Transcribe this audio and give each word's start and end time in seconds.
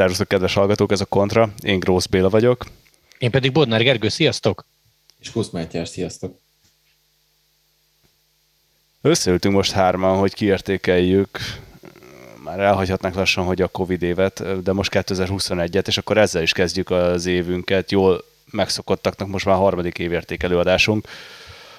Szervusztok, 0.00 0.28
kedves 0.28 0.54
hallgatók, 0.54 0.92
ez 0.92 1.00
a 1.00 1.04
Kontra. 1.04 1.50
Én 1.62 1.78
Grósz 1.78 2.06
Béla 2.06 2.28
vagyok. 2.28 2.66
Én 3.18 3.30
pedig 3.30 3.52
Bodnár 3.52 3.82
Gergő, 3.82 4.08
sziasztok! 4.08 4.66
És 5.18 5.30
Kusz 5.30 5.50
Mátyás, 5.50 5.88
sziasztok! 5.88 6.38
Összeültünk 9.00 9.54
most 9.54 9.72
hárman, 9.72 10.18
hogy 10.18 10.34
kiértékeljük, 10.34 11.38
már 12.44 12.60
elhagyhatnánk 12.60 13.14
lassan, 13.14 13.44
hogy 13.44 13.62
a 13.62 13.68
Covid 13.68 14.02
évet, 14.02 14.62
de 14.62 14.72
most 14.72 14.90
2021-et, 14.94 15.86
és 15.86 15.98
akkor 15.98 16.18
ezzel 16.18 16.42
is 16.42 16.52
kezdjük 16.52 16.90
az 16.90 17.26
évünket. 17.26 17.90
Jól 17.90 18.24
megszokottaknak 18.50 19.28
most 19.28 19.44
már 19.44 19.54
a 19.54 19.58
harmadik 19.58 19.98
évértékelő 19.98 20.58
adásunk, 20.58 21.08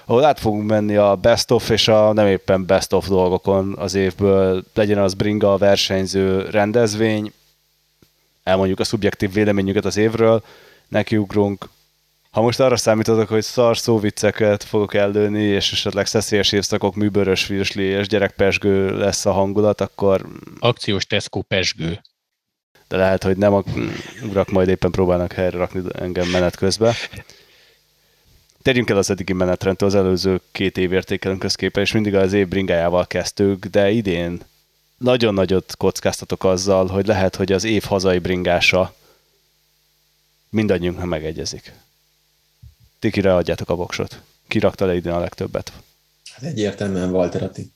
ahol 0.06 0.26
át 0.26 0.40
fogunk 0.40 0.68
menni 0.68 0.96
a 0.96 1.16
best 1.16 1.52
of 1.52 1.70
és 1.70 1.88
a 1.88 2.14
nem 2.14 2.28
éppen 2.28 2.66
best 2.66 2.94
of 2.94 3.08
dolgokon 3.08 3.76
az 3.78 3.94
évből, 3.94 4.64
legyen 4.74 4.98
az 4.98 5.14
bringa, 5.14 5.54
a 5.54 5.58
versenyző, 5.58 6.50
rendezvény, 6.50 7.32
elmondjuk 8.44 8.80
a 8.80 8.84
szubjektív 8.84 9.34
véleményüket 9.34 9.86
az 9.86 9.98
évről, 9.98 10.44
nekiugrunk. 10.88 11.70
Ha 12.32 12.42
most 12.42 12.60
arra 12.60 12.78
számítotok, 12.78 13.28
hogy 13.28 13.44
szar 13.44 13.78
szóvicceket 13.78 14.64
fogok 14.64 14.94
eldőni, 14.94 15.44
és 15.44 15.72
esetleg 15.72 16.06
szeszélyes 16.06 16.52
évszakok, 16.52 16.96
műbörös 16.96 17.48
virsli 17.48 17.84
és 17.84 18.08
gyerekpesgő 18.08 18.98
lesz 18.98 19.26
a 19.26 19.32
hangulat, 19.32 19.82
akkor... 19.82 20.26
Akciós 20.60 21.06
Tesco 21.06 21.42
pesgő. 21.42 22.02
De 22.88 22.98
lehet, 22.98 23.24
hogy 23.24 23.38
nem, 23.38 23.54
a 23.54 23.64
urak 24.30 24.50
majd 24.50 24.68
éppen 24.68 24.92
próbálnak 24.92 25.34
helyre 25.34 25.58
rakni 25.58 25.82
engem 25.94 26.28
menet 26.28 26.56
közben. 26.56 26.94
Térjünk 28.62 28.90
el 28.90 28.98
az 28.98 29.10
eddigi 29.10 29.34
menetrendtől 29.34 29.90
az 29.90 29.96
előző 29.96 30.42
két 30.52 30.78
év 30.78 30.94
értékelőnkhöz 30.94 31.56
képest, 31.56 31.86
és 31.86 31.94
mindig 31.94 32.16
az 32.16 32.34
év 32.34 32.48
bringájával 32.48 33.08
kezdtük, 33.08 33.66
de 33.66 33.90
idén 33.90 34.42
nagyon 35.02 35.34
nagyot 35.34 35.76
kockáztatok 35.78 36.44
azzal, 36.44 36.88
hogy 36.88 37.06
lehet, 37.06 37.36
hogy 37.36 37.52
az 37.52 37.64
év 37.64 37.84
hazai 37.84 38.20
bringása 38.20 38.96
mindannyiunknak 40.50 41.06
megegyezik. 41.06 41.74
Ti 43.00 43.12
kire 43.12 43.36
adjátok 43.36 43.70
a 43.70 43.76
voksot? 43.76 44.22
Ki 44.48 44.60
rakta 44.60 44.86
le 44.86 44.96
idén 44.96 45.12
a 45.12 45.20
legtöbbet? 45.20 45.72
Hát 46.34 46.44
egyértelműen 46.44 47.10
Walter 47.10 47.44
Atti. 47.44 47.72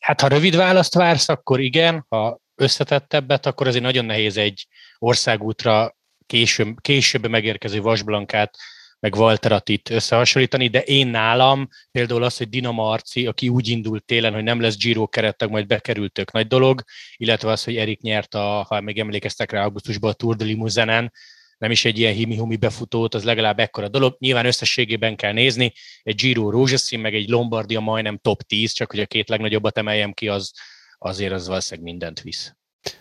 Hát 0.00 0.20
ha 0.20 0.28
rövid 0.28 0.56
választ 0.56 0.94
vársz, 0.94 1.28
akkor 1.28 1.60
igen, 1.60 2.06
ha 2.08 2.40
összetettebbet, 2.54 3.46
akkor 3.46 3.66
azért 3.66 3.84
nagyon 3.84 4.04
nehéz 4.04 4.36
egy 4.36 4.66
országútra 4.98 5.96
később, 6.26 6.80
később 6.80 7.28
megérkező 7.28 7.80
vasblankát 7.80 8.56
meg 9.00 9.14
Walter 9.14 9.52
Attit 9.52 9.90
összehasonlítani, 9.90 10.68
de 10.68 10.82
én 10.82 11.06
nálam 11.06 11.68
például 11.90 12.22
az, 12.22 12.36
hogy 12.36 12.48
Dina 12.48 12.72
Marci, 12.72 13.26
aki 13.26 13.48
úgy 13.48 13.68
indult 13.68 14.04
télen, 14.04 14.32
hogy 14.32 14.42
nem 14.42 14.60
lesz 14.60 14.76
Giro 14.76 15.08
kerettag, 15.08 15.50
majd 15.50 15.66
bekerült 15.66 16.12
tök 16.12 16.32
nagy 16.32 16.46
dolog, 16.46 16.82
illetve 17.16 17.50
az, 17.50 17.64
hogy 17.64 17.76
Erik 17.76 18.00
nyert, 18.00 18.34
a, 18.34 18.66
ha 18.68 18.80
még 18.80 18.98
emlékeztek 18.98 19.50
rá, 19.50 19.64
augusztusban 19.64 20.10
a 20.10 20.14
Tour 20.14 20.36
de 20.36 20.44
Limousin-en, 20.44 21.12
nem 21.58 21.70
is 21.70 21.84
egy 21.84 21.98
ilyen 21.98 22.14
himi-humi 22.14 22.56
befutót, 22.56 23.14
az 23.14 23.24
legalább 23.24 23.58
ekkora 23.58 23.88
dolog. 23.88 24.16
Nyilván 24.18 24.46
összességében 24.46 25.16
kell 25.16 25.32
nézni, 25.32 25.72
egy 26.02 26.14
Giro 26.14 26.50
rózsaszín, 26.50 27.00
meg 27.00 27.14
egy 27.14 27.28
Lombardia 27.28 27.80
majdnem 27.80 28.18
top 28.18 28.42
10, 28.42 28.72
csak 28.72 28.90
hogy 28.90 29.00
a 29.00 29.06
két 29.06 29.28
legnagyobbat 29.28 29.78
emeljem 29.78 30.12
ki, 30.12 30.28
az 30.28 30.52
azért 30.98 31.32
az 31.32 31.46
valószínűleg 31.46 31.90
mindent 31.90 32.20
visz. 32.20 32.54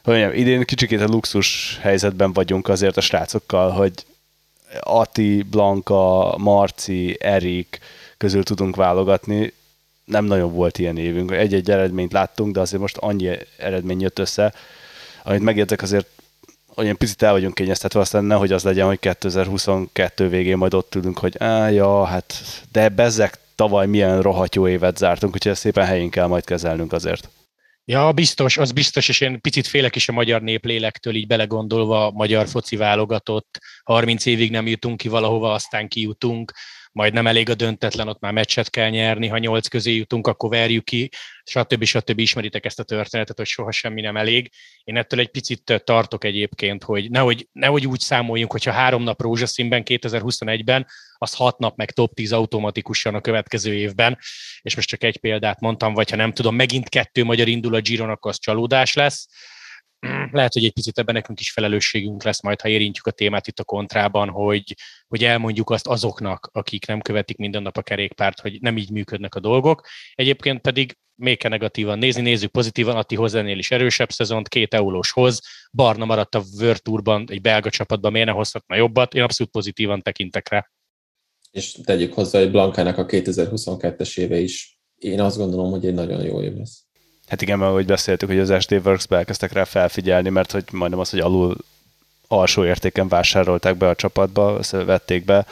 Hogy 0.04 0.38
idén 0.38 0.64
kicsikét 0.64 1.02
a 1.02 1.08
luxus 1.08 1.78
helyzetben 1.82 2.34
vagyunk 2.34 2.68
azért 2.68 2.98
a 2.98 3.02
srácokkal, 3.02 3.72
hogy 3.72 3.94
Ati, 4.80 5.44
Blanka, 5.44 6.36
Marci, 6.38 7.18
Erik 7.20 7.80
közül 8.18 8.44
tudunk 8.44 8.76
válogatni. 8.76 9.54
Nem 10.06 10.26
nagyon 10.26 10.54
volt 10.54 10.78
ilyen 10.78 10.98
évünk. 10.98 11.32
Egy-egy 11.32 11.72
eredményt 11.72 12.12
láttunk, 12.12 12.54
de 12.54 12.60
azért 12.60 12.82
most 12.82 12.98
annyi 12.98 13.38
eredmény 13.58 14.02
jött 14.02 14.20
össze, 14.20 14.54
amit 15.24 15.42
megértek 15.42 15.82
azért 15.82 16.08
olyan 16.76 16.98
picit 16.98 17.22
el 17.22 17.32
vagyunk 17.32 17.54
kényeztetve, 17.54 18.00
aztán 18.00 18.24
nehogy 18.24 18.52
az 18.52 18.64
legyen, 18.64 18.86
hogy 18.86 19.00
2022 19.00 20.30
végén 20.30 20.58
majd 20.58 20.74
ott 20.74 20.96
ülünk, 20.96 21.18
hogy 21.18 21.36
á, 21.38 21.70
ja, 21.70 22.04
hát 22.04 22.34
de 22.72 22.90
bezzek 22.90 23.40
tavaly 23.56 23.88
milyen 23.88 24.22
rohadt 24.22 24.56
jó 24.56 24.68
évet 24.68 24.98
zártunk, 24.98 25.34
úgyhogy 25.34 25.52
ezt 25.52 25.62
szépen 25.62 25.86
helyén 25.86 26.10
kell 26.10 26.28
majd 26.28 26.44
kezelnünk 26.44 26.94
azért. 26.94 27.30
Ja, 27.90 28.12
biztos, 28.12 28.58
az 28.58 28.72
biztos, 28.72 29.10
és 29.10 29.22
én 29.22 29.42
picit 29.42 29.68
félek 29.68 29.96
is 29.96 30.10
a 30.10 30.12
magyar 30.12 30.42
néplélektől, 30.42 31.16
így 31.16 31.28
belegondolva 31.28 32.06
a 32.06 32.12
magyar 32.12 32.48
foci 32.48 32.76
válogatott. 32.76 33.58
30 33.84 34.26
évig 34.26 34.52
nem 34.52 34.68
jutunk 34.68 34.98
ki 34.98 35.08
valahova, 35.08 35.54
aztán 35.54 35.88
kijutunk 35.88 36.52
majd 36.92 37.14
nem 37.14 37.28
elég 37.28 37.50
a 37.50 37.56
döntetlen, 37.56 38.08
ott 38.08 38.20
már 38.20 38.34
meccset 38.34 38.70
kell 38.70 38.90
nyerni, 38.90 39.28
ha 39.28 39.38
nyolc 39.38 39.68
közé 39.68 39.96
jutunk, 39.96 40.28
akkor 40.28 40.50
verjük 40.50 40.84
ki, 40.84 41.10
stb. 41.44 41.84
stb. 41.84 42.20
ismeritek 42.20 42.66
ezt 42.66 42.80
a 42.80 42.84
történetet, 42.84 43.38
hogy 43.38 43.46
soha 43.46 43.72
semmi 43.72 44.02
nem 44.02 44.18
elég. 44.18 44.52
Én 44.84 44.98
ettől 44.98 45.20
egy 45.20 45.32
picit 45.32 45.82
tartok 45.86 46.24
egyébként, 46.24 46.84
hogy 46.84 47.10
nehogy, 47.10 47.48
nehogy 47.52 47.88
úgy 47.88 48.00
számoljunk, 48.00 48.52
hogyha 48.52 48.72
három 48.72 49.04
nap 49.04 49.22
rózsaszínben 49.22 49.84
2021-ben, 49.86 50.88
az 51.22 51.34
hat 51.34 51.58
nap 51.58 51.78
meg 51.78 51.92
top 51.92 52.14
10 52.14 52.32
automatikusan 52.32 53.16
a 53.16 53.22
következő 53.22 53.74
évben, 53.74 54.18
és 54.62 54.76
most 54.76 54.88
csak 54.88 55.04
egy 55.04 55.18
példát 55.18 55.60
mondtam, 55.60 55.94
vagy 55.94 56.10
ha 56.10 56.16
nem 56.16 56.34
tudom, 56.34 56.56
megint 56.56 56.90
kettő 56.90 57.24
magyar 57.24 57.48
indul 57.48 57.76
a 57.76 57.82
Giron, 57.82 58.10
akkor 58.10 58.32
az 58.32 58.40
csalódás 58.40 58.94
lesz 58.94 59.28
lehet, 60.32 60.54
hogy 60.54 60.66
egy 60.66 60.74
picit 60.74 60.98
ebben 60.98 61.16
nekünk 61.16 61.40
is 61.40 61.52
felelősségünk 61.52 62.24
lesz 62.24 62.42
majd, 62.42 62.62
ha 62.62 62.70
érintjük 62.70 63.08
a 63.08 63.12
témát 63.12 63.48
itt 63.48 63.60
a 63.60 63.64
kontrában, 63.64 64.30
hogy, 64.30 64.76
hogy 65.08 65.24
elmondjuk 65.24 65.70
azt 65.70 65.88
azoknak, 65.88 66.50
akik 66.54 66.86
nem 66.86 67.02
követik 67.02 67.38
minden 67.38 67.62
nap 67.62 67.78
a 67.78 67.82
kerékpárt, 67.82 68.40
hogy 68.40 68.62
nem 68.62 68.78
így 68.78 68.92
működnek 68.92 69.36
a 69.36 69.40
dolgok. 69.40 69.88
Egyébként 70.14 70.62
pedig 70.62 70.98
még 71.16 71.38
kell 71.38 71.50
negatívan 71.50 71.98
nézni, 71.98 72.22
nézzük 72.22 72.52
pozitívan, 72.52 72.96
Atti 72.96 73.16
hoz 73.16 73.36
ennél 73.36 73.58
is 73.58 73.72
erősebb 73.72 74.10
szezont, 74.10 74.48
két 74.48 74.74
eulós 74.74 75.12
hoz, 75.12 75.42
Barna 75.72 76.06
maradt 76.06 76.36
a 76.36 76.44
World 76.60 77.30
egy 77.30 77.42
belga 77.42 77.70
csapatban, 77.70 78.12
miért 78.12 78.28
ne 78.28 78.34
hozhatna 78.34 78.76
jobbat, 78.76 79.14
én 79.14 79.22
abszolút 79.24 79.52
pozitívan 79.52 80.02
tekintek 80.02 80.50
rá. 80.50 80.70
És 81.52 81.78
tegyük 81.84 82.14
hozzá, 82.14 82.40
hogy 82.40 82.52
Blankának 82.52 82.98
a 82.98 83.06
2022-es 83.06 84.18
éve 84.18 84.40
is, 84.40 84.80
én 84.98 85.22
azt 85.22 85.38
gondolom, 85.38 85.72
hogy 85.72 85.86
egy 85.86 85.94
nagyon 85.94 86.24
jó 86.24 86.42
év 86.42 86.58
lesz. 86.58 86.84
Hát 87.28 87.42
igen, 87.42 87.58
mert 87.58 87.72
ahogy 87.72 87.86
beszéltük, 87.86 88.28
hogy 88.28 88.40
az 88.40 88.54
SD 88.60 88.72
Works-be 88.72 89.18
elkezdtek 89.18 89.52
rá 89.52 89.64
felfigyelni, 89.64 90.30
mert 90.30 90.52
hogy 90.52 90.64
majdnem 90.72 91.00
az, 91.00 91.10
hogy 91.10 91.20
alul 91.20 91.56
alsó 92.28 92.66
értéken 92.66 93.08
vásárolták 93.08 93.76
be 93.76 93.88
a 93.90 93.96
csapatba, 93.96 94.60
vették 94.72 95.26
be, 95.26 95.46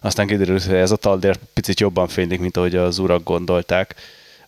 aztán 0.00 0.26
kiderült, 0.26 0.64
hogy 0.64 0.74
ez 0.74 0.90
a 0.90 0.96
taldér 0.96 1.36
picit 1.52 1.80
jobban 1.80 2.08
fénylik, 2.08 2.40
mint 2.40 2.56
ahogy 2.56 2.76
az 2.76 2.98
urak 2.98 3.22
gondolták. 3.22 3.94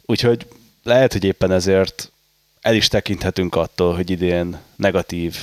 Úgyhogy 0.03 0.47
lehet, 0.83 1.13
hogy 1.13 1.25
éppen 1.25 1.51
ezért 1.51 2.13
el 2.61 2.75
is 2.75 2.89
tekinthetünk 2.89 3.55
attól, 3.55 3.95
hogy 3.95 4.11
idén 4.11 4.59
negatív 4.77 5.37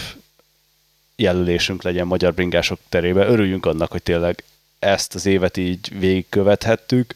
jelölésünk 1.16 1.84
legyen 1.84 2.08
magyar 2.08 2.34
bringások 2.34 2.80
terébe. 2.90 3.26
Örüljünk 3.26 3.66
annak, 3.66 3.92
hogy 3.92 4.04
tényleg 4.04 4.44
ezt 4.84 5.16
az 5.16 5.26
évet 5.26 5.58
így 5.58 6.00
végigkövethettük, 6.00 7.16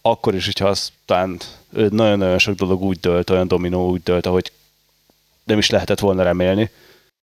akkor 0.00 0.34
is, 0.34 0.44
hogyha 0.44 0.68
aztán 0.68 1.38
nagyon-nagyon 1.70 2.38
sok 2.38 2.54
dolog 2.54 2.82
úgy 2.82 2.98
dölt, 3.00 3.30
olyan 3.30 3.48
dominó 3.48 3.90
úgy 3.90 4.02
dölt, 4.02 4.26
ahogy 4.26 4.52
nem 5.44 5.58
is 5.58 5.70
lehetett 5.70 5.98
volna 5.98 6.22
remélni. 6.22 6.70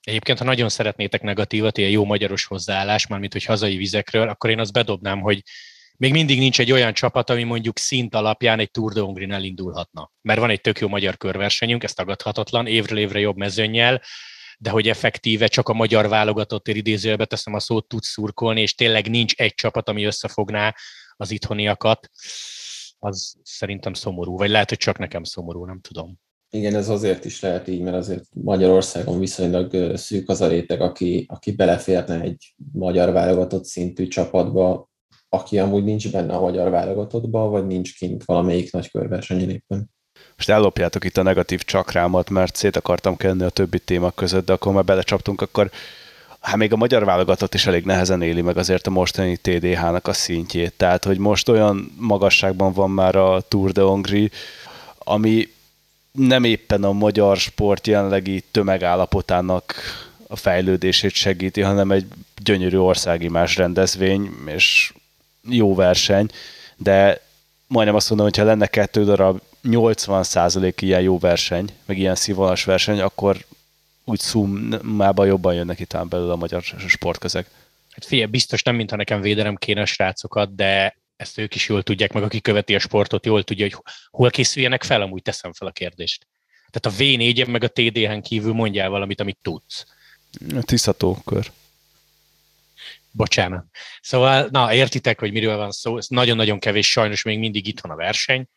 Egyébként, 0.01 0.37
ha 0.37 0.43
nagyon 0.43 0.69
szeretnétek 0.69 1.21
negatívat, 1.21 1.77
ilyen 1.77 1.89
jó 1.89 2.05
magyaros 2.05 2.45
hozzáállás, 2.45 3.07
mármint 3.07 3.33
hogy 3.33 3.43
hazai 3.43 3.77
vizekről, 3.77 4.29
akkor 4.29 4.49
én 4.49 4.59
azt 4.59 4.73
bedobnám, 4.73 5.19
hogy 5.19 5.43
még 5.97 6.11
mindig 6.11 6.39
nincs 6.39 6.59
egy 6.59 6.71
olyan 6.71 6.93
csapat, 6.93 7.29
ami 7.29 7.43
mondjuk 7.43 7.77
szint 7.77 8.15
alapján 8.15 8.59
egy 8.59 8.71
Tour 8.71 8.93
de 8.93 9.01
Hongrin 9.01 9.31
elindulhatna. 9.31 10.11
Mert 10.21 10.39
van 10.39 10.49
egy 10.49 10.61
tök 10.61 10.79
jó 10.79 10.87
magyar 10.87 11.17
körversenyünk, 11.17 11.83
ez 11.83 11.93
tagadhatatlan, 11.93 12.67
évről 12.67 12.97
évre 12.97 13.19
jobb 13.19 13.37
mezőnyel, 13.37 14.01
de 14.57 14.69
hogy 14.69 14.87
effektíve 14.87 15.47
csak 15.47 15.69
a 15.69 15.73
magyar 15.73 16.07
válogatott 16.07 16.67
idézőjelbe 16.67 17.25
teszem 17.25 17.53
a 17.53 17.59
szót, 17.59 17.87
tud 17.87 18.03
szurkolni, 18.03 18.61
és 18.61 18.75
tényleg 18.75 19.09
nincs 19.09 19.33
egy 19.35 19.53
csapat, 19.53 19.89
ami 19.89 20.03
összefogná 20.03 20.75
az 21.15 21.31
itthoniakat 21.31 22.09
az 22.99 23.35
szerintem 23.43 23.93
szomorú, 23.93 24.37
vagy 24.37 24.49
lehet, 24.49 24.69
hogy 24.69 24.77
csak 24.77 24.97
nekem 24.97 25.23
szomorú, 25.23 25.65
nem 25.65 25.79
tudom. 25.79 26.19
Igen, 26.49 26.75
ez 26.75 26.89
azért 26.89 27.25
is 27.25 27.41
lehet 27.41 27.67
így, 27.67 27.81
mert 27.81 27.95
azért 27.95 28.23
Magyarországon 28.33 29.19
viszonylag 29.19 29.97
szűk 29.97 30.29
az 30.29 30.41
a 30.41 30.47
réteg, 30.47 30.81
aki, 30.81 31.25
aki 31.27 31.51
beleférne 31.51 32.21
egy 32.21 32.55
magyar 32.73 33.11
válogatott 33.11 33.65
szintű 33.65 34.07
csapatba, 34.07 34.89
aki 35.29 35.59
amúgy 35.59 35.83
nincs 35.83 36.11
benne 36.11 36.35
a 36.35 36.41
magyar 36.41 36.69
válogatottba, 36.69 37.49
vagy 37.49 37.67
nincs 37.67 37.97
kint 37.97 38.23
valamelyik 38.25 38.71
nagy 38.71 38.89
körversenyen 38.89 39.49
éppen. 39.49 39.89
Most 40.35 40.49
ellopjátok 40.49 41.03
itt 41.03 41.17
a 41.17 41.23
negatív 41.23 41.63
csakrámat, 41.63 42.29
mert 42.29 42.55
szét 42.55 42.75
akartam 42.75 43.17
kenni 43.17 43.43
a 43.43 43.49
többi 43.49 43.79
téma 43.79 44.11
között, 44.11 44.45
de 44.45 44.53
akkor 44.53 44.73
már 44.73 44.83
belecsaptunk, 44.83 45.41
akkor 45.41 45.69
hát 46.39 46.55
még 46.55 46.73
a 46.73 46.75
magyar 46.75 47.05
válogatott 47.05 47.53
is 47.53 47.65
elég 47.65 47.83
nehezen 47.83 48.21
éli 48.21 48.41
meg 48.41 48.57
azért 48.57 48.87
a 48.87 48.89
mostani 48.89 49.37
TDH-nak 49.37 50.07
a 50.07 50.13
szintjét. 50.13 50.73
Tehát, 50.77 51.03
hogy 51.03 51.17
most 51.17 51.49
olyan 51.49 51.95
magasságban 51.97 52.73
van 52.73 52.91
már 52.91 53.15
a 53.15 53.41
Tour 53.41 53.71
de 53.71 53.81
Hongrie, 53.81 54.29
ami 54.97 55.47
nem 56.11 56.43
éppen 56.43 56.83
a 56.83 56.91
magyar 56.91 57.37
sport 57.37 57.87
jelenlegi 57.87 58.43
tömegállapotának 58.51 59.73
a 60.27 60.35
fejlődését 60.35 61.13
segíti, 61.13 61.61
hanem 61.61 61.91
egy 61.91 62.05
gyönyörű 62.43 62.77
országimás 62.77 63.55
rendezvény, 63.55 64.29
és 64.45 64.93
jó 65.49 65.75
verseny, 65.75 66.29
de 66.77 67.26
majdnem 67.67 67.95
azt 67.95 68.09
mondom, 68.09 68.27
hogy 68.27 68.37
ha 68.37 68.43
lenne 68.43 68.67
kettő 68.67 69.03
darab 69.03 69.41
80% 69.63 70.73
ilyen 70.79 71.01
jó 71.01 71.19
verseny, 71.19 71.69
meg 71.85 71.97
ilyen 71.97 72.15
színvonalas 72.15 72.63
verseny, 72.63 72.99
akkor 72.99 73.45
úgy 74.03 74.19
szumában 74.19 75.27
jobban 75.27 75.53
jön 75.53 75.65
neki 75.65 75.85
talán 75.85 76.09
belőle 76.09 76.31
a 76.31 76.35
magyar 76.35 76.63
sportközeg. 76.87 77.45
Hát 77.89 78.05
figyelj, 78.05 78.29
biztos 78.29 78.63
nem, 78.63 78.75
mintha 78.75 78.95
nekem 78.95 79.21
védelem 79.21 79.55
kéne 79.55 79.81
a 79.81 79.85
srácokat, 79.85 80.55
de 80.55 80.97
ezt 81.15 81.37
ők 81.37 81.55
is 81.55 81.67
jól 81.67 81.83
tudják, 81.83 82.13
meg 82.13 82.23
aki 82.23 82.41
követi 82.41 82.75
a 82.75 82.79
sportot, 82.79 83.25
jól 83.25 83.43
tudja, 83.43 83.65
hogy 83.65 83.77
hol 84.11 84.29
készüljenek 84.29 84.83
fel, 84.83 85.01
amúgy 85.01 85.21
teszem 85.21 85.53
fel 85.53 85.67
a 85.67 85.71
kérdést. 85.71 86.27
Tehát 86.71 86.99
a 86.99 87.03
v 87.03 87.17
4 87.17 87.47
meg 87.47 87.63
a 87.63 87.67
TDH-n 87.67 88.19
kívül 88.19 88.53
mondjál 88.53 88.89
valamit, 88.89 89.21
amit 89.21 89.37
tudsz. 89.41 89.85
Tisztató 90.61 91.17
kör. 91.25 91.51
Bocsánat. 93.17 93.65
Szóval, 94.01 94.47
na, 94.51 94.73
értitek, 94.73 95.19
hogy 95.19 95.31
miről 95.31 95.57
van 95.57 95.71
szó. 95.71 95.97
Ez 95.97 96.07
nagyon-nagyon 96.07 96.59
kevés, 96.59 96.91
sajnos 96.91 97.23
még 97.23 97.39
mindig 97.39 97.67
itt 97.67 97.79
van 97.79 97.91
a 97.91 97.95
verseny, 97.95 98.47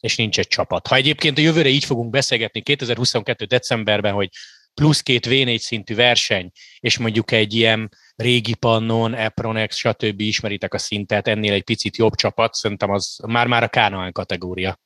és 0.00 0.16
nincs 0.16 0.38
egy 0.38 0.46
csapat. 0.46 0.86
Ha 0.86 0.94
egyébként 0.94 1.38
a 1.38 1.40
jövőre 1.40 1.68
így 1.68 1.84
fogunk 1.84 2.10
beszélgetni 2.10 2.62
2022. 2.62 3.44
decemberben, 3.44 4.12
hogy 4.12 4.28
plusz 4.74 5.00
két 5.00 5.26
V4 5.26 5.58
szintű 5.58 5.94
verseny, 5.94 6.50
és 6.78 6.98
mondjuk 6.98 7.30
egy 7.30 7.54
ilyen 7.54 7.88
régi 8.16 8.54
pannon, 8.54 9.14
Epronex, 9.14 9.76
stb. 9.76 10.20
ismeritek 10.20 10.74
a 10.74 10.78
szintet, 10.78 11.28
ennél 11.28 11.52
egy 11.52 11.64
picit 11.64 11.96
jobb 11.96 12.14
csapat, 12.14 12.54
szerintem 12.54 12.90
az 12.90 13.16
már-már 13.26 13.62
a 13.62 13.68
Kánoán 13.68 14.12
kategória. 14.12 14.80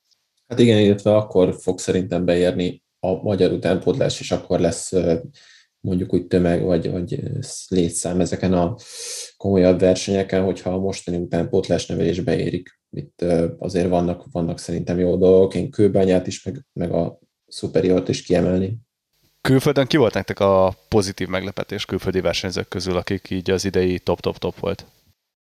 Hát 0.47 0.59
igen, 0.59 0.79
illetve 0.79 1.15
akkor 1.15 1.55
fog 1.61 1.79
szerintem 1.79 2.25
beérni 2.25 2.83
a 2.99 3.21
magyar 3.21 3.51
utánpótlás, 3.51 4.19
és 4.19 4.31
akkor 4.31 4.59
lesz 4.59 4.91
mondjuk 5.79 6.13
úgy 6.13 6.27
tömeg 6.27 6.63
vagy, 6.63 6.91
vagy 6.91 7.19
létszám 7.67 8.19
ezeken 8.19 8.53
a 8.53 8.75
komolyabb 9.37 9.79
versenyeken, 9.79 10.43
hogyha 10.43 10.69
a 10.69 10.79
mostani 10.79 11.17
utánpótlás 11.17 11.85
nevelés 11.85 12.19
beérik. 12.19 12.79
Itt 12.89 13.21
azért 13.57 13.89
vannak, 13.89 14.25
vannak 14.31 14.59
szerintem 14.59 14.99
jó 14.99 15.17
dolgok, 15.17 15.55
én 15.55 15.69
kőbányát 15.69 16.27
is, 16.27 16.43
meg, 16.43 16.65
meg 16.73 16.91
a 16.91 17.19
superiort 17.47 18.09
is 18.09 18.21
kiemelni. 18.21 18.77
Külföldön 19.41 19.87
ki 19.87 19.97
volt 19.97 20.13
nektek 20.13 20.39
a 20.39 20.75
pozitív 20.87 21.27
meglepetés 21.27 21.85
külföldi 21.85 22.21
versenyzők 22.21 22.67
közül, 22.67 22.97
akik 22.97 23.29
így 23.29 23.51
az 23.51 23.65
idei 23.65 23.99
top-top-top 23.99 24.59
volt? 24.59 24.85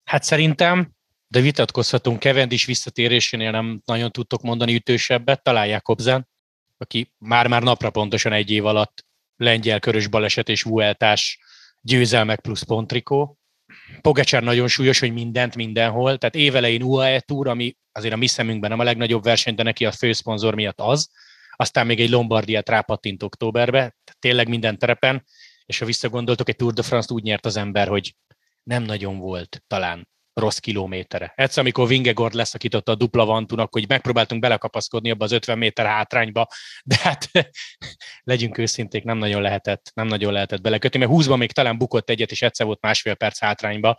Hát 0.05 0.23
szerintem, 0.23 0.91
de 1.29 1.41
vitatkozhatunk, 1.41 2.21
Cavendish 2.21 2.67
visszatérésénél 2.67 3.51
nem 3.51 3.83
nagyon 3.85 4.11
tudtok 4.11 4.43
mondani 4.43 4.75
ütősebbet, 4.75 5.43
talán 5.43 5.67
Jakobsen, 5.67 6.29
aki 6.77 7.13
már-már 7.19 7.63
napra 7.63 7.91
pontosan 7.91 8.33
egy 8.33 8.51
év 8.51 8.67
alatt 8.67 9.07
lengyel 9.37 9.81
körös 9.81 10.07
baleset 10.07 10.49
és 10.49 10.63
Vueltás 10.63 11.39
győzelmek 11.81 12.41
plusz 12.41 12.63
pontrikó. 12.63 13.39
Pogacsár 14.01 14.43
nagyon 14.43 14.69
súlyos, 14.69 14.99
hogy 14.99 15.13
mindent 15.13 15.57
mindenhol, 15.57 16.19
tehát 16.19 16.35
évelején 16.35 16.83
UAE 16.83 17.21
Tour, 17.21 17.49
ami 17.49 17.77
azért 17.93 18.15
a 18.15 18.17
mi 18.17 18.27
szemünkben 18.27 18.71
nem 18.71 18.79
a 18.79 18.85
legnagyobb 18.85 19.23
verseny, 19.23 19.55
de 19.55 19.63
neki 19.63 19.85
a 19.85 19.93
főszponzor 19.93 20.55
miatt 20.55 20.81
az, 20.81 21.11
aztán 21.57 21.87
még 21.87 22.01
egy 22.01 22.11
Lombardiát 22.11 22.69
rápattint 22.69 23.23
októberbe, 23.23 23.97
tényleg 24.19 24.49
minden 24.49 24.79
terepen, 24.79 25.25
és 25.67 25.79
ha 25.79 25.87
visszagondoltok, 25.87 26.49
egy 26.49 26.57
Tour 26.57 26.73
de 26.73 26.83
France-t 26.83 27.11
úgy 27.11 27.23
nyert 27.23 27.47
az 27.47 27.57
ember, 27.57 27.89
hogy 27.89 28.15
nem 28.63 28.83
nagyon 28.83 29.19
volt 29.19 29.63
talán 29.67 30.09
rossz 30.35 30.59
kilométere. 30.59 31.33
Egyszer, 31.37 31.63
amikor 31.63 31.89
Vingegord 31.89 32.35
leszakította 32.35 32.93
a 32.93 32.95
dupla 32.95 33.25
vantunak, 33.25 33.73
hogy 33.73 33.89
megpróbáltunk 33.89 34.41
belekapaszkodni 34.41 35.11
abba 35.11 35.25
az 35.25 35.33
50 35.33 35.59
méter 35.59 35.87
hátrányba, 35.87 36.47
de 36.85 36.97
hát 37.03 37.31
legyünk 38.23 38.59
őszinték, 38.59 39.05
nem 39.05 39.19
nagyon 39.19 39.43
lehetett, 39.43 39.91
nem 39.95 40.07
nagyon 40.07 40.33
lehetett 40.33 40.61
belekötni, 40.61 40.99
mert 40.99 41.11
20 41.11 41.27
még 41.27 41.53
talán 41.53 41.79
bukott 41.79 42.11
egyet, 42.11 42.31
és 42.31 42.43
egyszer 42.43 42.67
volt 42.67 42.81
másfél 42.81 43.15
perc 43.15 43.39
hátrányba, 43.39 43.97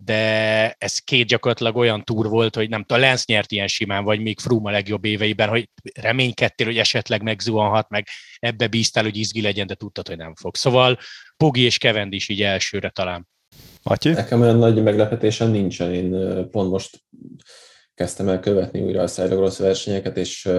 de 0.00 0.70
ez 0.78 0.98
két 0.98 1.26
gyakorlatilag 1.26 1.76
olyan 1.76 2.04
túr 2.04 2.28
volt, 2.28 2.54
hogy 2.54 2.68
nem 2.68 2.84
tudom, 2.84 3.02
Lenz 3.02 3.24
nyert 3.26 3.52
ilyen 3.52 3.66
simán, 3.66 4.04
vagy 4.04 4.20
még 4.20 4.40
Froome 4.40 4.68
a 4.68 4.72
legjobb 4.72 5.04
éveiben, 5.04 5.48
hogy 5.48 5.68
reménykedtél, 5.94 6.66
hogy 6.66 6.78
esetleg 6.78 7.22
megzuhanhat, 7.22 7.88
meg 7.88 8.08
ebbe 8.38 8.66
bíztál, 8.66 9.02
hogy 9.02 9.16
izgi 9.16 9.40
legyen, 9.40 9.66
de 9.66 9.74
tudtad, 9.74 10.08
hogy 10.08 10.16
nem 10.16 10.34
fog. 10.34 10.56
Szóval 10.56 10.98
Pogi 11.36 11.62
és 11.62 11.78
Kevend 11.78 12.12
is 12.12 12.28
így 12.28 12.42
elsőre 12.42 12.90
talán. 12.90 13.28
Matyi? 13.88 14.10
Nekem 14.10 14.40
olyan 14.40 14.56
nagy 14.56 14.82
meglepetésem 14.82 15.50
nincsen. 15.50 15.94
Én 15.94 16.10
pont 16.50 16.70
most 16.70 17.00
kezdtem 17.94 18.28
el 18.28 18.40
követni 18.40 18.80
újra 18.80 19.02
a 19.02 19.06
Cyclocross 19.06 19.58
versenyeket, 19.58 20.16
és 20.16 20.50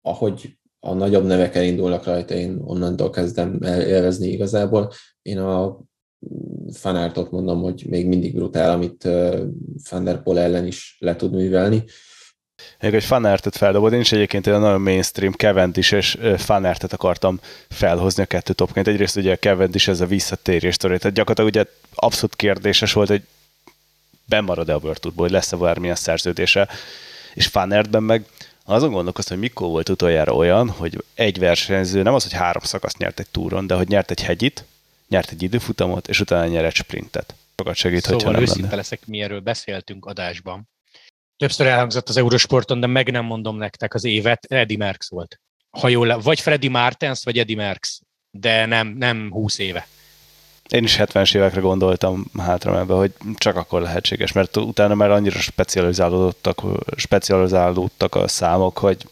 ahogy 0.00 0.58
a 0.80 0.94
nagyobb 0.94 1.24
nevek 1.24 1.54
elindulnak 1.54 2.04
rajta, 2.04 2.34
én 2.34 2.58
onnantól 2.64 3.10
kezdem 3.10 3.58
élvezni 3.62 4.28
igazából. 4.28 4.92
Én 5.22 5.38
a 5.38 5.80
fanártot 6.72 7.30
mondom, 7.30 7.62
hogy 7.62 7.86
még 7.88 8.06
mindig 8.06 8.34
brutál, 8.34 8.70
amit 8.70 9.04
Van 9.90 10.04
der 10.04 10.22
ellen 10.24 10.66
is 10.66 10.96
le 10.98 11.16
tud 11.16 11.34
művelni. 11.34 11.84
Még 12.80 12.94
egy 12.94 13.04
fanártet 13.04 13.56
feldobod, 13.56 13.92
én 13.92 14.00
is 14.00 14.12
egyébként 14.12 14.46
egy 14.46 14.58
nagyon 14.58 14.80
mainstream 14.80 15.32
Cavendish 15.32 15.92
és 15.92 16.18
fanártet 16.36 16.92
akartam 16.92 17.40
felhozni 17.68 18.22
a 18.22 18.26
kettő 18.26 18.52
topként. 18.52 18.88
Egyrészt 18.88 19.16
ugye 19.16 19.32
a 19.32 19.36
Cavendish 19.36 19.88
ez 19.88 20.00
a 20.00 20.06
visszatérés 20.06 20.74
sztori, 20.74 20.98
tehát 20.98 21.16
gyakorlatilag 21.16 21.50
ugye 21.50 21.72
abszolút 21.94 22.36
kérdéses 22.36 22.92
volt, 22.92 23.08
hogy 23.08 23.22
bemarad-e 24.24 24.74
a 24.74 24.78
World 24.78 25.00
Tourból, 25.00 25.24
hogy 25.24 25.34
lesz-e 25.34 25.56
bármilyen 25.56 25.94
szerződése, 25.94 26.68
és 27.34 27.46
Fanertben 27.46 28.02
meg 28.02 28.24
azon 28.64 28.92
gondolkoztam, 28.92 29.38
hogy 29.38 29.46
mikor 29.48 29.68
volt 29.68 29.88
utoljára 29.88 30.32
olyan, 30.32 30.70
hogy 30.70 31.04
egy 31.14 31.38
versenyző 31.38 32.02
nem 32.02 32.14
az, 32.14 32.22
hogy 32.22 32.32
három 32.32 32.62
szakaszt 32.62 32.98
nyert 32.98 33.20
egy 33.20 33.28
túron, 33.30 33.66
de 33.66 33.74
hogy 33.74 33.88
nyert 33.88 34.10
egy 34.10 34.22
hegyit, 34.22 34.64
nyert 35.08 35.30
egy 35.30 35.42
időfutamot, 35.42 36.08
és 36.08 36.20
utána 36.20 36.46
nyer 36.46 36.64
egy 36.64 36.74
sprintet. 36.74 37.34
Sokat 37.56 37.74
segít, 37.74 38.02
szóval 38.02 38.16
hogyha 38.16 38.32
nem 38.32 38.42
őszinte 38.42 38.62
lenne. 38.62 38.76
leszek, 38.76 39.06
mi 39.06 39.20
erről 39.20 39.40
beszéltünk 39.40 40.06
adásban. 40.06 40.68
Többször 41.40 41.66
elhangzott 41.66 42.08
az 42.08 42.16
Eurosporton, 42.16 42.80
de 42.80 42.86
meg 42.86 43.10
nem 43.10 43.24
mondom 43.24 43.56
nektek 43.56 43.94
az 43.94 44.04
évet, 44.04 44.44
Eddie 44.44 44.76
Merckx 44.76 45.10
volt. 45.10 45.40
Ha 45.70 45.88
jól 45.88 46.06
le, 46.06 46.14
vagy 46.14 46.40
Freddy 46.40 46.68
Martens, 46.68 47.24
vagy 47.24 47.38
Eddie 47.38 47.56
Merckx, 47.56 48.00
de 48.30 48.66
nem, 48.66 48.88
nem 48.88 49.30
20 49.30 49.58
éve. 49.58 49.86
Én 50.68 50.84
is 50.84 50.96
70-es 50.98 51.36
évekre 51.36 51.60
gondoltam 51.60 52.24
hátra 52.38 52.78
ebbe, 52.78 52.94
hogy 52.94 53.12
csak 53.34 53.56
akkor 53.56 53.82
lehetséges, 53.82 54.32
mert 54.32 54.56
utána 54.56 54.94
már 54.94 55.10
annyira 55.10 55.38
specializálódtak, 55.38 56.62
specializálódtak 56.96 58.14
a 58.14 58.28
számok, 58.28 58.78
hogy 58.78 59.08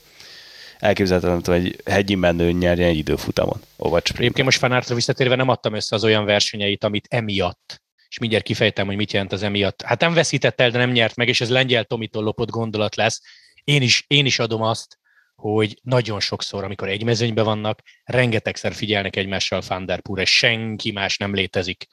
elképzelhetetlen, 0.79 1.61
hogy 1.61 1.67
egy 1.67 1.93
hegyi 1.93 2.15
menő 2.15 2.53
nyerjen 2.53 2.89
egy 2.89 2.97
időfutamon. 2.97 3.61
Vagy 3.77 4.03
Egyébként 4.17 4.47
most 4.47 4.59
Fanártra 4.59 4.95
visszatérve 4.95 5.35
nem 5.35 5.49
adtam 5.49 5.75
össze 5.75 5.97
az 5.97 6.05
olyan 6.05 6.25
versenyeit, 6.25 6.85
amit 6.85 7.07
emiatt 7.11 7.83
és 8.11 8.19
mindjárt 8.19 8.45
kifejtem, 8.45 8.87
hogy 8.87 8.97
mit 8.97 9.13
jelent 9.13 9.33
az 9.33 9.43
emiatt. 9.43 9.83
Hát 9.83 10.01
nem 10.01 10.15
veszített 10.15 10.61
el, 10.61 10.71
de 10.71 10.79
nem 10.79 10.91
nyert 10.91 11.17
meg, 11.17 11.29
és 11.29 11.41
ez 11.41 11.51
lengyel 11.51 11.85
Tomitól 11.85 12.23
lopott 12.23 12.51
gondolat 12.51 12.97
lesz. 12.97 13.23
Én 13.65 13.83
is, 13.83 14.05
én 14.07 14.27
is 14.27 14.39
adom 14.39 14.63
azt, 14.63 14.99
hogy 15.35 15.79
nagyon 15.83 16.21
sokszor, 16.21 16.65
amikor 16.65 16.89
egy 16.89 17.05
mezőnyben 17.05 17.45
vannak, 17.45 17.83
rengetegszer 18.05 18.75
figyelnek 18.75 19.17
egymással 19.17 19.61
Fanderpúr, 19.61 20.19
és 20.19 20.37
senki 20.37 20.91
más 20.91 21.17
nem 21.17 21.35
létezik, 21.35 21.87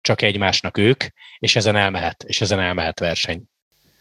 csak 0.00 0.22
egymásnak 0.22 0.78
ők, 0.78 1.04
és 1.38 1.56
ezen 1.56 1.76
elmehet, 1.76 2.22
és 2.22 2.40
ezen 2.40 2.60
elmehet 2.60 2.98
verseny. 2.98 3.42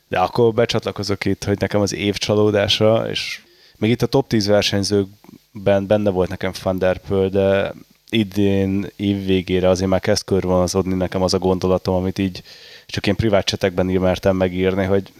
De 0.07 0.19
akkor 0.19 0.53
becsatlakozok 0.53 1.25
itt, 1.25 1.43
hogy 1.43 1.59
nekem 1.59 1.81
az 1.81 1.93
év 1.93 2.17
csalódása, 2.17 3.09
és 3.09 3.41
még 3.77 3.91
itt 3.91 4.01
a 4.01 4.05
top 4.05 4.27
10 4.27 4.45
versenyzőkben 4.45 5.87
benne 5.87 6.09
volt 6.09 6.29
nekem 6.29 6.51
Van 6.63 6.77
de 6.77 7.73
idén 8.09 8.89
év 8.95 9.25
végére 9.25 9.69
azért 9.69 9.89
már 9.89 9.99
kezd 9.99 10.23
körvonalazódni 10.23 10.93
nekem 10.93 11.21
az 11.21 11.33
a 11.33 11.39
gondolatom, 11.39 11.95
amit 11.95 12.17
így 12.17 12.43
csak 12.85 13.07
én 13.07 13.15
privát 13.15 13.45
csetekben 13.45 13.85
mertem 13.85 14.35
megírni, 14.35 14.85
hogy 14.85 15.11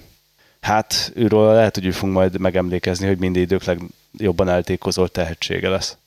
hát 0.62 1.12
őről 1.16 1.54
lehet, 1.54 1.76
hogy 1.76 1.88
úgy 1.88 1.96
fogunk 1.96 2.18
majd 2.18 2.40
megemlékezni, 2.40 3.08
hogy 3.08 3.18
minden 3.18 3.42
idők 3.42 3.64
legjobban 3.64 4.50
eltékozolt 4.50 5.12
tehetsége 5.12 5.70
lesz. 5.70 5.98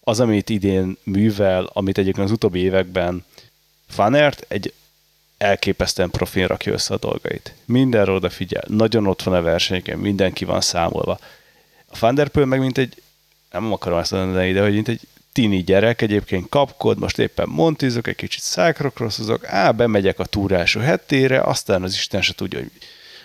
Az, 0.00 0.20
amit 0.20 0.50
idén 0.50 0.96
művel, 1.02 1.70
amit 1.72 1.98
egyébként 1.98 2.26
az 2.26 2.32
utóbbi 2.32 2.58
években 2.58 3.24
Fanert 3.88 4.44
egy 4.48 4.72
elképesztően 5.38 6.10
profin 6.10 6.46
rakja 6.46 6.72
össze 6.72 6.94
a 6.94 6.98
dolgait. 6.98 7.54
Mindenről 7.64 8.14
odafigyel, 8.14 8.64
nagyon 8.66 9.06
ott 9.06 9.22
van 9.22 9.34
a 9.34 9.42
versenyeken, 9.42 9.98
mindenki 9.98 10.44
van 10.44 10.60
számolva. 10.60 11.18
A 11.86 11.96
Van 12.00 12.30
meg 12.32 12.60
mint 12.60 12.78
egy, 12.78 13.02
nem 13.50 13.72
akarom 13.72 13.98
ezt 13.98 14.10
mondani 14.10 14.48
ide, 14.48 14.62
hogy 14.62 14.72
mint 14.72 14.88
egy 14.88 15.00
tini 15.32 15.62
gyerek, 15.62 16.02
egyébként 16.02 16.48
kapkod, 16.48 16.98
most 16.98 17.18
éppen 17.18 17.48
montizok, 17.48 18.06
egy 18.06 18.16
kicsit 18.16 18.42
szákrokrosszozok, 18.42 19.46
á, 19.46 19.70
bemegyek 19.70 20.18
a 20.18 20.24
túrású 20.24 20.80
hetére, 20.80 21.40
aztán 21.40 21.82
az 21.82 21.92
Isten 21.92 22.22
se 22.22 22.34
tudja, 22.34 22.58
hogy 22.58 22.70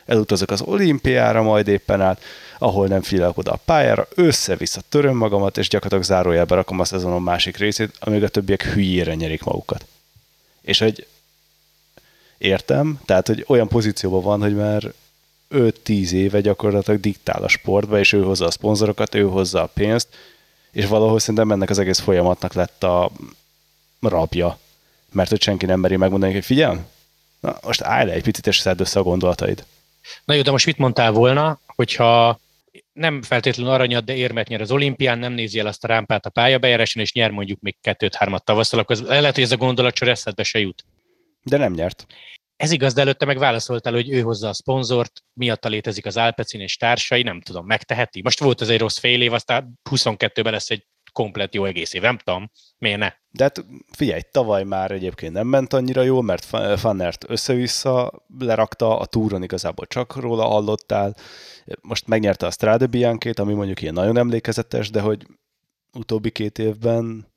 elutazok 0.05 0.51
az 0.51 0.61
olimpiára 0.61 1.41
majd 1.41 1.67
éppen 1.67 2.01
át, 2.01 2.21
ahol 2.59 2.87
nem 2.87 3.01
figyelek 3.01 3.37
oda 3.37 3.51
a 3.51 3.59
pályára, 3.65 4.07
össze-vissza 4.15 4.81
töröm 4.89 5.15
magamat, 5.15 5.57
és 5.57 5.67
gyakorlatilag 5.67 6.03
zárójelbe 6.03 6.55
rakom 6.55 6.79
a 6.79 6.85
szezonon 6.85 7.21
másik 7.21 7.57
részét, 7.57 7.95
amíg 7.99 8.23
a 8.23 8.27
többiek 8.27 8.63
hülyére 8.63 9.15
nyerik 9.15 9.43
magukat. 9.43 9.85
És 10.61 10.79
hogy 10.79 11.07
értem, 12.37 12.99
tehát 13.05 13.27
hogy 13.27 13.45
olyan 13.47 13.67
pozícióban 13.67 14.21
van, 14.21 14.41
hogy 14.41 14.55
már 14.55 14.93
5-10 15.51 16.11
éve 16.11 16.41
gyakorlatilag 16.41 16.99
diktál 16.99 17.43
a 17.43 17.47
sportba, 17.47 17.99
és 17.99 18.13
ő 18.13 18.21
hozza 18.21 18.45
a 18.45 18.51
szponzorokat, 18.51 19.15
ő 19.15 19.23
hozza 19.23 19.61
a 19.61 19.69
pénzt, 19.73 20.07
és 20.71 20.85
valahol 20.85 21.19
szerintem 21.19 21.51
ennek 21.51 21.69
az 21.69 21.79
egész 21.79 21.99
folyamatnak 21.99 22.53
lett 22.53 22.83
a 22.83 23.11
rabja, 23.99 24.57
mert 25.11 25.29
hogy 25.29 25.41
senki 25.41 25.65
nem 25.65 25.79
meri 25.79 25.95
megmondani, 25.95 26.33
hogy 26.33 26.45
figyelj, 26.45 26.77
na 27.39 27.57
most 27.63 27.81
állj 27.81 28.05
le 28.05 28.13
egy 28.13 28.23
picit, 28.23 28.47
és 28.47 28.57
szedd 28.57 28.79
össze 28.79 28.99
a 28.99 29.03
gondolataid. 29.03 29.65
Na 30.25 30.33
jó, 30.33 30.41
de 30.41 30.51
most 30.51 30.65
mit 30.65 30.77
mondtál 30.77 31.11
volna, 31.11 31.59
hogyha 31.65 32.39
nem 32.93 33.21
feltétlenül 33.21 33.71
aranyat, 33.71 34.05
de 34.05 34.15
érmet 34.15 34.47
nyer 34.47 34.61
az 34.61 34.71
olimpián, 34.71 35.19
nem 35.19 35.33
nézi 35.33 35.59
el 35.59 35.67
azt 35.67 35.83
a 35.83 35.87
rámpát 35.87 36.25
a 36.25 36.29
pályabejáráson, 36.29 37.01
és 37.03 37.13
nyer 37.13 37.31
mondjuk 37.31 37.59
még 37.61 37.75
kettőt-hármat 37.81 38.43
tavasszal, 38.43 38.79
akkor 38.79 38.97
lehet, 38.97 39.35
hogy 39.35 39.43
ez 39.43 39.51
a 39.51 39.57
gondolatsor 39.57 40.07
eszedbe 40.07 40.43
se 40.43 40.59
jut. 40.59 40.85
De 41.43 41.57
nem 41.57 41.73
nyert. 41.73 42.05
Ez 42.57 42.71
igaz, 42.71 42.93
de 42.93 43.01
előtte 43.01 43.25
meg 43.25 43.37
válaszoltál, 43.37 43.93
hogy 43.93 44.09
ő 44.09 44.21
hozza 44.21 44.47
a 44.49 44.53
szponzort, 44.53 45.23
miatta 45.33 45.69
létezik 45.69 46.05
az 46.05 46.17
Alpecin 46.17 46.61
és 46.61 46.77
társai, 46.77 47.23
nem 47.23 47.41
tudom, 47.41 47.65
megteheti. 47.65 48.21
Most 48.21 48.39
volt 48.39 48.61
ez 48.61 48.69
egy 48.69 48.79
rossz 48.79 48.97
fél 48.97 49.21
év, 49.21 49.33
aztán 49.33 49.79
22-ben 49.89 50.51
lesz 50.51 50.69
egy 50.69 50.87
komplet 51.11 51.53
jó 51.53 51.65
egész 51.65 51.93
év, 51.93 52.01
nem 52.01 52.17
tudom, 52.17 52.51
miért 52.77 52.99
ne? 52.99 53.13
De 53.29 53.43
hát 53.43 53.65
figyelj, 53.91 54.21
tavaly 54.31 54.63
már 54.63 54.91
egyébként 54.91 55.33
nem 55.33 55.47
ment 55.47 55.73
annyira 55.73 56.01
jól, 56.01 56.23
mert 56.23 56.45
Fannert 56.79 57.25
össze-vissza 57.27 58.25
lerakta, 58.39 58.99
a 58.99 59.05
túron 59.05 59.43
igazából 59.43 59.85
csak 59.85 60.15
róla 60.15 60.45
hallottál, 60.45 61.15
most 61.81 62.07
megnyerte 62.07 62.45
a 62.45 62.51
Strade 62.51 62.85
Bianchét, 62.85 63.39
ami 63.39 63.53
mondjuk 63.53 63.81
ilyen 63.81 63.93
nagyon 63.93 64.17
emlékezetes, 64.17 64.89
de 64.89 65.01
hogy 65.01 65.25
utóbbi 65.93 66.31
két 66.31 66.59
évben 66.59 67.27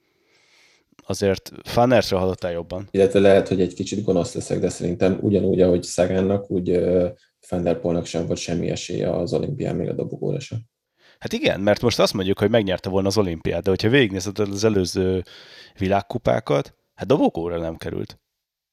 azért 1.07 1.50
Fannertre 1.62 2.16
hallottál 2.16 2.52
jobban. 2.52 2.88
Illetve 2.90 3.19
lehet, 3.19 3.49
hogy 3.49 3.61
egy 3.61 3.75
kicsit 3.75 4.04
gonosz 4.04 4.35
leszek, 4.35 4.59
de 4.59 4.69
szerintem 4.69 5.19
ugyanúgy, 5.21 5.61
ahogy 5.61 5.83
Szagánnak, 5.83 6.50
úgy 6.50 6.80
Fenderpolnak 7.40 8.07
sem 8.07 8.26
volt 8.26 8.38
semmi 8.38 8.71
esélye 8.71 9.11
az 9.11 9.33
olimpián, 9.33 9.76
még 9.76 9.88
a 9.88 9.92
dobogóra 9.92 10.40
sem. 10.40 10.59
Hát 11.19 11.33
igen, 11.33 11.61
mert 11.61 11.83
most 11.83 11.99
azt 11.99 12.14
mondjuk, 12.14 12.38
hogy 12.38 12.50
megnyerte 12.50 12.88
volna 12.88 13.09
az 13.09 13.19
olimpiát, 13.19 13.62
de 13.62 13.71
hogyha 13.71 13.88
végignézed 13.88 14.38
az 14.38 14.64
előző 14.64 15.25
világkupákat, 15.78 16.75
hát 16.95 17.07
dobogóra 17.07 17.59
nem 17.59 17.76
került. 17.76 18.19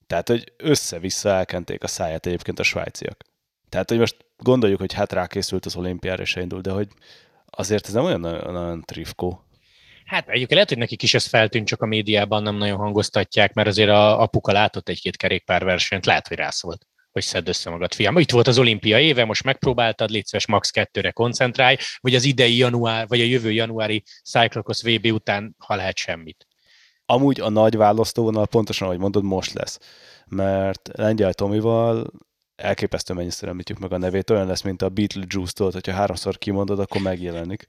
Tehát, 0.07 0.27
hogy 0.27 0.53
össze-vissza 0.57 1.29
elkenték 1.29 1.84
a 1.84 1.88
száját 1.88 2.25
egyébként 2.25 2.60
a 2.60 2.63
svájciak. 2.63 3.24
Tehát, 3.69 3.89
hogy 3.89 4.00
most 4.00 4.25
gondoljuk, 4.38 4.79
hogy 4.79 4.93
hát 4.93 5.13
rákészült 5.13 5.65
az 5.65 5.75
olimpiára 5.75 6.22
és 6.22 6.36
indul, 6.36 6.62
de 6.62 6.72
hogy 6.72 6.88
azért 7.46 7.88
ez 7.88 7.93
nem 7.93 8.03
olyan 8.03 8.19
nagyon 8.19 8.81
trifkó. 8.81 9.41
Hát 10.08 10.28
egyébként 10.28 10.52
lehet, 10.52 10.70
hogy 10.70 10.78
nekik 10.78 11.04
is 11.04 11.14
ez 11.14 11.26
feltűnt, 11.26 11.68
csak 11.68 11.82
a 11.82 11.86
médiában 11.86 12.44
nem 12.44 12.56
nagyon 12.56 12.78
hangoztatják, 12.78 13.54
mert 13.54 13.68
azért 13.68 13.90
a 13.90 14.22
apuka 14.22 14.52
látott 14.52 14.90
egy-két 14.90 15.18
kerékpárversenyt, 15.18 16.06
lehet, 16.06 16.28
hogy 16.28 16.38
rászólt 16.38 16.86
hogy 17.18 17.26
szedd 17.26 17.48
össze 17.48 17.70
magad, 17.70 17.94
fiam. 17.94 18.18
Itt 18.18 18.32
volt 18.32 18.48
az 18.48 18.58
olimpia 18.58 19.00
éve, 19.00 19.26
most 19.26 19.44
megpróbáltad, 19.44 20.10
légy 20.10 20.26
szíves, 20.26 20.48
max. 20.48 20.70
kettőre 20.70 21.12
koncentrálj, 21.12 21.78
vagy 22.00 22.16
az 22.16 22.24
idei 22.24 22.58
január, 22.58 23.08
vagy 23.08 23.22
a 23.22 23.24
jövő 23.24 23.52
januári 23.52 24.04
Cyclocross 24.24 24.82
VB 24.82 25.06
után, 25.06 25.56
ha 25.58 25.76
lehet 25.76 25.98
semmit. 25.98 26.48
Amúgy 27.06 27.40
a 27.40 27.50
nagy 27.50 27.76
választóvonal 27.76 28.48
pontosan, 28.48 28.88
ahogy 28.88 29.00
mondod, 29.00 29.24
most 29.24 29.54
lesz. 29.54 29.80
Mert 30.26 30.90
Lengyel 30.94 31.34
Tomival 31.34 32.12
elképesztő 32.56 33.14
mennyiszer 33.14 33.50
említjük 33.50 33.80
meg 33.80 33.94
a 33.94 33.98
nevét, 33.98 34.30
olyan 34.30 34.48
lesz, 34.48 34.62
mint 34.62 34.82
a 34.82 34.90
Beetlejuice-tól, 34.90 35.72
hogyha 35.72 35.94
háromszor 35.94 36.38
kimondod, 36.38 36.80
akkor 36.80 37.02
megjelenik. 37.02 37.68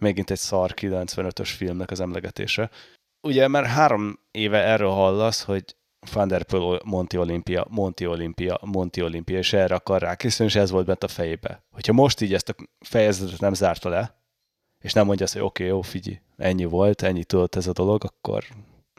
Megint 0.00 0.30
egy 0.30 0.38
szar 0.38 0.74
95-ös 0.76 1.52
filmnek 1.56 1.90
az 1.90 2.00
emlegetése. 2.00 2.70
Ugye 3.20 3.48
már 3.48 3.66
három 3.66 4.18
éve 4.30 4.62
erről 4.62 4.90
hallasz, 4.90 5.42
hogy 5.42 5.64
Van 6.12 6.28
der 6.28 6.42
Poel 6.42 6.80
Monti 6.84 7.16
Olimpia, 7.16 7.66
Monti 7.70 8.06
Olimpia, 8.06 8.58
Monti 8.62 9.02
Olimpia, 9.02 9.38
és 9.38 9.52
erre 9.52 9.74
akar 9.74 10.00
rákészülni, 10.00 10.52
és 10.52 10.58
ez 10.58 10.70
volt 10.70 10.86
bent 10.86 11.04
a 11.04 11.08
fejébe. 11.08 11.64
Hogyha 11.72 11.92
most 11.92 12.20
így 12.20 12.34
ezt 12.34 12.48
a 12.48 12.54
fejezetet 12.80 13.40
nem 13.40 13.54
zárta 13.54 13.88
le, 13.88 14.22
és 14.80 14.92
nem 14.92 15.06
mondja 15.06 15.24
azt, 15.24 15.34
hogy 15.34 15.42
oké, 15.42 15.62
okay, 15.62 15.74
jó, 15.74 15.82
figyelj, 15.82 16.20
ennyi 16.36 16.64
volt, 16.64 17.02
ennyi 17.02 17.24
tudott 17.24 17.54
ez 17.54 17.66
a 17.66 17.72
dolog, 17.72 18.04
akkor 18.04 18.44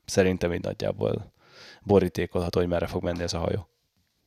szerintem 0.06 0.54
így 0.54 0.64
nagyjából 0.64 1.34
borítékolható, 1.84 2.60
hogy 2.60 2.70
merre 2.70 2.88
fog 2.88 3.04
menni 3.04 3.24
ez 3.24 3.34
a 3.34 3.38
hajó. 3.38 3.68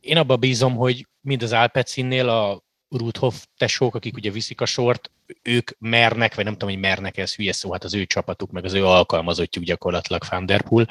Én 0.01 0.17
abba 0.17 0.37
bízom, 0.37 0.77
hogy 0.77 1.07
mind 1.21 1.43
az 1.43 1.53
Alpecinnél 1.53 2.29
a 2.29 2.63
Rudhoff 2.89 3.45
tesók, 3.57 3.95
akik 3.95 4.17
ugye 4.17 4.31
viszik 4.31 4.61
a 4.61 4.67
sort, 4.67 5.11
ők 5.43 5.71
mernek, 5.79 6.35
vagy 6.35 6.45
nem 6.45 6.53
tudom, 6.53 6.69
hogy 6.69 6.79
mernek 6.79 7.17
ez 7.17 7.35
hülye 7.35 7.53
szó, 7.53 7.73
hát 7.73 7.85
az 7.85 7.95
ő 7.95 8.05
csapatuk, 8.05 8.51
meg 8.51 8.65
az 8.65 8.73
ő 8.73 8.87
alkalmazottjuk 8.87 9.65
gyakorlatilag 9.65 10.23
Van 10.31 10.47
Der 10.47 10.63
Poel, 10.63 10.89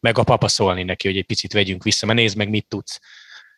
meg 0.00 0.18
a 0.18 0.22
papa 0.22 0.48
szólni 0.48 0.82
neki, 0.82 1.08
hogy 1.08 1.16
egy 1.16 1.26
picit 1.26 1.52
vegyünk 1.52 1.82
vissza, 1.82 2.06
mert 2.06 2.18
nézd 2.18 2.36
meg, 2.36 2.48
mit 2.48 2.68
tudsz. 2.68 3.00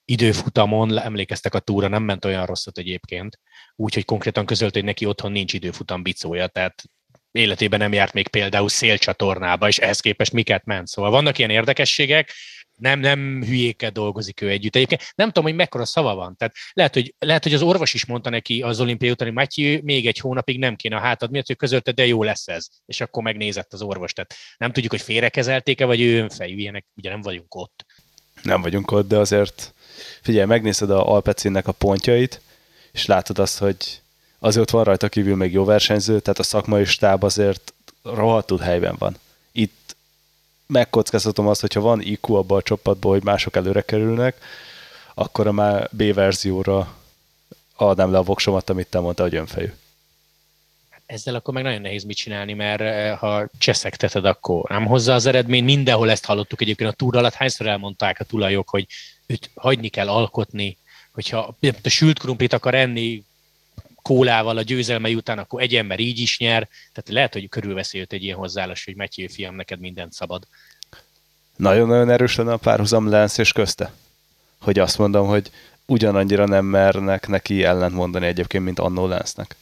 Időfutamon, 0.05 0.99
emlékeztek 0.99 1.55
a 1.55 1.59
túra, 1.59 1.89
nem 1.89 2.03
ment 2.03 2.25
olyan 2.25 2.47
rosszat 2.47 2.79
egyébként, 2.79 3.39
úgyhogy 3.77 4.05
konkrétan 4.05 4.47
közölt, 4.47 4.75
hogy 4.75 4.85
neki 4.85 5.07
otthon 5.07 5.33
nincs 5.33 5.53
időfutam 5.53 6.03
bicója, 6.03 6.47
tehát 6.47 6.85
életében 7.31 7.79
nem 7.79 7.93
járt 7.93 8.13
még 8.13 8.29
például 8.29 8.69
szélcsatornába, 8.69 9.69
és 9.69 9.79
ehhez 9.79 10.01
képest 10.01 10.33
miket 10.33 10.65
ment. 10.65 10.87
Szóval 10.87 11.11
vannak 11.11 11.39
ilyen 11.39 11.51
érdekességek, 11.51 12.33
nem, 12.77 13.01
nem 13.01 13.43
hülyékkel 13.45 13.91
dolgozik 13.91 14.41
ő 14.41 14.49
együtt. 14.49 14.77
Egyébként 14.77 15.13
nem 15.15 15.27
tudom, 15.27 15.45
hogy 15.45 15.55
mekkora 15.55 15.85
szava 15.85 16.15
van. 16.15 16.37
Tehát 16.37 16.55
lehet, 16.73 16.95
hogy, 16.95 17.15
lehet, 17.19 17.43
hogy 17.43 17.55
az 17.55 17.63
orvos 17.63 17.95
is 17.95 18.07
mondta 18.07 18.31
neki 18.31 18.63
az 18.63 18.81
olimpiai 18.81 19.11
után, 19.11 19.27
hogy 19.27 19.37
Matyi, 19.37 19.81
még 19.85 20.07
egy 20.07 20.19
hónapig 20.19 20.59
nem 20.59 20.77
kéne 20.77 20.97
a 20.97 21.01
hátad 21.01 21.31
miatt, 21.31 21.47
hogy 21.47 21.57
közölte, 21.57 21.93
de 21.93 22.07
jó 22.07 22.23
lesz 22.23 22.49
ez. 22.49 22.67
És 22.87 23.01
akkor 23.01 23.23
megnézett 23.23 23.73
az 23.73 23.83
orvos. 23.83 24.13
Tehát 24.13 24.35
nem 24.57 24.73
tudjuk, 24.73 24.93
hogy 24.93 25.03
félrekezelték-e, 25.03 25.85
vagy 25.85 26.01
ő 26.01 26.19
önfejű, 26.19 26.57
ilyenek, 26.57 26.87
ugye 26.97 27.11
nem 27.11 27.21
vagyunk 27.21 27.55
ott. 27.55 27.87
Nem 28.43 28.63
vagyunk 28.63 28.91
ott, 28.91 29.09
de 29.09 29.17
azért 29.17 29.75
figyelj, 30.23 30.47
megnézed 30.47 30.91
a 30.91 31.09
Alpecinnek 31.09 31.69
a 31.69 31.73
pontjait, 31.73 32.41
és 32.93 33.07
látod 33.07 33.39
azt, 33.39 33.59
hogy 33.59 34.01
azért 34.39 34.71
van 34.71 34.85
rajta 34.85 35.09
kívül 35.09 35.37
még 35.37 35.53
jó 35.53 35.65
versenyző, 35.65 36.21
tehát 36.21 36.39
a 36.39 36.43
szakmai 36.43 36.85
stáb 36.85 37.25
azért 37.25 37.75
rohadtul 38.03 38.59
helyben 38.59 38.95
van. 38.99 39.17
Megkockáztatom 40.73 41.47
azt, 41.49 41.61
hogyha 41.61 41.81
van 41.81 42.01
IQ 42.01 42.35
abban 42.35 42.59
a 42.59 42.63
csapatban, 42.63 43.13
hogy 43.13 43.25
mások 43.25 43.57
előre 43.57 43.81
kerülnek, 43.81 44.37
akkor 45.15 45.47
a 45.47 45.53
már 45.53 45.89
B 45.91 46.15
verzióra 46.15 46.95
adnám 47.77 48.13
le 48.13 48.19
a 48.19 48.23
voksomat, 48.23 48.71
amit 48.71 48.87
te 48.87 49.01
mondta, 49.01 49.23
hogy 49.23 49.35
önfejű. 49.35 49.73
Ezzel 51.07 51.35
akkor 51.35 51.55
meg 51.55 51.63
nagyon 51.63 51.81
nehéz 51.81 52.05
mit 52.05 52.17
csinálni, 52.17 52.53
mert 52.53 52.81
eh, 52.81 53.19
ha 53.19 53.49
cseszegteted, 53.59 54.25
akkor 54.25 54.71
nem 54.71 54.87
hozza 54.87 55.15
az 55.15 55.27
eredmény. 55.27 55.65
Mindenhol 55.65 56.11
ezt 56.11 56.25
hallottuk 56.25 56.61
egyébként 56.61 56.91
a 56.91 56.95
túr 56.95 57.17
alatt. 57.17 57.35
Hányszor 57.35 57.67
elmondták 57.67 58.21
a 58.21 58.25
tulajok, 58.25 58.69
hogy 58.69 58.87
őt 59.27 59.51
hagyni 59.55 59.89
kell 59.89 60.09
alkotni, 60.09 60.79
hogyha 61.13 61.57
a 61.83 61.89
sült 61.89 62.19
krumplit 62.19 62.53
akar 62.53 62.75
enni 62.75 63.25
kólával 64.03 64.57
a 64.57 64.63
győzelmei 64.63 65.15
után, 65.15 65.39
akkor 65.39 65.63
egy 65.63 65.75
ember 65.75 66.01
így 66.01 66.19
is 66.19 66.39
nyer. 66.39 66.69
Tehát 66.93 67.09
lehet, 67.09 67.33
hogy 67.33 67.49
körülveszi 67.49 67.99
őt 67.99 68.13
egy 68.13 68.23
ilyen 68.23 68.37
hozzáállás, 68.37 68.85
hogy 68.85 68.97
Matthew 68.97 69.29
fiam, 69.29 69.55
neked 69.55 69.81
mindent 69.81 70.13
szabad. 70.13 70.47
Nagyon-nagyon 71.57 72.11
erős 72.11 72.37
lenne 72.37 72.53
a 72.53 72.57
párhuzam 72.57 73.09
Lance 73.09 73.43
és 73.43 73.53
közte. 73.53 73.93
Hogy 74.61 74.79
azt 74.79 74.99
mondom, 74.99 75.27
hogy 75.27 75.51
ugyanannyira 75.87 76.47
nem 76.47 76.65
mernek 76.65 77.27
neki 77.27 77.65
ellent 77.65 77.95
mondani 77.95 78.27
egyébként, 78.27 78.65
mint 78.65 78.79
annó 78.79 79.07
Lance-nek. 79.07 79.57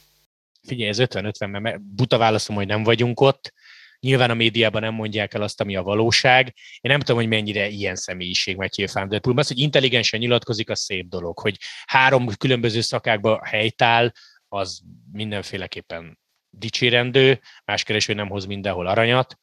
Figyelj, 0.63 0.89
ez 0.89 0.97
50-50, 0.99 1.61
mert 1.61 1.81
buta 1.81 2.17
válaszom, 2.17 2.55
hogy 2.55 2.67
nem 2.67 2.83
vagyunk 2.83 3.19
ott. 3.19 3.53
Nyilván 3.99 4.29
a 4.29 4.33
médiában 4.33 4.81
nem 4.81 4.93
mondják 4.93 5.33
el 5.33 5.41
azt, 5.41 5.61
ami 5.61 5.75
a 5.75 5.81
valóság. 5.81 6.53
Én 6.81 6.91
nem 6.91 6.99
tudom, 6.99 7.15
hogy 7.15 7.27
mennyire 7.27 7.67
ilyen 7.67 7.95
személyiség 7.95 8.55
Matthew 8.55 8.87
Van 8.93 9.09
Der 9.09 9.19
Poel. 9.19 9.37
Az, 9.37 9.47
hogy 9.47 9.59
intelligensen 9.59 10.19
nyilatkozik, 10.19 10.69
az 10.69 10.79
szép 10.79 11.09
dolog. 11.09 11.39
Hogy 11.39 11.57
három 11.85 12.35
különböző 12.37 12.81
szakákba 12.81 13.41
helytál, 13.45 14.13
az 14.53 14.81
mindenféleképpen 15.11 16.19
dicsérendő, 16.49 17.41
más 17.65 17.83
kereső 17.83 18.13
nem 18.13 18.29
hoz 18.29 18.45
mindenhol 18.45 18.87
aranyat. 18.87 19.37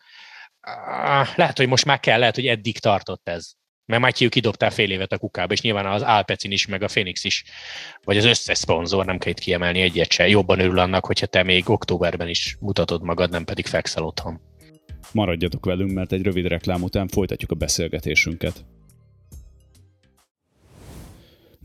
Lehet, 1.34 1.56
hogy 1.56 1.68
most 1.68 1.84
már 1.84 2.00
kell, 2.00 2.18
lehet, 2.18 2.34
hogy 2.34 2.46
eddig 2.46 2.78
tartott 2.78 3.28
ez. 3.28 3.50
Mert 3.84 4.02
Matthew 4.02 4.28
kidobtál 4.28 4.70
fél 4.70 4.90
évet 4.90 5.12
a 5.12 5.18
kukába, 5.18 5.52
és 5.52 5.60
nyilván 5.60 5.86
az 5.86 6.02
Alpecin 6.02 6.50
is, 6.50 6.66
meg 6.66 6.82
a 6.82 6.86
Phoenix 6.86 7.24
is, 7.24 7.44
vagy 8.04 8.16
az 8.16 8.24
összes 8.24 8.58
szponzor, 8.58 9.04
nem 9.04 9.18
kell 9.18 9.30
itt 9.30 9.38
kiemelni 9.38 9.80
egyet 9.80 10.10
se. 10.10 10.28
Jobban 10.28 10.60
örül 10.60 10.78
annak, 10.78 11.06
hogyha 11.06 11.26
te 11.26 11.42
még 11.42 11.70
októberben 11.70 12.28
is 12.28 12.56
mutatod 12.60 13.02
magad, 13.02 13.30
nem 13.30 13.44
pedig 13.44 13.66
fekszel 13.66 14.02
otthon. 14.02 14.40
Maradjatok 15.12 15.64
velünk, 15.64 15.92
mert 15.92 16.12
egy 16.12 16.22
rövid 16.22 16.46
reklám 16.46 16.82
után 16.82 17.08
folytatjuk 17.08 17.50
a 17.50 17.54
beszélgetésünket. 17.54 18.64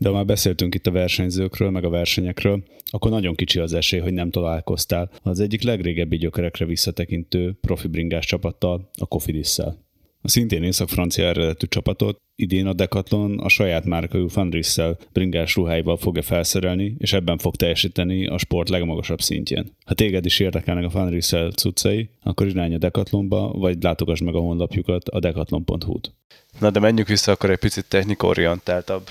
De 0.04 0.10
már 0.10 0.24
beszéltünk 0.24 0.74
itt 0.74 0.86
a 0.86 0.90
versenyzőkről, 0.90 1.70
meg 1.70 1.84
a 1.84 1.88
versenyekről, 1.88 2.62
akkor 2.90 3.10
nagyon 3.10 3.34
kicsi 3.34 3.58
az 3.58 3.72
esély, 3.72 4.00
hogy 4.00 4.12
nem 4.12 4.30
találkoztál 4.30 5.10
az 5.22 5.40
egyik 5.40 5.62
legrégebbi 5.62 6.16
gyökerekre 6.16 6.64
visszatekintő 6.64 7.56
profi 7.60 7.88
bringás 7.88 8.26
csapattal, 8.26 8.88
a 9.00 9.06
Cofidis-szel. 9.06 9.78
A 10.22 10.28
szintén 10.28 10.62
észak-francia 10.62 11.24
eredetű 11.24 11.66
csapatot 11.66 12.20
idén 12.36 12.66
a 12.66 12.72
Decathlon 12.72 13.38
a 13.38 13.48
saját 13.48 13.84
márkajú 13.84 14.28
Fandrisszel 14.28 14.98
bringás 15.12 15.54
ruháival 15.54 15.96
fogja 15.96 16.22
felszerelni, 16.22 16.94
és 16.98 17.12
ebben 17.12 17.38
fog 17.38 17.56
teljesíteni 17.56 18.26
a 18.26 18.38
sport 18.38 18.68
legmagasabb 18.68 19.20
szintjén. 19.20 19.72
Ha 19.84 19.94
téged 19.94 20.24
is 20.24 20.40
érdekelnek 20.40 20.84
a 20.84 20.90
Fandrisszel 20.90 21.50
cuccai, 21.50 22.08
akkor 22.22 22.46
irány 22.46 22.74
a 22.74 22.78
Decathlonba, 22.78 23.52
vagy 23.52 23.82
látogass 23.82 24.20
meg 24.20 24.34
a 24.34 24.38
honlapjukat 24.38 25.08
a 25.08 25.18
decathlon.hu-t. 25.18 26.12
Na 26.60 26.70
de 26.70 26.80
menjünk 26.80 27.08
vissza 27.08 27.32
akkor 27.32 27.50
egy 27.50 27.58
picit 27.58 27.88
technikorientáltabb 27.88 29.02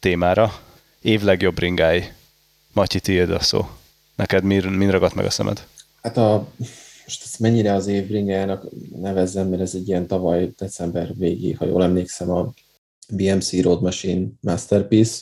témára. 0.00 0.50
Év 1.02 1.22
legjobb 1.22 1.58
ringái. 1.58 2.04
Matyi, 2.72 3.00
tiéd 3.00 3.30
a 3.30 3.40
szó. 3.40 3.68
Neked 4.16 4.44
mi, 4.44 4.58
mi 4.58 4.90
ragadt 4.90 5.14
meg 5.14 5.24
a 5.24 5.30
szemed? 5.30 5.66
Hát 6.02 6.16
a, 6.16 6.48
most 7.04 7.22
ezt 7.24 7.38
mennyire 7.38 7.72
az 7.72 7.86
év 7.86 8.08
ringájának 8.08 8.66
nevezzem, 9.00 9.48
mert 9.48 9.62
ez 9.62 9.74
egy 9.74 9.88
ilyen 9.88 10.06
tavaly 10.06 10.50
december 10.56 11.14
végé, 11.16 11.52
ha 11.52 11.66
jól 11.66 11.82
emlékszem, 11.82 12.30
a 12.30 12.52
BMC 13.12 13.62
Road 13.62 13.82
Machine 13.82 14.26
Masterpiece. 14.40 15.20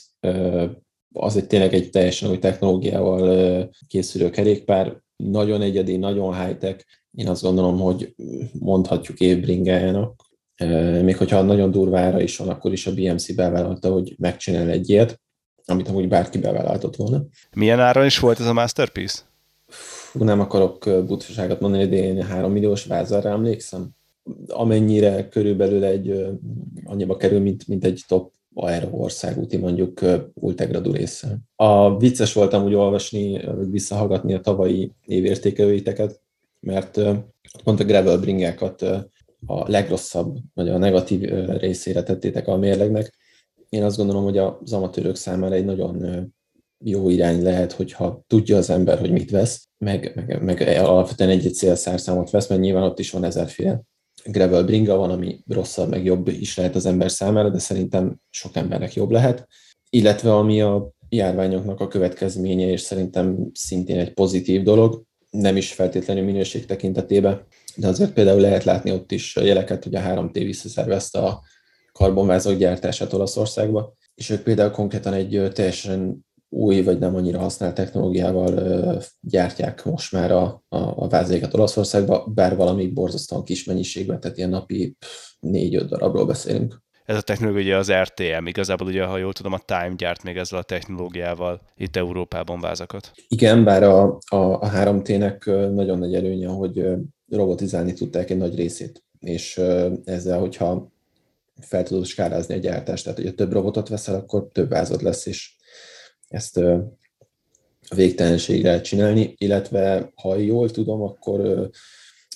az 1.13 1.35
egy 1.35 1.47
tényleg 1.47 1.73
egy 1.73 1.89
teljesen 1.89 2.29
új 2.29 2.39
technológiával 2.39 3.69
készülő 3.87 4.29
kerékpár, 4.29 5.01
nagyon 5.15 5.61
egyedi, 5.61 5.97
nagyon 5.97 6.45
high-tech. 6.45 6.85
Én 7.11 7.27
azt 7.27 7.41
gondolom, 7.41 7.79
hogy 7.79 8.15
mondhatjuk 8.59 9.19
évbringájának. 9.19 10.26
Még 11.03 11.17
hogyha 11.17 11.41
nagyon 11.41 11.71
durvára 11.71 12.21
is 12.21 12.37
van, 12.37 12.49
akkor 12.49 12.71
is 12.71 12.87
a 12.87 12.93
BMC 12.93 13.35
bevállalta, 13.35 13.91
hogy 13.91 14.15
megcsinál 14.17 14.69
egy 14.69 14.89
ilyet, 14.89 15.21
amit 15.65 15.87
amúgy 15.87 16.07
bárki 16.07 16.37
bevállaltott 16.37 16.95
volna. 16.95 17.23
Milyen 17.55 17.79
áron 17.79 18.05
is 18.05 18.19
volt 18.19 18.39
ez 18.39 18.45
a 18.45 18.53
Masterpiece? 18.53 19.19
Fú, 19.67 20.23
nem 20.23 20.39
akarok 20.39 20.89
butaságot 21.05 21.59
mondani, 21.59 21.87
de 21.87 21.95
én 21.95 22.23
3 22.23 22.51
milliós 22.51 22.85
vázarra 22.85 23.29
emlékszem. 23.29 23.89
Amennyire 24.47 25.27
körülbelül 25.27 25.83
egy 25.83 26.25
annyiba 26.85 27.17
kerül, 27.17 27.39
mint, 27.39 27.67
mint 27.67 27.85
egy 27.85 28.03
top 28.07 28.31
aero 28.53 28.89
országúti 28.91 29.57
mondjuk 29.57 29.99
ultegradu 30.33 30.91
része. 30.91 31.37
A 31.55 31.97
vicces 31.97 32.33
voltam 32.33 32.63
úgy 32.63 32.73
olvasni, 32.73 33.41
visszahallgatni 33.69 34.33
a 34.33 34.39
tavalyi 34.39 34.91
évértékelőiteket, 35.05 36.21
mert 36.59 36.99
pont 37.63 37.79
a 37.79 37.83
gravel 37.83 38.17
bringákat 38.17 38.85
a 39.45 39.69
legrosszabb, 39.69 40.37
vagy 40.53 40.69
a 40.69 40.77
negatív 40.77 41.21
részére 41.59 42.03
tettétek 42.03 42.47
a 42.47 42.57
mérlegnek. 42.57 43.17
Én 43.69 43.83
azt 43.83 43.97
gondolom, 43.97 44.23
hogy 44.23 44.37
az 44.37 44.73
amatőrök 44.73 45.15
számára 45.15 45.55
egy 45.55 45.65
nagyon 45.65 46.05
jó 46.83 47.09
irány 47.09 47.41
lehet, 47.41 47.71
hogyha 47.71 48.23
tudja 48.27 48.57
az 48.57 48.69
ember, 48.69 48.99
hogy 48.99 49.11
mit 49.11 49.31
vesz, 49.31 49.67
meg, 49.77 50.11
meg, 50.15 50.43
meg 50.43 50.61
alapvetően 50.61 51.29
egy-egy 51.29 51.53
célszárszámot 51.53 52.29
vesz, 52.29 52.47
mert 52.49 52.61
nyilván 52.61 52.83
ott 52.83 52.99
is 52.99 53.11
van 53.11 53.23
ezerféle 53.23 53.83
gravel 54.23 54.63
bringa 54.63 54.95
van, 54.95 55.09
ami 55.09 55.39
rosszabb, 55.47 55.89
meg 55.89 56.03
jobb 56.03 56.27
is 56.27 56.57
lehet 56.57 56.75
az 56.75 56.85
ember 56.85 57.11
számára, 57.11 57.49
de 57.49 57.59
szerintem 57.59 58.19
sok 58.29 58.55
embernek 58.55 58.93
jobb 58.93 59.11
lehet. 59.11 59.47
Illetve 59.89 60.35
ami 60.35 60.61
a 60.61 60.91
járványoknak 61.09 61.79
a 61.79 61.87
következménye, 61.87 62.67
és 62.67 62.81
szerintem 62.81 63.49
szintén 63.53 63.99
egy 63.99 64.13
pozitív 64.13 64.63
dolog, 64.63 65.03
nem 65.29 65.57
is 65.57 65.73
feltétlenül 65.73 66.23
minőség 66.23 66.65
tekintetében, 66.65 67.45
de 67.77 67.87
azért 67.87 68.13
például 68.13 68.39
lehet 68.39 68.63
látni 68.63 68.91
ott 68.91 69.11
is 69.11 69.35
jeleket, 69.35 69.83
hogy 69.83 69.95
a 69.95 70.01
3T 70.01 70.31
visszaszervezte 70.33 71.19
a 71.19 71.41
karbonvázok 71.91 72.57
gyártását 72.57 73.13
Olaszországba, 73.13 73.93
és 74.15 74.29
ők 74.29 74.41
például 74.41 74.71
konkrétan 74.71 75.13
egy 75.13 75.49
teljesen 75.53 76.25
új 76.49 76.81
vagy 76.81 76.99
nem 76.99 77.15
annyira 77.15 77.39
használt 77.39 77.75
technológiával 77.75 79.01
gyártják 79.21 79.85
most 79.85 80.11
már 80.11 80.31
a, 80.31 80.63
a, 80.69 80.77
a 80.77 81.07
vázéket 81.07 81.53
Olaszországba, 81.53 82.25
bár 82.25 82.55
valami 82.55 82.87
borzasztóan 82.87 83.43
kis 83.43 83.63
mennyiségben, 83.63 84.19
tehát 84.19 84.37
ilyen 84.37 84.49
napi 84.49 84.95
4-5 85.41 85.85
darabról 85.89 86.25
beszélünk. 86.25 86.85
Ez 87.05 87.17
a 87.17 87.21
technológia 87.21 87.77
az 87.77 87.91
RTM, 87.91 88.45
igazából 88.45 88.87
ugye, 88.87 89.03
ha 89.03 89.17
jól 89.17 89.33
tudom, 89.33 89.53
a 89.53 89.59
Time 89.65 89.93
gyárt 89.97 90.23
még 90.23 90.37
ezzel 90.37 90.59
a 90.59 90.63
technológiával 90.63 91.61
itt 91.75 91.95
Európában 91.95 92.59
vázakat. 92.59 93.11
Igen, 93.27 93.63
bár 93.63 93.83
a, 93.83 94.17
a, 94.27 94.35
a 94.35 94.69
3T-nek 94.69 95.45
nagyon 95.73 95.97
nagy 95.97 96.15
előnye, 96.15 96.47
hogy 96.47 96.85
robotizálni 97.29 97.93
tudták 97.93 98.29
egy 98.29 98.37
nagy 98.37 98.55
részét, 98.55 99.03
és 99.19 99.61
ezzel, 100.03 100.39
hogyha 100.39 100.91
fel 101.59 101.83
tudod 101.83 102.05
skálázni 102.05 102.55
a 102.55 102.59
gyártást, 102.59 103.03
tehát 103.03 103.19
hogyha 103.19 103.33
több 103.33 103.51
robotot 103.51 103.89
veszel, 103.89 104.15
akkor 104.15 104.47
több 104.51 104.69
vázad 104.69 105.01
lesz, 105.01 105.25
és 105.25 105.55
ezt 106.27 106.57
a 106.57 107.95
végtelenségre 107.95 108.81
csinálni, 108.81 109.33
illetve 109.37 110.11
ha 110.15 110.35
jól 110.35 110.69
tudom, 110.69 111.01
akkor 111.01 111.69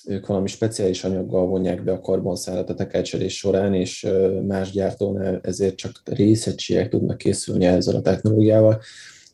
ők 0.06 0.28
valami 0.28 0.48
speciális 0.48 1.04
anyaggal 1.04 1.46
vonják 1.46 1.84
be 1.84 1.92
a 1.92 2.02
karbonszálat 2.02 2.70
a 2.70 2.74
tekercselés 2.74 3.38
során, 3.38 3.74
és 3.74 4.08
más 4.48 4.72
gyártónál 4.72 5.39
ezért 5.44 5.76
csak 5.76 6.02
részegységek 6.06 6.89
tudnak 6.89 7.18
készülni 7.18 7.65
ezzel 7.65 7.96
a 7.96 8.02
technológiával, 8.02 8.82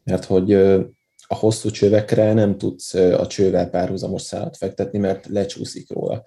mert 0.04 0.26
hogy 0.26 0.52
a 1.28 1.36
hosszú 1.36 1.70
csövekre 1.70 2.34
nem 2.34 2.58
tudsz 2.58 2.94
a 2.94 3.28
csővel 3.28 3.70
párhuzamos 3.70 4.22
szálat 4.22 4.58
fektetni, 4.58 5.00
mert 5.00 5.26
lecsúszik 5.26 5.94
róla 5.94 6.24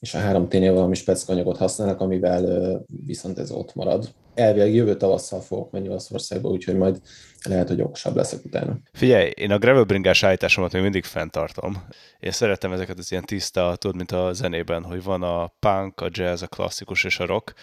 és 0.00 0.14
a 0.14 0.18
három 0.18 0.48
tényleg 0.48 0.72
valami 0.72 0.94
speckanyagot 0.94 1.56
használnak, 1.56 2.00
amivel 2.00 2.84
viszont 3.06 3.38
ez 3.38 3.50
ott 3.50 3.74
marad. 3.74 4.14
Elvileg 4.34 4.74
jövő 4.74 4.96
tavasszal 4.96 5.40
fogok 5.40 5.70
menni 5.70 5.88
Olaszországba, 5.88 6.48
úgyhogy 6.48 6.76
majd 6.76 7.00
lehet, 7.48 7.68
hogy 7.68 7.82
okosabb 7.82 8.16
leszek 8.16 8.44
utána. 8.44 8.78
Figyelj, 8.92 9.30
én 9.34 9.50
a 9.50 9.58
gravelbringás 9.58 10.22
állításomat 10.22 10.72
még 10.72 10.82
mindig 10.82 11.04
fenntartom. 11.04 11.86
Én 12.20 12.30
szeretem 12.30 12.72
ezeket 12.72 12.98
az 12.98 13.10
ilyen 13.10 13.24
tiszta, 13.24 13.76
tudod, 13.76 13.96
mint 13.96 14.12
a 14.12 14.32
zenében, 14.32 14.82
hogy 14.82 15.02
van 15.02 15.22
a 15.22 15.52
punk, 15.58 16.00
a 16.00 16.08
jazz, 16.10 16.42
a 16.42 16.46
klasszikus 16.46 17.04
és 17.04 17.18
a 17.18 17.26
rock, 17.26 17.54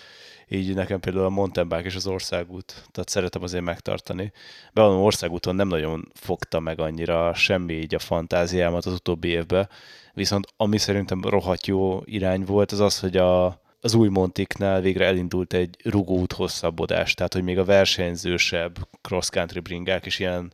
így 0.49 0.73
nekem 0.73 0.99
például 0.99 1.25
a 1.25 1.29
mountain 1.29 1.67
bike 1.67 1.83
és 1.83 1.95
az 1.95 2.07
országút, 2.07 2.83
tehát 2.91 3.09
szeretem 3.09 3.43
azért 3.43 3.63
megtartani. 3.63 4.31
Bevallom, 4.73 5.01
országúton 5.01 5.55
nem 5.55 5.67
nagyon 5.67 6.11
fogta 6.13 6.59
meg 6.59 6.79
annyira 6.79 7.33
semmi 7.33 7.73
így 7.73 7.95
a 7.95 7.99
fantáziámat 7.99 8.85
az 8.85 8.93
utóbbi 8.93 9.27
évben, 9.27 9.69
viszont 10.13 10.47
ami 10.57 10.77
szerintem 10.77 11.21
rohadt 11.21 11.67
jó 11.67 12.01
irány 12.05 12.43
volt, 12.43 12.71
az 12.71 12.79
az, 12.79 12.99
hogy 12.99 13.17
a, 13.17 13.61
az 13.79 13.93
új 13.93 14.07
Montiknál 14.07 14.81
végre 14.81 15.05
elindult 15.05 15.53
egy 15.53 15.77
rugóút 15.83 16.33
hosszabbodás, 16.33 17.13
tehát 17.13 17.33
hogy 17.33 17.43
még 17.43 17.57
a 17.57 17.65
versenyzősebb 17.65 18.77
cross-country 19.01 19.59
bringák 19.59 20.05
is 20.05 20.19
ilyen 20.19 20.53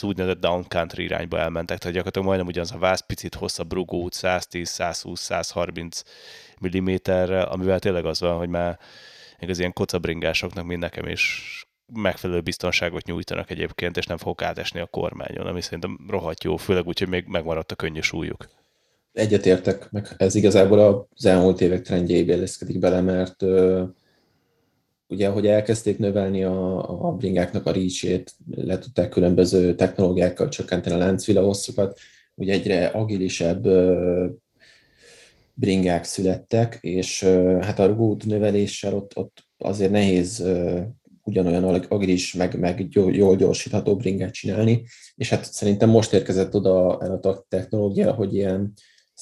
úgynevezett 0.00 0.40
down 0.40 0.64
country 0.68 1.02
irányba 1.02 1.38
elmentek, 1.38 1.78
tehát 1.78 1.94
gyakorlatilag 1.94 2.26
majdnem 2.26 2.48
ugyanaz 2.48 2.72
a 2.72 2.78
váz, 2.78 3.06
picit 3.06 3.34
hosszabb 3.34 3.72
rugóút, 3.72 4.12
110, 4.12 4.68
120, 4.68 5.20
130 5.20 6.02
mm-rel, 6.66 7.42
amivel 7.42 7.78
tényleg 7.78 8.04
az 8.04 8.20
van, 8.20 8.36
hogy 8.36 8.48
már 8.48 8.78
az 9.38 9.58
ilyen 9.58 9.72
kocabringásoknak, 9.72 10.64
mind 10.64 10.80
nekem 10.80 11.08
is 11.08 11.52
megfelelő 11.92 12.40
biztonságot 12.40 13.06
nyújtanak 13.06 13.50
egyébként, 13.50 13.96
és 13.96 14.06
nem 14.06 14.16
fogok 14.16 14.42
átesni 14.42 14.80
a 14.80 14.86
kormányon, 14.86 15.46
ami 15.46 15.60
szerintem 15.60 15.98
rohadt 16.08 16.44
jó, 16.44 16.56
főleg 16.56 16.86
úgy, 16.86 16.98
hogy 16.98 17.08
még 17.08 17.24
megmaradt 17.26 17.72
a 17.72 17.76
könnyű 17.76 18.00
súlyuk. 18.00 18.48
Egyetértek, 19.18 19.90
meg 19.90 20.08
ez 20.16 20.34
igazából 20.34 21.08
az 21.14 21.26
elmúlt 21.26 21.60
évek 21.60 21.82
trendjeibe 21.82 22.34
illeszkedik 22.34 22.78
bele, 22.78 23.00
mert 23.00 23.42
ugye, 25.08 25.28
hogy 25.28 25.46
elkezdték 25.46 25.98
növelni 25.98 26.44
a, 26.44 27.06
a 27.08 27.12
bringáknak 27.12 27.66
a 27.66 27.72
reach 27.72 28.24
le 28.50 28.78
tudták 28.78 29.08
különböző 29.08 29.74
technológiákkal 29.74 30.48
csökkenteni 30.48 30.94
a 30.94 30.98
láncvila 30.98 31.42
hosszukat, 31.42 31.98
ugye 32.34 32.52
egyre 32.52 32.86
agilisebb 32.86 33.68
bringák 35.54 36.04
születtek, 36.04 36.78
és 36.80 37.22
hát 37.60 37.78
a 37.78 37.86
rugót 37.86 38.24
növeléssel 38.24 38.94
ott, 38.94 39.16
ott 39.16 39.46
azért 39.58 39.90
nehéz 39.90 40.44
ugyanolyan 41.22 41.64
agilis, 41.88 42.34
meg, 42.34 42.58
meg 42.58 42.86
jól 42.90 43.36
gyorsítható 43.36 43.96
bringát 43.96 44.32
csinálni, 44.32 44.82
és 45.14 45.28
hát 45.28 45.52
szerintem 45.52 45.90
most 45.90 46.12
érkezett 46.12 46.54
oda 46.54 46.86
a 46.96 47.44
technológia, 47.48 48.12
hogy 48.12 48.34
ilyen 48.34 48.72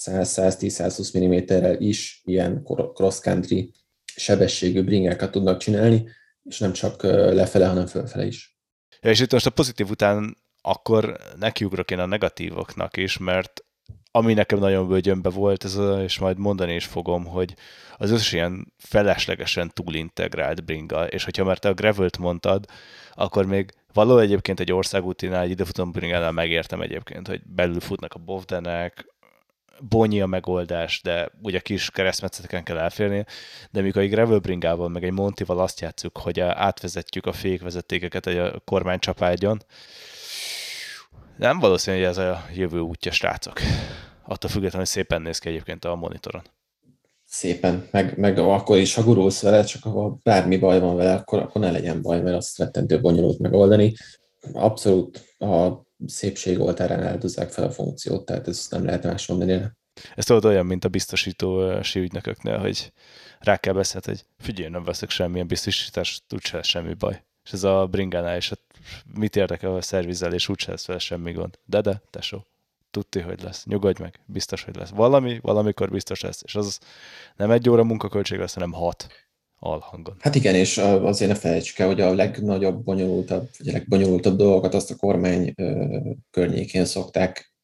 100-110-120 0.04 1.18
mm-rel 1.18 1.80
is 1.80 2.22
ilyen 2.24 2.62
cross-country 2.94 3.72
sebességű 4.16 4.82
bringákat 4.82 5.30
tudnak 5.30 5.58
csinálni, 5.58 6.08
és 6.42 6.58
nem 6.58 6.72
csak 6.72 7.02
lefele, 7.02 7.66
hanem 7.66 7.86
fölfele 7.86 8.26
is. 8.26 8.58
Ja, 9.00 9.10
és 9.10 9.20
itt 9.20 9.32
most 9.32 9.46
a 9.46 9.50
pozitív 9.50 9.90
után 9.90 10.36
akkor 10.60 11.18
nekiugrok 11.38 11.90
én 11.90 11.98
a 11.98 12.06
negatívoknak 12.06 12.96
is, 12.96 13.18
mert 13.18 13.64
ami 14.10 14.34
nekem 14.34 14.58
nagyon 14.58 14.88
bőgyönbe 14.88 15.30
volt, 15.30 15.64
ez 15.64 15.74
a, 15.74 16.02
és 16.02 16.18
majd 16.18 16.38
mondani 16.38 16.74
is 16.74 16.84
fogom, 16.84 17.24
hogy 17.24 17.54
az 17.96 18.10
összes 18.10 18.32
ilyen 18.32 18.72
feleslegesen 18.78 19.70
túlintegrált 19.74 20.64
bringa, 20.64 21.06
és 21.06 21.24
hogyha 21.24 21.44
már 21.44 21.58
te 21.58 21.68
a 21.68 21.74
Gravelt 21.74 22.18
mondtad, 22.18 22.64
akkor 23.12 23.46
még 23.46 23.72
való 23.92 24.18
egyébként 24.18 24.60
egy 24.60 24.72
országútinál, 24.72 25.42
egy 25.42 25.50
idefutom 25.50 25.92
bringánál 25.92 26.32
megértem 26.32 26.80
egyébként, 26.80 27.28
hogy 27.28 27.40
belül 27.44 27.80
futnak 27.80 28.14
a 28.14 28.18
bovdenek, 28.18 29.04
bonyi 29.80 30.20
a 30.20 30.26
megoldás, 30.26 31.00
de 31.02 31.30
ugye 31.42 31.58
kis 31.58 31.90
keresztmetszeteken 31.90 32.64
kell 32.64 32.78
elférni, 32.78 33.24
de 33.70 33.80
mikor 33.80 34.02
egy 34.02 34.10
gravel 34.10 34.38
bringával, 34.38 34.88
meg 34.88 35.04
egy 35.04 35.12
Montival 35.12 35.58
azt 35.58 35.80
játszuk, 35.80 36.18
hogy 36.18 36.40
átvezetjük 36.40 37.26
a 37.26 37.32
fékvezetékeket 37.32 38.26
a 38.26 38.62
kormánycsapágyon, 38.64 39.62
nem 41.36 41.58
valószínű, 41.58 41.96
hogy 41.96 42.06
ez 42.06 42.18
a 42.18 42.44
jövő 42.54 42.78
útja, 42.78 43.12
srácok. 43.12 43.60
Attól 44.24 44.50
függetlenül, 44.50 44.78
hogy 44.78 44.86
szépen 44.86 45.22
néz 45.22 45.38
ki 45.38 45.48
egyébként 45.48 45.84
a 45.84 45.94
monitoron. 45.94 46.42
Szépen, 47.24 47.88
meg, 47.90 48.18
meg 48.18 48.38
akkor 48.38 48.78
is, 48.78 48.94
ha 48.94 49.02
gurulsz 49.02 49.42
vele, 49.42 49.64
csak 49.64 49.82
ha 49.82 50.18
bármi 50.22 50.56
baj 50.56 50.80
van 50.80 50.96
vele, 50.96 51.14
akkor, 51.14 51.38
akkor 51.38 51.60
ne 51.60 51.70
legyen 51.70 52.02
baj, 52.02 52.20
mert 52.20 52.36
azt 52.36 52.58
rettentő 52.58 53.00
bonyolult 53.00 53.38
megoldani. 53.38 53.94
Abszolút 54.52 55.34
a 55.38 55.85
szépség 56.06 56.60
oltárán 56.60 57.02
áldozzák 57.02 57.50
fel 57.50 57.64
a 57.64 57.70
funkciót, 57.70 58.24
tehát 58.24 58.48
ezt 58.48 58.70
nem 58.70 58.84
lehet 58.84 59.02
más 59.02 59.26
mondani. 59.26 59.70
Ez 60.14 60.24
tudod 60.24 60.44
olyan, 60.44 60.66
mint 60.66 60.84
a 60.84 60.88
biztosító 60.88 61.72
ügynököknél, 61.94 62.58
hogy 62.58 62.92
rá 63.38 63.56
kell 63.56 63.72
beszélni, 63.72 64.06
hogy 64.06 64.24
figyelj, 64.38 64.70
nem 64.70 64.84
veszek 64.84 65.10
semmilyen 65.10 65.46
biztosítást, 65.46 66.22
úgyse 66.32 66.62
semmi 66.62 66.94
baj. 66.94 67.24
És 67.44 67.52
ez 67.52 67.64
a 67.64 67.86
bringánál 67.86 68.36
is, 68.36 68.48
hát 68.48 68.60
mit 69.14 69.36
érdekel 69.36 69.74
a 69.74 69.82
szervizelés, 69.82 70.48
úgyse 70.48 70.70
lesz 70.70 70.86
vele 70.86 70.98
semmi 70.98 71.32
gond. 71.32 71.58
De, 71.64 71.80
de, 71.80 72.02
tesó, 72.10 72.46
tudti, 72.90 73.20
hogy 73.20 73.42
lesz. 73.42 73.64
Nyugodj 73.64 74.02
meg, 74.02 74.20
biztos, 74.24 74.62
hogy 74.64 74.76
lesz. 74.76 74.90
Valami, 74.90 75.38
valamikor 75.42 75.90
biztos 75.90 76.20
lesz. 76.20 76.42
És 76.44 76.54
az 76.54 76.78
nem 77.36 77.50
egy 77.50 77.68
óra 77.68 77.84
munkaköltség 77.84 78.38
lesz, 78.38 78.54
hanem 78.54 78.72
hat. 78.72 79.06
Alhangon. 79.58 80.16
Hát 80.18 80.34
igen, 80.34 80.54
és 80.54 80.78
azért 80.78 81.30
ne 81.30 81.36
felejtsük 81.36 81.78
el, 81.78 81.86
hogy 81.86 82.00
a 82.00 82.14
legnagyobb, 82.14 82.84
bonyolultabb, 82.84 83.48
vagy 83.58 83.68
a 83.68 83.72
legbonyolultabb 83.72 84.36
dolgokat 84.36 84.74
azt 84.74 84.90
a 84.90 84.96
kormány 84.96 85.54
környékén 86.30 86.84
szokták 86.84 87.54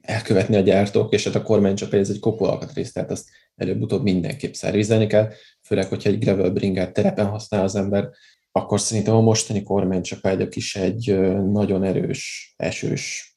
elkövetni 0.00 0.56
a 0.56 0.60
gyártók, 0.60 1.12
és 1.12 1.24
hát 1.24 1.34
a 1.34 1.42
kormány 1.42 1.74
csak 1.74 1.92
ez 1.92 2.10
egy 2.10 2.18
kopó 2.18 2.44
alkatrészt, 2.44 2.94
tehát 2.94 3.10
azt 3.10 3.28
előbb-utóbb 3.56 4.02
mindenképp 4.02 4.52
szervizelni 4.52 5.06
kell, 5.06 5.30
főleg, 5.62 5.88
hogyha 5.88 6.08
egy 6.08 6.18
gravel 6.18 6.50
bringát 6.50 6.92
terepen 6.92 7.26
használ 7.26 7.62
az 7.62 7.74
ember, 7.74 8.08
akkor 8.52 8.80
szerintem 8.80 9.14
a 9.14 9.20
mostani 9.20 9.62
kormánycsapágyak 9.62 10.56
is 10.56 10.76
egy 10.76 11.18
nagyon 11.50 11.84
erős, 11.84 12.54
esős 12.56 13.36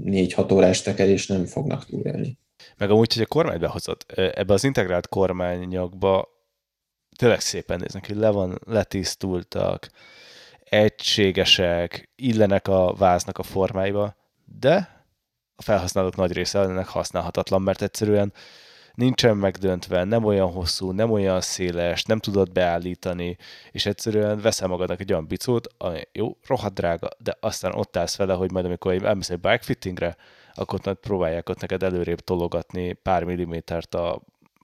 4-6 0.00 0.52
órás 0.52 0.82
tekerés 0.82 1.26
nem 1.26 1.44
fognak 1.44 1.84
túlélni. 1.84 2.38
Meg 2.76 2.90
amúgy, 2.90 3.14
hogy 3.14 3.22
a 3.22 3.26
kormány 3.26 3.58
behozott, 3.58 4.12
ebbe 4.12 4.52
az 4.52 4.64
integrált 4.64 5.08
kormányokba 5.08 6.28
tényleg 7.16 7.40
szépen 7.40 7.78
néznek, 7.80 8.06
hogy 8.06 8.16
le 8.16 8.30
van, 8.30 8.58
letisztultak, 8.66 9.90
egységesek, 10.64 12.08
illenek 12.16 12.68
a 12.68 12.94
váznak 12.94 13.38
a 13.38 13.42
formáiba, 13.42 14.16
de 14.44 15.04
a 15.56 15.62
felhasználók 15.62 16.16
nagy 16.16 16.32
része 16.32 16.58
ennek 16.58 16.86
használhatatlan, 16.86 17.62
mert 17.62 17.82
egyszerűen 17.82 18.32
nincsen 18.94 19.36
megdöntve, 19.36 20.04
nem 20.04 20.24
olyan 20.24 20.50
hosszú, 20.50 20.90
nem 20.90 21.10
olyan 21.10 21.40
széles, 21.40 22.02
nem 22.02 22.18
tudod 22.18 22.52
beállítani, 22.52 23.36
és 23.70 23.86
egyszerűen 23.86 24.40
veszel 24.40 24.68
magadnak 24.68 25.00
egy 25.00 25.12
olyan 25.12 25.26
bicót, 25.26 25.66
ami 25.78 26.00
jó, 26.12 26.36
rohadt 26.46 26.74
drága, 26.74 27.08
de 27.18 27.36
aztán 27.40 27.74
ott 27.74 27.96
állsz 27.96 28.16
vele, 28.16 28.34
hogy 28.34 28.52
majd 28.52 28.64
amikor 28.64 29.04
elmész 29.04 29.30
egy 29.30 29.40
bike 29.40 29.62
fittingre, 29.62 30.16
akkor 30.54 30.94
próbálják 30.94 31.48
ott 31.48 31.60
neked 31.60 31.82
előrébb 31.82 32.20
tologatni 32.20 32.92
pár 32.92 33.24
millimétert 33.24 33.94
a 33.94 34.22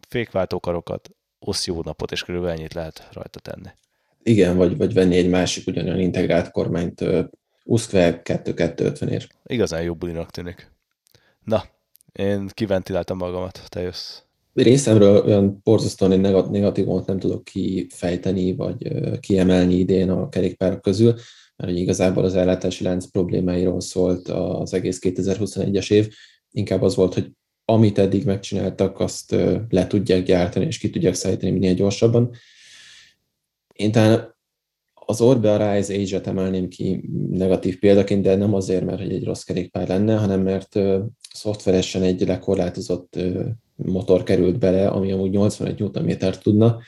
fékváltókarokat, 0.09 1.11
osz 1.45 1.67
jó 1.67 1.83
napot, 1.83 2.13
és 2.13 2.23
körülbelül 2.23 2.57
ennyit 2.57 2.75
lehet 2.75 3.09
rajta 3.13 3.41
tenni. 3.41 3.69
Igen, 4.23 4.57
vagy, 4.57 4.77
vagy 4.77 4.93
venni 4.93 5.17
egy 5.17 5.29
másik 5.29 5.67
ugyanolyan 5.67 6.01
integrált 6.01 6.51
kormányt 6.51 7.05
Uszkve 7.65 8.21
2-250 8.25 9.09
ér. 9.09 9.29
Igazán 9.45 9.83
jobb 9.83 9.99
bulinak 9.99 10.31
tűnik. 10.31 10.71
Na, 11.45 11.65
én 12.13 12.49
kiventiláltam 12.53 13.17
magamat, 13.17 13.63
te 13.69 13.81
jössz. 13.81 14.19
Részemről 14.55 15.25
olyan 15.25 15.61
borzasztóan 15.63 16.21
negatívumot 16.51 17.07
nem 17.07 17.19
tudok 17.19 17.45
kifejteni, 17.45 18.55
vagy 18.55 18.93
kiemelni 19.21 19.75
idén 19.75 20.11
a 20.11 20.29
kerékpárok 20.29 20.83
közül, 20.83 21.15
mert 21.57 21.73
igazából 21.73 22.25
az 22.25 22.35
ellátási 22.35 22.85
lánc 22.85 23.07
problémáiról 23.07 23.81
szólt 23.81 24.29
az 24.29 24.75
egész 24.75 24.99
2021-es 25.03 25.91
év. 25.91 26.15
Inkább 26.51 26.83
az 26.83 26.95
volt, 26.95 27.15
hogy 27.15 27.31
amit 27.65 27.99
eddig 27.99 28.25
megcsináltak, 28.25 29.01
azt 29.01 29.31
le 29.69 29.87
tudják 29.87 30.23
gyártani, 30.23 30.67
és 30.67 30.79
ki 30.79 30.91
tudják 30.91 31.15
szállítani 31.15 31.53
minél 31.53 31.75
gyorsabban. 31.75 32.31
Én 33.75 33.93
talán 33.93 34.37
az 35.07 35.21
Orbe 35.21 35.75
Rise 35.75 35.95
Age-et 35.95 36.27
emelném 36.27 36.69
ki 36.69 37.05
negatív 37.31 37.79
példaként, 37.79 38.23
de 38.23 38.37
nem 38.37 38.55
azért, 38.55 38.85
mert 38.85 39.01
egy 39.01 39.25
rossz 39.25 39.43
kerékpár 39.43 39.89
lenne, 39.89 40.17
hanem 40.17 40.43
mert 40.43 40.79
szoftveresen 41.33 42.03
egy 42.03 42.27
lekorlátozott 42.27 43.19
motor 43.77 44.23
került 44.23 44.59
bele, 44.59 44.89
ami 44.89 45.13
amúgy 45.13 45.31
81 45.31 45.81
Nm 45.81 46.31
tudna, 46.43 46.81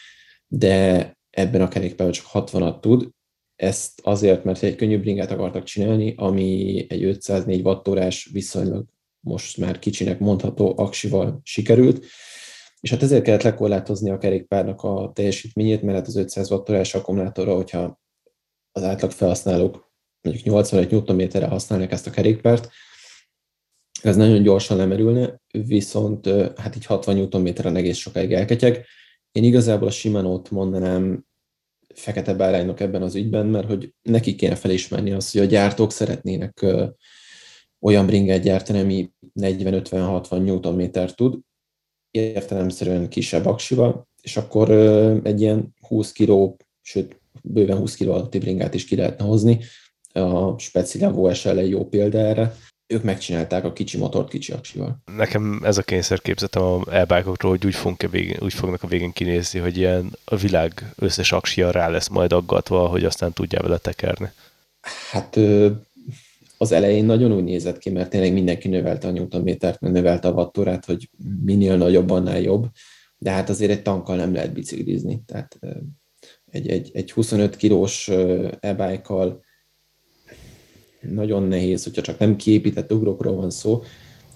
de 0.47 1.13
ebben 1.31 1.61
a 1.61 1.69
kerékpárban 1.69 2.13
csak 2.13 2.27
60-at 2.33 2.81
tud. 2.81 3.09
Ezt 3.57 4.01
azért, 4.03 4.45
mert 4.45 4.63
egy 4.63 4.77
könnyű 4.77 4.99
bringát 4.99 5.31
akartak 5.31 5.65
csinálni, 5.65 6.15
ami 6.17 6.85
egy 6.89 7.05
504 7.05 7.63
wattórás 7.63 8.29
viszonylag 8.33 8.85
most 9.25 9.57
már 9.57 9.79
kicsinek 9.79 10.19
mondható 10.19 10.75
aksival 10.77 11.41
sikerült, 11.43 12.05
és 12.81 12.91
hát 12.91 13.03
ezért 13.03 13.23
kellett 13.23 13.43
lekorlátozni 13.43 14.11
a 14.11 14.19
kerékpárnak 14.19 14.83
a 14.83 15.11
teljesítményét, 15.15 15.83
mert 15.83 15.97
hát 15.97 16.07
az 16.07 16.17
500 16.17 16.51
wattórás 16.51 16.95
akkumulátorra, 16.95 17.55
hogyha 17.55 18.01
az 18.73 18.83
átlag 18.83 19.11
felhasználók 19.11 19.93
mondjuk 20.23 20.47
85 20.47 21.07
Nm-re 21.07 21.47
használnak 21.47 21.93
ezt 21.93 22.07
a 22.07 22.11
kerékpárt, 22.11 22.71
ez 24.03 24.17
nagyon 24.17 24.43
gyorsan 24.43 24.77
lemerülne, 24.77 25.41
viszont 25.51 26.27
hát 26.57 26.77
így 26.77 26.87
60 26.87 27.29
Nm-en 27.31 27.77
egész 27.77 27.97
sokáig 27.97 28.33
elketyeg. 28.33 28.87
Én 29.33 29.45
igazából 29.45 29.89
a 29.89 29.91
Shimano-t 29.91 30.51
mondanám 30.51 31.27
fekete 31.95 32.35
báránynak 32.35 32.81
ebben 32.81 33.03
az 33.03 33.15
ügyben, 33.15 33.47
mert 33.47 33.67
hogy 33.67 33.95
neki 34.03 34.35
kéne 34.35 34.55
felismerni 34.55 35.13
azt, 35.13 35.33
hogy 35.33 35.41
a 35.41 35.45
gyártók 35.45 35.93
szeretnének 35.93 36.67
olyan 37.81 38.07
bringát 38.07 38.43
gyártani, 38.43 38.79
ami 38.79 39.11
40-50-60 39.41 40.61
Nm 40.63 41.07
tud, 41.15 41.39
értelemszerűen 42.11 43.09
kisebb 43.09 43.47
aksival, 43.47 44.07
és 44.23 44.37
akkor 44.37 44.71
egy 45.25 45.41
ilyen 45.41 45.75
20 45.81 46.13
kg, 46.13 46.57
sőt 46.83 47.21
bőven 47.43 47.77
20 47.77 47.97
kg 47.97 48.09
alatti 48.09 48.39
bringát 48.39 48.75
is 48.75 48.85
ki 48.85 48.97
lehetne 48.97 49.25
hozni. 49.25 49.61
A 50.13 50.59
Special 50.59 51.15
OSL 51.15 51.59
egy 51.59 51.71
jó 51.71 51.89
példa 51.89 52.19
erre, 52.19 52.57
ők 52.87 53.03
megcsinálták 53.03 53.65
a 53.65 53.73
kicsi 53.73 53.99
motort 53.99 54.29
kicsi 54.29 54.53
aksival. 54.53 54.97
Nekem 55.17 55.61
ez 55.65 55.79
a 55.79 55.83
kényszer 55.83 56.21
képzetem 56.21 56.63
a 56.63 56.83
elbákokról, 56.91 57.51
hogy 57.51 57.67
úgy, 57.67 57.75
fogunk 57.75 58.03
a 58.03 58.09
végén, 58.09 58.39
úgy 58.41 58.53
fognak 58.55 58.83
a 58.83 58.87
végén 58.87 59.13
kinézni, 59.13 59.59
hogy 59.59 59.77
ilyen 59.77 60.17
a 60.25 60.37
világ 60.37 60.93
összes 60.97 61.33
aksia 61.33 61.71
rá 61.71 61.89
lesz 61.89 62.09
majd 62.09 62.33
aggatva, 62.33 62.87
hogy 62.87 63.05
aztán 63.05 63.33
tudja 63.33 63.63
vele 63.63 63.79
tekerni. 63.79 64.31
Hát 65.11 65.39
az 66.65 66.73
elején 66.73 67.05
nagyon 67.05 67.33
úgy 67.33 67.45
nézett 67.45 67.79
ki, 67.79 67.91
mert 67.91 68.11
tényleg 68.11 68.33
mindenki 68.33 68.69
növelte 68.69 69.09
a 69.09 69.11
newtonmétert, 69.11 69.81
meg 69.81 69.93
növelte 69.93 70.29
a 70.29 70.33
wattórát, 70.33 70.85
hogy 70.85 71.11
minél 71.45 71.77
nagyobb, 71.77 72.11
annál 72.11 72.41
jobb, 72.41 72.67
de 73.19 73.31
hát 73.31 73.49
azért 73.49 73.71
egy 73.71 73.83
tankkal 73.83 74.17
nem 74.17 74.35
lehet 74.35 74.53
biciklizni, 74.53 75.23
tehát 75.27 75.59
egy, 76.47 76.69
egy, 76.69 76.91
egy 76.95 77.13
25 77.13 77.57
kilós 77.57 78.09
e 78.61 79.03
nagyon 81.01 81.43
nehéz, 81.43 81.85
hogyha 81.85 82.03
csak 82.03 82.19
nem 82.19 82.37
kiépített 82.37 82.93
ugrókról 82.93 83.35
van 83.35 83.51
szó, 83.51 83.83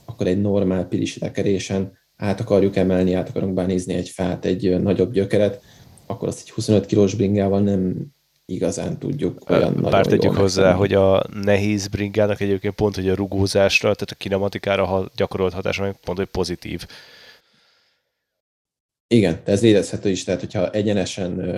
akkor 0.05 0.27
egy 0.27 0.41
normál 0.41 0.89
pilisi 0.89 1.19
tekerésen 1.19 1.93
át 2.17 2.41
akarjuk 2.41 2.77
emelni, 2.77 3.13
át 3.13 3.29
akarunk 3.29 3.55
bánézni 3.55 3.95
egy 3.95 4.09
fát, 4.09 4.45
egy 4.45 4.81
nagyobb 4.81 5.13
gyökeret, 5.13 5.63
akkor 6.07 6.29
azt 6.29 6.41
egy 6.41 6.51
25 6.51 6.87
kilós 6.87 7.15
bringával 7.15 7.61
nem 7.61 8.07
igazán 8.53 8.99
tudjuk 8.99 9.51
olyan 9.51 9.75
Bár 9.75 9.93
nagyon 9.93 10.03
tegyük 10.03 10.37
hozzá, 10.37 10.63
megtenni. 10.63 10.79
hogy 10.79 10.95
a 10.95 11.25
nehéz 11.43 11.87
bringának 11.87 12.41
egyébként 12.41 12.75
pont, 12.75 12.95
hogy 12.95 13.09
a 13.09 13.15
rugózásra, 13.15 13.95
tehát 13.95 14.11
a 14.11 14.15
kinematikára 14.15 15.11
gyakorolt 15.17 15.53
hatása 15.53 15.97
pont, 16.05 16.19
hogy 16.19 16.27
pozitív. 16.27 16.87
Igen, 19.07 19.41
de 19.45 19.53
ez 19.53 19.63
érezhető 19.63 20.09
is, 20.09 20.25
tehát 20.25 20.41
hogyha 20.41 20.71
egyenesen 20.71 21.55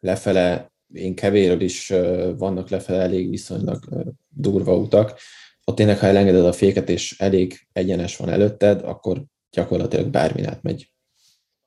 lefele 0.00 0.70
én 0.94 1.14
kevéről 1.14 1.60
is 1.60 1.92
vannak 2.36 2.68
lefele 2.68 3.02
elég 3.02 3.30
viszonylag 3.30 3.84
durva 4.28 4.76
utak. 4.76 5.18
Ott 5.64 5.76
tényleg, 5.76 5.98
ha 5.98 6.06
elengeded 6.06 6.44
a 6.44 6.52
féket, 6.52 6.88
és 6.88 7.18
elég 7.18 7.66
egyenes 7.72 8.16
van 8.16 8.28
előtted, 8.28 8.82
akkor 8.84 9.22
gyakorlatilag 9.50 10.06
bármi 10.06 10.44
megy. 10.62 10.90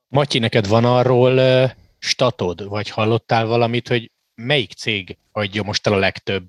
Matyi, 0.08 0.38
neked 0.38 0.68
van 0.68 0.84
arról 0.84 1.40
statod, 1.98 2.68
vagy 2.68 2.88
hallottál 2.88 3.46
valamit, 3.46 3.88
hogy 3.88 4.11
melyik 4.34 4.72
cég 4.72 5.18
adja 5.32 5.62
most 5.62 5.86
el 5.86 5.92
a 5.92 5.98
legtöbb 5.98 6.48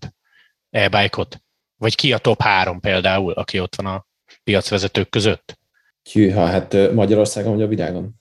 e-bike-ot? 0.69 1.41
Vagy 1.77 1.95
ki 1.95 2.13
a 2.13 2.17
top 2.17 2.41
három 2.41 2.79
például, 2.79 3.31
aki 3.31 3.59
ott 3.59 3.75
van 3.75 3.85
a 3.85 4.05
piacvezetők 4.43 5.09
között? 5.09 5.59
Hűha, 6.11 6.45
hát 6.45 6.93
Magyarországon 6.93 7.53
vagy 7.53 7.63
a 7.63 7.67
világon? 7.67 8.15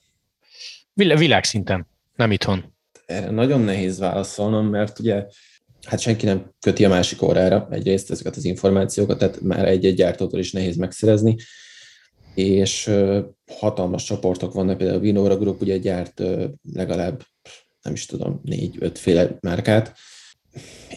Világszinten, 0.93 1.87
nem 2.15 2.31
itthon 2.31 2.73
erre 3.05 3.29
nagyon 3.29 3.61
nehéz 3.61 3.99
válaszolnom, 3.99 4.67
mert 4.67 4.99
ugye 4.99 5.25
hát 5.85 5.99
senki 5.99 6.25
nem 6.25 6.51
köti 6.59 6.85
a 6.85 6.89
másik 6.89 7.21
órára 7.21 7.67
egyrészt 7.71 8.11
ezeket 8.11 8.35
az 8.35 8.45
információkat, 8.45 9.17
tehát 9.17 9.41
már 9.41 9.67
egy-egy 9.67 9.95
gyártótól 9.95 10.39
is 10.39 10.51
nehéz 10.51 10.75
megszerezni, 10.75 11.35
és 12.35 12.91
hatalmas 13.51 14.03
csoportok 14.03 14.53
vannak, 14.53 14.77
például 14.77 14.97
a 14.97 15.01
Vinora 15.01 15.37
Group 15.37 15.61
ugye 15.61 15.77
gyárt 15.77 16.21
legalább, 16.73 17.23
nem 17.83 17.93
is 17.93 18.05
tudom, 18.05 18.41
négy-öt 18.43 18.97
féle 18.97 19.37
márkát. 19.41 19.97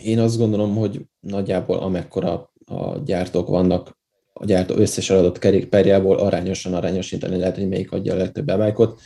Én 0.02 0.18
azt 0.18 0.38
gondolom, 0.38 0.76
hogy 0.76 1.00
nagyjából 1.20 1.78
amekkora 1.78 2.52
a 2.66 2.98
gyártók 3.04 3.48
vannak, 3.48 3.98
a 4.32 4.44
gyártó 4.44 4.74
összes 4.74 5.10
adott 5.10 5.38
kerékpárjából 5.38 6.18
arányosan 6.18 6.74
arányosítani 6.74 7.36
lehet, 7.36 7.56
hogy 7.56 7.68
melyik 7.68 7.92
adja 7.92 8.14
a 8.14 8.16
legtöbb 8.16 8.44
bebájkot. 8.44 9.00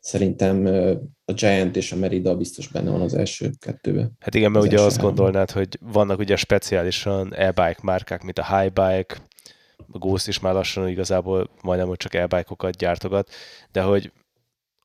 Szerintem 0.00 0.66
a 1.24 1.32
Giant 1.32 1.76
és 1.76 1.92
a 1.92 1.96
Merida 1.96 2.36
biztos 2.36 2.68
benne 2.68 2.90
van 2.90 3.00
az 3.00 3.14
első 3.14 3.50
kettőben. 3.58 4.16
Hát 4.20 4.34
igen, 4.34 4.50
mert 4.50 4.64
ugye 4.64 4.80
azt 4.80 4.96
három. 4.96 5.14
gondolnád, 5.14 5.50
hogy 5.50 5.78
vannak 5.80 6.18
ugye 6.18 6.36
speciálisan 6.36 7.34
e-bike 7.34 7.80
márkák, 7.82 8.22
mint 8.22 8.38
a 8.38 8.58
High 8.58 8.72
Bike, 8.72 9.16
a 9.76 9.98
Ghost 9.98 10.28
is 10.28 10.40
már 10.40 10.54
lassan 10.54 10.88
igazából 10.88 11.50
majdnem, 11.62 11.88
hogy 11.88 11.96
csak 11.96 12.14
e-bike-okat 12.14 12.76
gyártogat, 12.76 13.30
de 13.72 13.82
hogy 13.82 14.12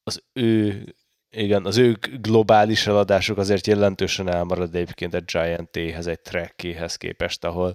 az 0.04 0.22
ő 0.34 0.84
igen, 1.32 1.66
az 1.66 1.78
ő 1.78 1.98
globális 2.22 2.88
eladásuk 2.88 3.38
azért 3.38 3.68
jelentősen 3.68 4.30
elmarad 4.30 4.76
egyébként 4.76 5.14
egy 5.14 5.26
Giant-éhez, 5.26 6.08
egy 6.08 6.20
Trekkéhez 6.20 6.96
képest, 6.96 7.44
ahol 7.44 7.74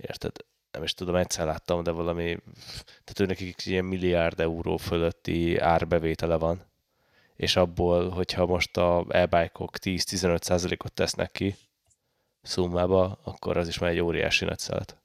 érted, 0.00 0.32
nem 0.70 0.82
is 0.82 0.94
tudom, 0.94 1.14
egyszer 1.14 1.46
láttam, 1.46 1.82
de 1.82 1.90
valami, 1.90 2.36
tehát 3.04 3.20
ő 3.20 3.24
nekik 3.24 3.66
ilyen 3.66 3.84
milliárd 3.84 4.40
euró 4.40 4.76
fölötti 4.76 5.58
árbevétele 5.58 6.36
van 6.36 6.70
és 7.42 7.56
abból, 7.56 8.08
hogyha 8.08 8.46
most 8.46 8.76
a 8.76 9.06
e-bike-ok 9.08 9.76
10-15%-ot 9.82 10.92
tesznek 10.92 11.32
ki 11.32 11.54
szummába, 12.42 13.18
akkor 13.24 13.56
az 13.56 13.68
is 13.68 13.78
már 13.78 13.90
egy 13.90 14.00
óriási 14.00 14.44
nagy 14.44 14.58
szelet. 14.58 14.96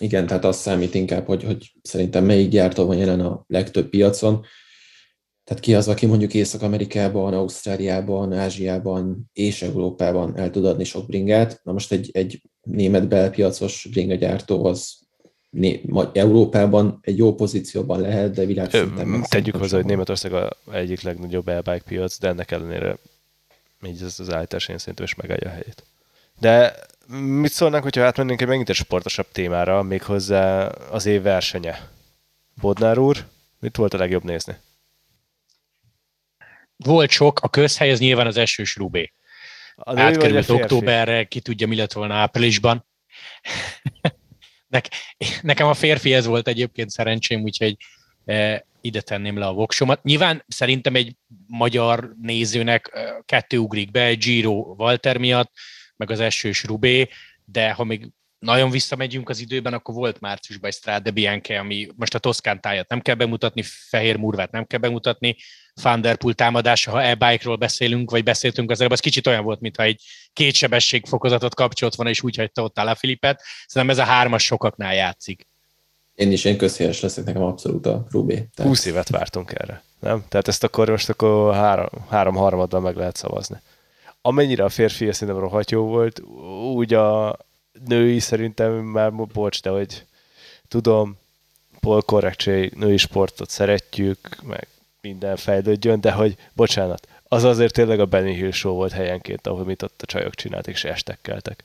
Igen, 0.00 0.26
tehát 0.26 0.44
azt 0.44 0.60
számít 0.60 0.94
inkább, 0.94 1.26
hogy, 1.26 1.42
hogy 1.44 1.72
szerintem 1.82 2.24
melyik 2.24 2.48
gyártó 2.48 2.86
van 2.86 2.96
jelen 2.96 3.20
a 3.20 3.44
legtöbb 3.46 3.88
piacon. 3.88 4.44
Tehát 5.46 5.62
ki 5.62 5.74
az, 5.74 5.88
aki 5.88 6.06
mondjuk 6.06 6.34
Észak-Amerikában, 6.34 7.34
Ausztráliában, 7.34 8.32
Ázsiában 8.32 9.30
és 9.32 9.62
Európában 9.62 10.38
el 10.38 10.50
tud 10.50 10.64
adni 10.64 10.84
sok 10.84 11.06
bringát. 11.06 11.60
Na 11.64 11.72
most 11.72 11.92
egy, 11.92 12.10
egy 12.12 12.42
német 12.62 13.08
belpiacos 13.08 13.88
bringagyártó 13.90 14.64
az 14.64 14.94
Európában 16.12 16.98
egy 17.00 17.16
jó 17.16 17.34
pozícióban 17.34 18.00
lehet, 18.00 18.34
de 18.34 18.44
világszinten... 18.44 19.24
Tegyük 19.28 19.56
hozzá, 19.56 19.76
hogy 19.76 19.86
Németország 19.86 20.32
a 20.32 20.56
egyik 20.72 21.00
legnagyobb 21.00 21.48
e 21.48 21.82
piac, 21.86 22.18
de 22.18 22.28
ennek 22.28 22.50
ellenére 22.50 22.98
így 23.86 24.02
az, 24.02 24.20
az 24.20 24.32
állítás 24.32 24.68
én 24.68 24.78
szerintem 24.78 25.04
is 25.04 25.14
megállja 25.14 25.48
a 25.48 25.52
helyét. 25.52 25.82
De 26.40 26.74
mit 27.40 27.52
szólnánk, 27.52 27.82
hogyha 27.82 28.04
átmennénk 28.04 28.40
egy 28.40 28.48
megint 28.48 28.68
egy 28.68 28.74
sportosabb 28.74 29.26
témára, 29.32 29.82
méghozzá 29.82 30.66
az 30.66 31.06
év 31.06 31.22
versenye? 31.22 31.88
Bodnár 32.60 32.98
úr, 32.98 33.26
mit 33.60 33.76
volt 33.76 33.94
a 33.94 33.98
legjobb 33.98 34.24
nézni? 34.24 34.56
Volt 36.76 37.10
sok, 37.10 37.40
a 37.40 37.48
közhely 37.48 37.90
az 37.90 37.98
nyilván 37.98 38.26
az 38.26 38.36
esős 38.36 38.76
Rubé. 38.76 39.12
Átkerült 39.76 40.48
októberre, 40.48 41.24
ki 41.24 41.40
tudja, 41.40 41.66
mi 41.66 41.76
lett 41.76 41.92
volna 41.92 42.14
áprilisban. 42.14 42.86
nekem 45.42 45.66
a 45.66 45.74
férfi 45.74 46.14
ez 46.14 46.26
volt 46.26 46.48
egyébként 46.48 46.90
szerencsém, 46.90 47.42
úgyhogy 47.42 47.76
e, 48.24 48.66
ide 48.80 49.00
tenném 49.00 49.38
le 49.38 49.46
a 49.46 49.52
voksomat. 49.52 50.02
Nyilván 50.02 50.44
szerintem 50.48 50.94
egy 50.94 51.16
magyar 51.46 52.14
nézőnek 52.20 52.90
e, 52.92 53.22
kettő 53.24 53.58
ugrik 53.58 53.90
be, 53.90 54.14
Giro 54.14 54.74
Walter 54.76 55.18
miatt, 55.18 55.52
meg 55.96 56.10
az 56.10 56.20
esős 56.20 56.64
Rubé, 56.64 57.08
de 57.44 57.72
ha 57.72 57.84
még 57.84 58.08
nagyon 58.38 58.70
visszamegyünk 58.70 59.28
az 59.28 59.40
időben, 59.40 59.72
akkor 59.72 59.94
volt 59.94 60.20
márciusban 60.20 60.70
egy 60.70 60.76
Strade 60.76 61.10
Bianche, 61.10 61.58
ami 61.58 61.88
most 61.96 62.14
a 62.14 62.18
Toszkán 62.18 62.60
tájat 62.60 62.88
nem 62.88 63.00
kell 63.00 63.14
bemutatni, 63.14 63.62
Fehér 63.88 64.16
Murvát 64.16 64.50
nem 64.50 64.66
kell 64.66 64.78
bemutatni, 64.78 65.36
Thunderpool 65.74 66.34
támadása, 66.34 66.90
ha 66.90 67.02
e-bike-ról 67.02 67.56
beszélünk, 67.56 68.10
vagy 68.10 68.22
beszéltünk 68.22 68.70
az 68.70 68.78
előbb, 68.78 68.92
az 68.92 69.00
kicsit 69.00 69.26
olyan 69.26 69.44
volt, 69.44 69.60
mintha 69.60 69.82
egy 69.82 70.02
kétsebességfokozatot 70.32 71.54
kapcsolt 71.54 71.94
volna, 71.94 72.10
és 72.10 72.22
úgy 72.22 72.36
hagyta 72.36 72.62
ott 72.62 72.78
a 72.78 72.94
Filipet. 72.94 73.42
Szerintem 73.66 73.98
ez 73.98 74.08
a 74.08 74.10
hármas 74.10 74.44
sokaknál 74.44 74.94
játszik. 74.94 75.46
Én 76.14 76.32
is 76.32 76.44
én 76.44 76.56
közhelyes 76.56 77.00
leszek, 77.00 77.24
nekem 77.24 77.42
abszolút 77.42 77.86
a 77.86 78.06
Rubé. 78.10 78.34
Tehát... 78.34 78.72
20 78.72 78.84
évet 78.84 79.08
vártunk 79.08 79.52
erre, 79.52 79.82
nem? 80.00 80.24
Tehát 80.28 80.48
ezt 80.48 80.64
akkor 80.64 80.88
most 80.88 81.08
akkor 81.08 81.54
három, 81.54 81.88
három 82.08 82.34
harmaddal 82.34 82.80
meg 82.80 82.96
lehet 82.96 83.16
szavazni. 83.16 83.56
Amennyire 84.20 84.64
a 84.64 84.68
férfi 84.68 85.12
szerintem 85.12 85.42
rohadt 85.42 85.70
jó 85.70 85.84
volt, 85.84 86.20
úgy 86.74 86.94
a 86.94 87.36
női 87.84 88.18
szerintem 88.18 88.72
már, 88.72 89.12
bocs, 89.12 89.62
de 89.62 89.70
hogy 89.70 90.04
tudom, 90.68 91.18
Paul 91.80 92.02
korrektség, 92.02 92.72
női 92.72 92.96
sportot 92.96 93.50
szeretjük, 93.50 94.42
meg 94.42 94.66
minden 95.00 95.36
fejlődjön, 95.36 96.00
de 96.00 96.12
hogy, 96.12 96.36
bocsánat, 96.52 97.08
az 97.28 97.44
azért 97.44 97.72
tényleg 97.72 98.00
a 98.00 98.06
Benny 98.06 98.34
Hill 98.34 98.50
show 98.50 98.74
volt 98.74 98.92
helyenként, 98.92 99.46
ahol 99.46 99.64
mit 99.64 99.82
ott 99.82 100.02
a 100.02 100.06
csajok 100.06 100.34
csináltak, 100.34 100.74
és 100.74 100.84
estekkeltek. 100.84 101.64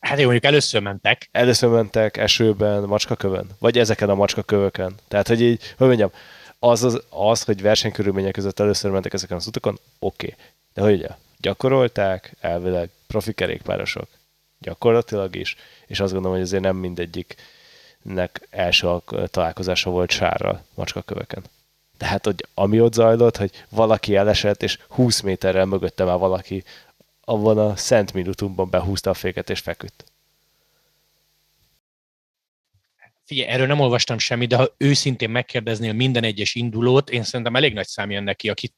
Hát 0.00 0.18
jó, 0.18 0.24
mondjuk 0.24 0.44
először 0.44 0.82
mentek. 0.82 1.28
Először 1.32 1.70
mentek 1.70 2.16
esőben, 2.16 2.82
macskakövön, 2.82 3.46
vagy 3.58 3.78
ezeken 3.78 4.08
a 4.08 4.14
macskakövöken. 4.14 4.94
Tehát, 5.08 5.28
hogy 5.28 5.40
így, 5.40 5.74
hogy 5.76 5.86
mondjam, 5.86 6.10
az, 6.58 6.84
az, 6.84 7.02
az 7.08 7.42
hogy 7.42 7.62
versenykörülmények 7.62 8.32
között 8.32 8.60
először 8.60 8.90
mentek 8.90 9.12
ezeken 9.12 9.36
az 9.36 9.46
utakon, 9.46 9.78
oké. 9.98 10.26
Okay. 10.26 10.44
De 10.74 10.82
hogy 10.82 10.92
ugye, 10.92 11.08
gyakorolták, 11.44 12.36
elvileg 12.40 12.90
profi 13.06 13.32
kerékpárosok, 13.32 14.08
gyakorlatilag 14.58 15.36
is, 15.36 15.56
és 15.86 16.00
azt 16.00 16.12
gondolom, 16.12 16.36
hogy 16.36 16.46
azért 16.46 16.62
nem 16.62 16.76
mindegyiknek 16.76 18.46
első 18.50 18.88
találkozása 19.26 19.90
volt 19.90 20.10
sárral 20.10 20.64
macskaköveken. 20.74 21.42
Tehát, 21.96 22.24
hogy 22.24 22.46
ami 22.54 22.80
ott 22.80 22.92
zajlott, 22.92 23.36
hogy 23.36 23.64
valaki 23.68 24.16
elesett, 24.16 24.62
és 24.62 24.78
20 24.88 25.20
méterrel 25.20 25.64
mögötte 25.64 26.04
már 26.04 26.18
valaki 26.18 26.64
abban 27.20 27.58
a 27.58 27.76
Szent 27.76 28.12
Minutumban 28.12 28.70
behúzta 28.70 29.10
a 29.10 29.14
féket, 29.14 29.50
és 29.50 29.60
feküdt. 29.60 30.04
Figyelj, 33.24 33.48
erről 33.48 33.66
nem 33.66 33.80
olvastam 33.80 34.18
semmit, 34.18 34.48
de 34.48 34.56
ha 34.56 34.74
őszintén 34.76 35.30
megkérdeznél 35.30 35.92
minden 35.92 36.24
egyes 36.24 36.54
indulót, 36.54 37.10
én 37.10 37.22
szerintem 37.22 37.56
elég 37.56 37.74
nagy 37.74 37.86
szám 37.86 38.10
jön 38.10 38.22
neki, 38.22 38.50
aki 38.50 38.72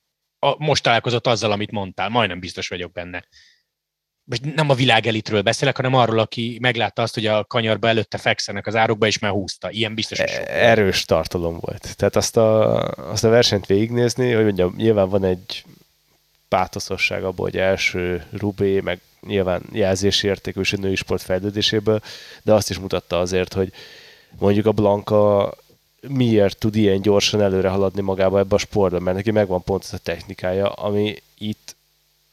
a, 0.47 0.57
most 0.59 0.83
találkozott 0.83 1.27
azzal, 1.27 1.53
amit 1.53 1.71
mondtál, 1.71 2.09
majdnem 2.09 2.41
biztos 2.41 2.69
vagyok 2.69 2.93
benne. 2.93 3.25
Most 4.25 4.55
nem 4.55 4.71
a 4.71 4.75
világelitről 4.75 5.43
beszélek, 5.43 5.77
hanem 5.77 5.95
arról, 5.95 6.19
aki 6.19 6.59
meglátta 6.61 7.03
azt, 7.03 7.15
hogy 7.15 7.27
a 7.27 7.45
kanyarba 7.45 7.89
előtte 7.89 8.19
fekszenek 8.19 8.67
az 8.67 8.75
árokba, 8.75 9.07
és 9.07 9.19
már 9.19 9.31
húzta. 9.31 9.71
Ilyen 9.71 9.95
biztos, 9.95 10.19
Erős 10.19 11.05
tartalom 11.05 11.59
volt. 11.61 11.97
Tehát 11.97 12.17
azt 12.17 12.37
a, 12.37 12.81
azt 12.89 13.25
a 13.25 13.29
versenyt 13.29 13.67
végignézni, 13.67 14.33
hogy 14.33 14.45
mondjam, 14.45 14.75
nyilván 14.77 15.09
van 15.09 15.25
egy 15.25 15.65
pátoszosság 16.49 17.25
abból, 17.25 17.45
hogy 17.51 17.59
első 17.59 18.25
Rubé, 18.33 18.81
meg 18.81 19.01
nyilván 19.21 19.63
jelzési 19.73 20.27
értékű 20.27 20.61
és 20.61 20.73
a 20.73 20.77
női 20.77 20.95
sport 20.95 21.23
fejlődéséből, 21.23 22.01
de 22.43 22.53
azt 22.53 22.71
is 22.71 22.79
mutatta 22.79 23.19
azért, 23.19 23.53
hogy 23.53 23.73
mondjuk 24.39 24.67
a 24.67 24.73
Blanka 24.73 25.55
miért 26.09 26.59
tud 26.59 26.75
ilyen 26.75 27.01
gyorsan 27.01 27.41
előre 27.41 27.69
haladni 27.69 28.01
magába 28.01 28.39
ebbe 28.39 28.55
a 28.55 28.59
sportba, 28.59 29.01
mert 29.01 29.17
neki 29.17 29.31
megvan 29.31 29.63
pont 29.63 29.85
ez 29.85 29.93
a 29.93 29.99
technikája, 29.99 30.73
ami 30.73 31.23
itt 31.39 31.77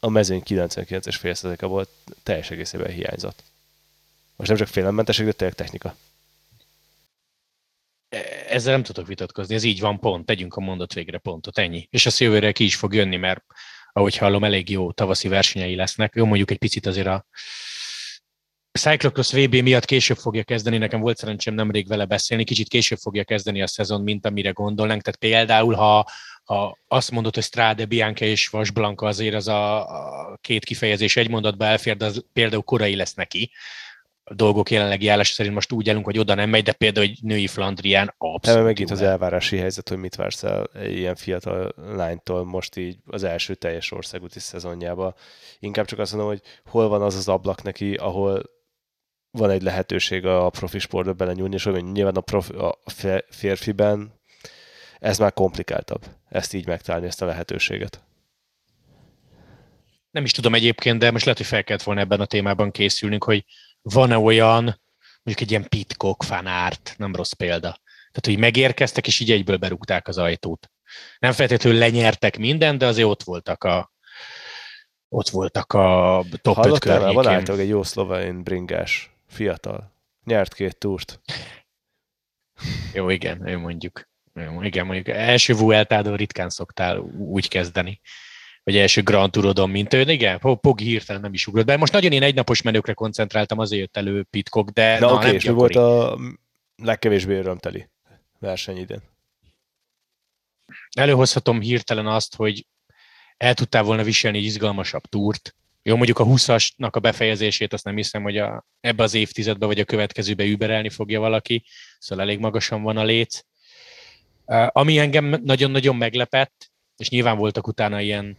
a 0.00 0.08
mezőny 0.08 0.42
99-es 0.46 1.16
félszerzéke 1.18 1.66
volt 1.66 1.88
teljes 2.22 2.50
egészében 2.50 2.90
hiányzott. 2.90 3.42
Most 4.36 4.48
nem 4.48 4.58
csak 4.58 4.68
félementesség, 4.68 5.26
de 5.26 5.32
tényleg 5.32 5.56
technika. 5.56 5.96
Ezzel 8.48 8.72
nem 8.72 8.82
tudok 8.82 9.06
vitatkozni, 9.06 9.54
ez 9.54 9.62
így 9.62 9.80
van, 9.80 9.98
pont, 9.98 10.26
tegyünk 10.26 10.54
a 10.54 10.60
mondat 10.60 10.92
végre 10.92 11.18
pontot, 11.18 11.58
ennyi. 11.58 11.88
És 11.90 12.06
a 12.06 12.10
jövőre 12.18 12.52
ki 12.52 12.64
is 12.64 12.76
fog 12.76 12.94
jönni, 12.94 13.16
mert 13.16 13.44
ahogy 13.92 14.16
hallom, 14.16 14.44
elég 14.44 14.70
jó 14.70 14.92
tavaszi 14.92 15.28
versenyei 15.28 15.74
lesznek. 15.74 16.12
Jó, 16.14 16.24
mondjuk 16.24 16.50
egy 16.50 16.58
picit 16.58 16.86
azért 16.86 17.06
a 17.06 17.26
Cyclocross 18.78 19.32
VB 19.32 19.54
miatt 19.54 19.84
később 19.84 20.16
fogja 20.16 20.42
kezdeni, 20.42 20.78
nekem 20.78 21.00
volt 21.00 21.16
szerencsém 21.16 21.54
nemrég 21.54 21.88
vele 21.88 22.04
beszélni, 22.04 22.44
kicsit 22.44 22.68
később 22.68 22.98
fogja 22.98 23.24
kezdeni 23.24 23.62
a 23.62 23.66
szezon, 23.66 24.02
mint 24.02 24.26
amire 24.26 24.50
gondolnánk. 24.50 25.02
Tehát 25.02 25.18
például, 25.18 25.74
ha, 25.74 26.06
ha 26.44 26.78
azt 26.88 27.10
mondod, 27.10 27.34
hogy 27.34 27.42
Strade, 27.42 27.84
Bianca 27.84 28.24
és 28.24 28.48
Vasblanka 28.48 29.06
azért 29.06 29.34
az 29.34 29.48
a, 29.48 29.88
a 30.30 30.38
két 30.40 30.64
kifejezés 30.64 31.16
egy 31.16 31.30
mondatba 31.30 31.64
elfér, 31.64 31.96
de 31.96 32.04
az 32.04 32.24
például 32.32 32.62
korai 32.62 32.96
lesz 32.96 33.14
neki. 33.14 33.50
A 34.24 34.34
dolgok 34.34 34.70
jelenlegi 34.70 35.08
állása 35.08 35.32
szerint 35.32 35.54
most 35.54 35.72
úgy 35.72 35.88
állunk, 35.88 36.04
hogy 36.04 36.18
oda 36.18 36.34
nem 36.34 36.50
megy, 36.50 36.62
de 36.62 36.72
például 36.72 37.06
egy 37.06 37.18
női 37.22 37.46
Flandrián 37.46 38.14
abszolút. 38.18 38.58
Nem, 38.58 38.64
megint 38.64 38.90
az 38.90 39.02
elvárási 39.02 39.56
helyzet, 39.56 39.88
hogy 39.88 39.98
mit 39.98 40.14
vársz 40.14 40.42
el 40.42 40.70
ilyen 40.84 41.14
fiatal 41.14 41.74
lánytól 41.76 42.44
most 42.44 42.76
így 42.76 42.96
az 43.06 43.22
első 43.22 43.54
teljes 43.54 43.92
országúti 43.92 44.40
szezonjába. 44.40 45.14
Inkább 45.58 45.86
csak 45.86 45.98
azt 45.98 46.12
mondom, 46.12 46.30
hogy 46.30 46.42
hol 46.64 46.88
van 46.88 47.02
az 47.02 47.14
az 47.14 47.28
ablak 47.28 47.62
neki, 47.62 47.94
ahol 47.94 48.52
van 49.36 49.50
egy 49.50 49.62
lehetőség 49.62 50.26
a 50.26 50.50
profi 50.50 50.78
sportba 50.78 51.12
belenyúlni, 51.12 51.54
és 51.54 51.64
hogy 51.64 51.84
nyilván 51.84 52.14
a, 52.14 52.20
profi, 52.20 52.52
a 52.52 52.78
férfiben 53.28 54.20
ez 54.98 55.18
már 55.18 55.32
komplikáltabb, 55.32 56.04
ezt 56.28 56.52
így 56.52 56.66
megtalálni, 56.66 57.06
ezt 57.06 57.22
a 57.22 57.26
lehetőséget. 57.26 58.04
Nem 60.10 60.24
is 60.24 60.32
tudom 60.32 60.54
egyébként, 60.54 60.98
de 60.98 61.10
most 61.10 61.24
lehet, 61.24 61.38
hogy 61.38 61.48
fel 61.48 61.64
kellett 61.64 61.82
volna 61.82 62.00
ebben 62.00 62.20
a 62.20 62.24
témában 62.24 62.70
készülnünk, 62.70 63.24
hogy 63.24 63.44
van-e 63.82 64.18
olyan, 64.18 64.62
mondjuk 65.22 65.40
egy 65.40 65.50
ilyen 65.50 65.68
Pitcock 65.68 66.22
fanárt, 66.22 66.94
nem 66.98 67.14
rossz 67.14 67.32
példa. 67.32 67.78
Tehát, 68.12 68.24
hogy 68.24 68.38
megérkeztek, 68.38 69.06
és 69.06 69.20
így 69.20 69.30
egyből 69.30 69.56
berúgták 69.56 70.08
az 70.08 70.18
ajtót. 70.18 70.70
Nem 71.18 71.32
feltétlenül 71.32 71.78
lenyertek 71.78 72.38
mindent, 72.38 72.78
de 72.78 72.86
azért 72.86 73.08
ott 73.08 73.22
voltak 73.22 73.64
a, 73.64 73.92
ott 75.08 75.28
voltak 75.28 75.72
a 75.72 76.24
top 76.42 76.54
Hallottál 76.54 76.72
5 76.72 76.78
környékén. 76.78 77.14
Van 77.14 77.26
általában 77.26 77.64
egy 77.64 77.68
jó 77.68 77.82
szlovén 77.82 78.42
bringás 78.42 79.13
fiatal. 79.34 79.92
Nyert 80.24 80.54
két 80.54 80.78
túrt. 80.78 81.20
Jó, 82.92 83.10
igen, 83.10 83.48
ő 83.48 83.58
mondjuk. 83.58 84.08
Jó, 84.34 84.62
igen, 84.62 84.86
mondjuk 84.86 85.16
első 85.16 85.54
Vueltádon 85.54 86.16
ritkán 86.16 86.50
szoktál 86.50 86.98
úgy 87.18 87.48
kezdeni 87.48 88.00
vagy 88.64 88.76
első 88.76 89.02
Grand 89.02 89.30
Tourodon, 89.30 89.70
mint 89.70 89.94
ő. 89.94 90.00
Igen, 90.00 90.38
Pogi 90.38 90.84
hirtelen 90.84 91.20
nem 91.20 91.32
is 91.32 91.46
ugrott 91.46 91.66
be. 91.66 91.76
Most 91.76 91.92
nagyon 91.92 92.12
én 92.12 92.22
egynapos 92.22 92.62
menőkre 92.62 92.92
koncentráltam, 92.92 93.58
azért 93.58 93.80
jött 93.80 93.96
elő 93.96 94.22
Pitcock, 94.22 94.70
de 94.70 94.98
na, 94.98 95.06
na 95.06 95.14
oké, 95.14 95.34
és 95.34 95.44
mi 95.44 95.52
volt 95.52 95.76
a 95.76 96.18
legkevésbé 96.76 97.34
örömteli 97.34 97.88
verseny 98.38 98.76
idén? 98.76 99.02
Előhozhatom 100.96 101.60
hirtelen 101.60 102.06
azt, 102.06 102.36
hogy 102.36 102.66
el 103.36 103.54
tudtál 103.54 103.82
volna 103.82 104.02
viselni 104.02 104.38
egy 104.38 104.44
izgalmasabb 104.44 105.02
túrt, 105.02 105.54
jó, 105.86 105.96
mondjuk 105.96 106.18
a 106.18 106.24
20-asnak 106.24 106.90
a 106.90 106.98
befejezését 106.98 107.72
azt 107.72 107.84
nem 107.84 107.96
hiszem, 107.96 108.22
hogy 108.22 108.36
a, 108.38 108.66
ebbe 108.80 109.02
az 109.02 109.14
évtizedbe 109.14 109.66
vagy 109.66 109.80
a 109.80 109.84
következőbe 109.84 110.44
überelni 110.44 110.88
fogja 110.88 111.20
valaki, 111.20 111.64
szóval 111.98 112.24
elég 112.24 112.38
magasan 112.38 112.82
van 112.82 112.96
a 112.96 113.04
léc. 113.04 113.40
Ami 114.68 114.98
engem 114.98 115.40
nagyon-nagyon 115.44 115.96
meglepett, 115.96 116.70
és 116.96 117.08
nyilván 117.08 117.36
voltak 117.36 117.66
utána 117.66 118.00
ilyen 118.00 118.36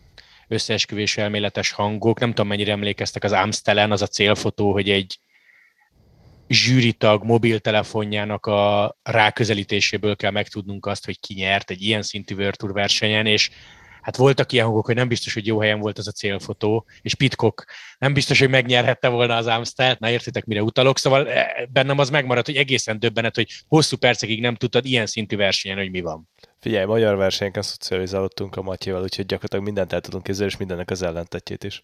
összeesküvés 0.47 1.17
elméletes 1.17 1.71
hangok, 1.71 2.19
nem 2.19 2.29
tudom 2.29 2.47
mennyire 2.47 2.71
emlékeztek 2.71 3.23
az 3.23 3.31
Amstelen, 3.31 3.91
az 3.91 4.01
a 4.01 4.08
célfotó, 4.08 4.71
hogy 4.71 4.89
egy 4.89 5.19
zsűritag 6.47 7.23
mobiltelefonjának 7.23 8.45
a 8.45 8.95
ráközelítéséből 9.03 10.15
kell 10.15 10.31
megtudnunk 10.31 10.86
azt, 10.86 11.05
hogy 11.05 11.19
ki 11.19 11.34
nyert 11.34 11.69
egy 11.69 11.81
ilyen 11.81 12.01
szintű 12.01 12.36
World 12.36 12.55
Tour 12.55 12.73
versenyen, 12.73 13.25
és 13.25 13.49
hát 14.05 14.15
voltak 14.15 14.51
ilyen 14.51 14.65
hangok, 14.65 14.85
hogy 14.85 14.95
nem 14.95 15.07
biztos, 15.07 15.33
hogy 15.33 15.47
jó 15.47 15.59
helyen 15.59 15.79
volt 15.79 15.97
az 15.97 16.07
a 16.07 16.11
célfotó, 16.11 16.85
és 17.01 17.15
Pitcock 17.15 17.65
nem 17.97 18.13
biztos, 18.13 18.39
hogy 18.39 18.49
megnyerhette 18.49 19.07
volna 19.07 19.35
az 19.35 19.45
Amstelt, 19.45 19.99
na 19.99 20.09
értitek, 20.09 20.45
mire 20.45 20.63
utalok, 20.63 20.97
szóval 20.97 21.29
eh, 21.29 21.47
bennem 21.69 21.99
az 21.99 22.09
megmaradt, 22.09 22.45
hogy 22.45 22.55
egészen 22.55 22.99
döbbenet, 22.99 23.35
hogy 23.35 23.63
hosszú 23.67 23.97
percekig 23.97 24.41
nem 24.41 24.55
tudtad 24.55 24.85
ilyen 24.85 25.05
szintű 25.05 25.35
versenyen, 25.35 25.77
hogy 25.77 25.91
mi 25.91 26.01
van. 26.01 26.29
Figyelj, 26.59 26.85
magyar 26.85 27.15
versenyeken 27.15 27.61
szocializálódtunk 27.61 28.55
a 28.55 28.61
Matyival, 28.61 29.01
úgyhogy 29.01 29.25
gyakorlatilag 29.25 29.65
mindent 29.65 29.93
el 29.93 30.01
tudunk 30.01 30.23
képzelni, 30.23 30.51
és 30.51 30.57
mindennek 30.57 30.91
az 30.91 31.01
ellentetjét 31.01 31.63
is. 31.63 31.83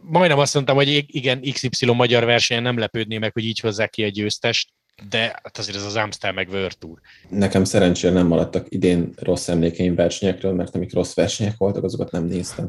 Majdnem 0.00 0.38
azt 0.38 0.54
mondtam, 0.54 0.76
hogy 0.76 1.04
igen, 1.06 1.40
XY 1.52 1.92
magyar 1.92 2.24
versenyen 2.24 2.62
nem 2.62 2.78
lepődné 2.78 3.18
meg, 3.18 3.32
hogy 3.32 3.44
így 3.44 3.60
hozzák 3.60 3.90
ki 3.90 4.02
egy 4.02 4.12
győztest, 4.12 4.72
de 5.08 5.40
hát 5.42 5.58
azért 5.58 5.76
ez 5.76 5.84
az 5.84 5.96
Amstel 5.96 6.32
meg 6.32 6.48
Tour. 6.78 6.98
Nekem 7.28 7.64
szerencsére 7.64 8.12
nem 8.12 8.26
maradtak 8.26 8.66
idén 8.68 9.12
rossz 9.16 9.48
emlékeim 9.48 9.94
versenyekről, 9.94 10.52
mert 10.52 10.74
amik 10.74 10.94
rossz 10.94 11.14
versenyek 11.14 11.56
voltak, 11.56 11.84
azokat 11.84 12.10
nem 12.10 12.24
néztem. 12.24 12.68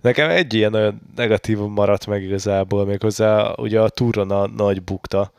Nekem 0.00 0.30
egy 0.30 0.54
ilyen 0.54 0.74
olyan 0.74 1.00
negatívum 1.16 1.72
maradt 1.72 2.06
meg 2.06 2.22
igazából, 2.22 2.84
méghozzá 2.84 3.52
ugye 3.56 3.80
a 3.80 3.88
túron 3.88 4.30
a 4.30 4.46
nagy 4.46 4.82
bukta, 4.82 5.32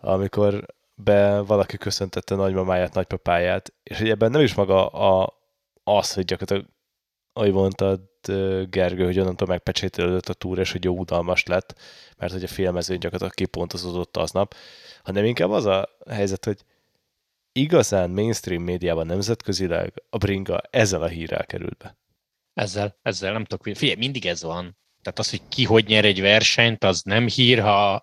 amikor 0.00 0.66
be 0.94 1.40
valaki 1.40 1.76
köszöntette 1.76 2.34
nagymamáját, 2.34 2.94
nagypapáját, 2.94 3.72
és 3.82 3.98
hogy 3.98 4.10
ebben 4.10 4.30
nem 4.30 4.40
is 4.40 4.54
maga 4.54 4.86
a, 4.86 5.38
az, 5.84 6.12
hogy 6.12 6.24
gyakorlatilag, 6.24 6.75
ahogy 7.36 7.52
mondtad, 7.52 8.00
Gergő, 8.70 9.04
hogy 9.04 9.18
onnantól 9.18 9.48
megpecsételődött 9.48 10.28
a 10.28 10.34
túra, 10.34 10.60
és 10.60 10.72
hogy 10.72 10.84
jó 10.84 10.98
udalmas 10.98 11.44
lett, 11.44 11.74
mert 12.16 12.32
hogy 12.32 12.42
a 12.42 12.48
filmezőn 12.48 12.98
gyakorlatilag 12.98 13.34
kipontozódott 13.34 14.16
aznap, 14.16 14.54
hanem 15.02 15.24
inkább 15.24 15.50
az 15.50 15.64
a 15.64 15.88
helyzet, 16.10 16.44
hogy 16.44 16.58
igazán 17.52 18.10
mainstream 18.10 18.62
médiában 18.62 19.06
nemzetközileg 19.06 20.02
a 20.10 20.18
bringa 20.18 20.60
ezzel 20.70 21.02
a 21.02 21.06
hírrel 21.06 21.46
került 21.46 21.76
be. 21.76 21.96
Ezzel, 22.54 22.98
ezzel 23.02 23.32
nem 23.32 23.44
tudok, 23.44 23.76
figyelj, 23.76 23.98
mindig 23.98 24.26
ez 24.26 24.42
van. 24.42 24.76
Tehát 25.02 25.18
az, 25.18 25.30
hogy 25.30 25.42
ki 25.48 25.64
hogy 25.64 25.86
nyer 25.86 26.04
egy 26.04 26.20
versenyt, 26.20 26.84
az 26.84 27.02
nem 27.02 27.26
hír, 27.26 27.60
ha 27.60 28.02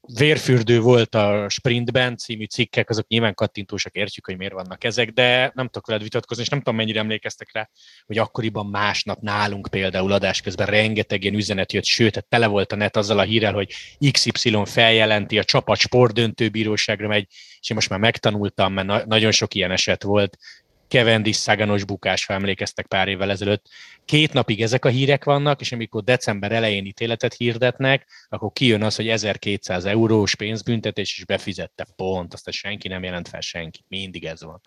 vérfürdő 0.00 0.80
volt 0.80 1.14
a 1.14 1.48
Sprintben 1.48 2.16
című 2.16 2.44
cikkek, 2.44 2.90
azok 2.90 3.06
nyilván 3.08 3.34
kattintósak, 3.34 3.94
értjük, 3.94 4.26
hogy 4.26 4.36
miért 4.36 4.52
vannak 4.52 4.84
ezek, 4.84 5.10
de 5.10 5.52
nem 5.54 5.66
tudok 5.66 5.86
veled 5.86 6.02
vitatkozni, 6.02 6.42
és 6.42 6.48
nem 6.48 6.58
tudom, 6.58 6.76
mennyire 6.76 7.00
emlékeztek 7.00 7.52
rá, 7.52 7.68
hogy 8.06 8.18
akkoriban 8.18 8.66
másnap 8.66 9.20
nálunk 9.20 9.68
például 9.70 10.12
adás 10.12 10.40
közben 10.40 10.66
rengeteg 10.66 11.22
ilyen 11.22 11.34
üzenet 11.34 11.72
jött, 11.72 11.84
sőt, 11.84 12.12
tehát 12.12 12.28
tele 12.28 12.46
volt 12.46 12.72
a 12.72 12.76
net 12.76 12.96
azzal 12.96 13.18
a 13.18 13.22
hírrel, 13.22 13.52
hogy 13.52 13.72
XY 14.10 14.62
feljelenti, 14.64 15.38
a 15.38 15.44
csapat 15.44 15.78
sportdöntőbíróságra 15.78 17.08
megy, 17.08 17.26
és 17.60 17.70
én 17.70 17.76
most 17.76 17.88
már 17.88 17.98
megtanultam, 17.98 18.72
mert 18.72 18.86
na- 18.86 19.06
nagyon 19.06 19.30
sok 19.30 19.54
ilyen 19.54 19.70
eset 19.70 20.02
volt, 20.02 20.38
Cavendish 20.88 21.38
Szaganos 21.38 21.84
bukás, 21.84 22.26
ha 22.26 22.34
emlékeztek 22.34 22.86
pár 22.86 23.08
évvel 23.08 23.30
ezelőtt. 23.30 23.66
Két 24.04 24.32
napig 24.32 24.62
ezek 24.62 24.84
a 24.84 24.88
hírek 24.88 25.24
vannak, 25.24 25.60
és 25.60 25.72
amikor 25.72 26.04
december 26.04 26.52
elején 26.52 26.84
ítéletet 26.84 27.34
hirdetnek, 27.34 28.06
akkor 28.28 28.52
kijön 28.52 28.82
az, 28.82 28.96
hogy 28.96 29.08
1200 29.08 29.84
eurós 29.84 30.34
pénzbüntetés, 30.34 31.18
és 31.18 31.24
befizette 31.24 31.86
pont, 31.96 32.34
azt 32.34 32.50
senki 32.50 32.88
nem 32.88 33.02
jelent 33.02 33.28
fel 33.28 33.40
senki. 33.40 33.80
Mindig 33.88 34.24
ez 34.24 34.42
van. 34.42 34.60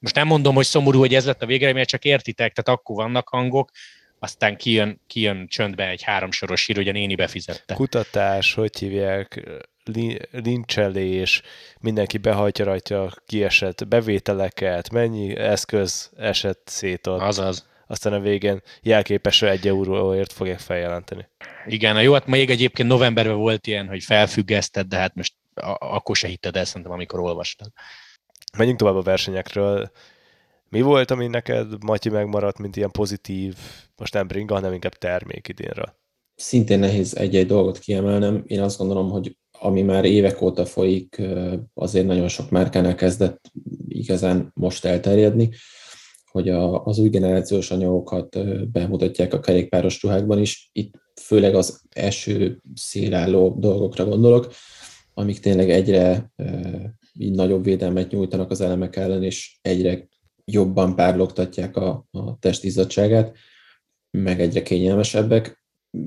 Most 0.00 0.14
nem 0.14 0.26
mondom, 0.26 0.54
hogy 0.54 0.64
szomorú, 0.64 0.98
hogy 0.98 1.14
ez 1.14 1.26
lett 1.26 1.42
a 1.42 1.46
végeredmény, 1.46 1.84
csak 1.84 2.04
értitek, 2.04 2.52
tehát 2.52 2.80
akkor 2.80 2.96
vannak 2.96 3.28
hangok, 3.28 3.70
aztán 4.18 4.56
kijön, 4.56 5.00
kijön 5.06 5.46
csöndbe 5.48 5.88
egy 5.88 6.02
háromsoros 6.02 6.66
hír, 6.66 6.76
hogy 6.76 6.88
a 6.88 6.92
néni 6.92 7.14
befizette. 7.14 7.74
Kutatás, 7.74 8.54
hogy 8.54 8.78
hívják, 8.78 9.48
lincselés, 10.30 11.42
mindenki 11.80 12.18
behajtja 12.18 12.64
rajta 12.64 13.12
kiesett 13.26 13.88
bevételeket, 13.88 14.90
mennyi 14.90 15.36
eszköz 15.36 16.10
esett 16.16 16.62
szét 16.64 17.06
ott. 17.06 17.20
Azaz. 17.20 17.66
Aztán 17.86 18.12
a 18.12 18.20
végén 18.20 18.62
jelképesre 18.82 19.50
egy 19.50 19.66
euróért 19.66 20.32
fogják 20.32 20.58
feljelenteni. 20.58 21.28
Igen, 21.66 22.02
jó, 22.02 22.12
hát 22.12 22.26
még 22.26 22.50
egyébként 22.50 22.88
novemberben 22.88 23.36
volt 23.36 23.66
ilyen, 23.66 23.88
hogy 23.88 24.04
felfüggesztett, 24.04 24.86
de 24.86 24.96
hát 24.96 25.14
most 25.14 25.34
akkor 25.78 26.16
se 26.16 26.28
hitted 26.28 26.56
el 26.56 26.64
szerintem, 26.64 26.92
amikor 26.92 27.20
olvastad. 27.20 27.72
Menjünk 28.56 28.78
tovább 28.78 28.94
a 28.94 29.02
versenyekről. 29.02 29.90
Mi 30.68 30.80
volt, 30.80 31.10
ami 31.10 31.26
neked, 31.26 31.84
Matyi, 31.84 32.08
megmaradt, 32.08 32.58
mint 32.58 32.76
ilyen 32.76 32.90
pozitív, 32.90 33.54
most 33.96 34.14
nem 34.14 34.26
bringa, 34.26 34.54
hanem 34.54 34.72
inkább 34.72 34.94
termék 34.94 35.48
idénről? 35.48 35.96
Szintén 36.34 36.78
nehéz 36.78 37.16
egy-egy 37.16 37.46
dolgot 37.46 37.78
kiemelnem. 37.78 38.44
Én 38.46 38.60
azt 38.60 38.78
gondolom, 38.78 39.10
hogy 39.10 39.36
ami 39.60 39.82
már 39.82 40.04
évek 40.04 40.40
óta 40.40 40.64
folyik, 40.64 41.22
azért 41.74 42.06
nagyon 42.06 42.28
sok 42.28 42.50
márkánál 42.50 42.94
kezdett 42.94 43.52
igazán 43.88 44.50
most 44.54 44.84
elterjedni, 44.84 45.50
hogy 46.30 46.48
a, 46.48 46.84
az 46.84 46.98
új 46.98 47.08
generációs 47.08 47.70
anyagokat 47.70 48.38
bemutatják 48.70 49.34
a 49.34 49.40
kerékpáros 49.40 50.02
ruhákban 50.02 50.40
is. 50.40 50.70
Itt 50.72 50.94
főleg 51.20 51.54
az 51.54 51.82
eső 51.90 52.60
szélálló 52.74 53.56
dolgokra 53.58 54.04
gondolok, 54.04 54.52
amik 55.14 55.38
tényleg 55.38 55.70
egyre 55.70 56.32
így 57.18 57.34
nagyobb 57.34 57.64
védelmet 57.64 58.10
nyújtanak 58.10 58.50
az 58.50 58.60
elemek 58.60 58.96
ellen, 58.96 59.22
és 59.22 59.58
egyre 59.62 60.08
jobban 60.44 60.94
párlogtatják 60.94 61.76
a, 61.76 62.06
a 62.10 62.38
testizzadságát, 62.38 63.36
meg 64.10 64.40
egyre 64.40 64.62
kényelmesebbek 64.62 65.64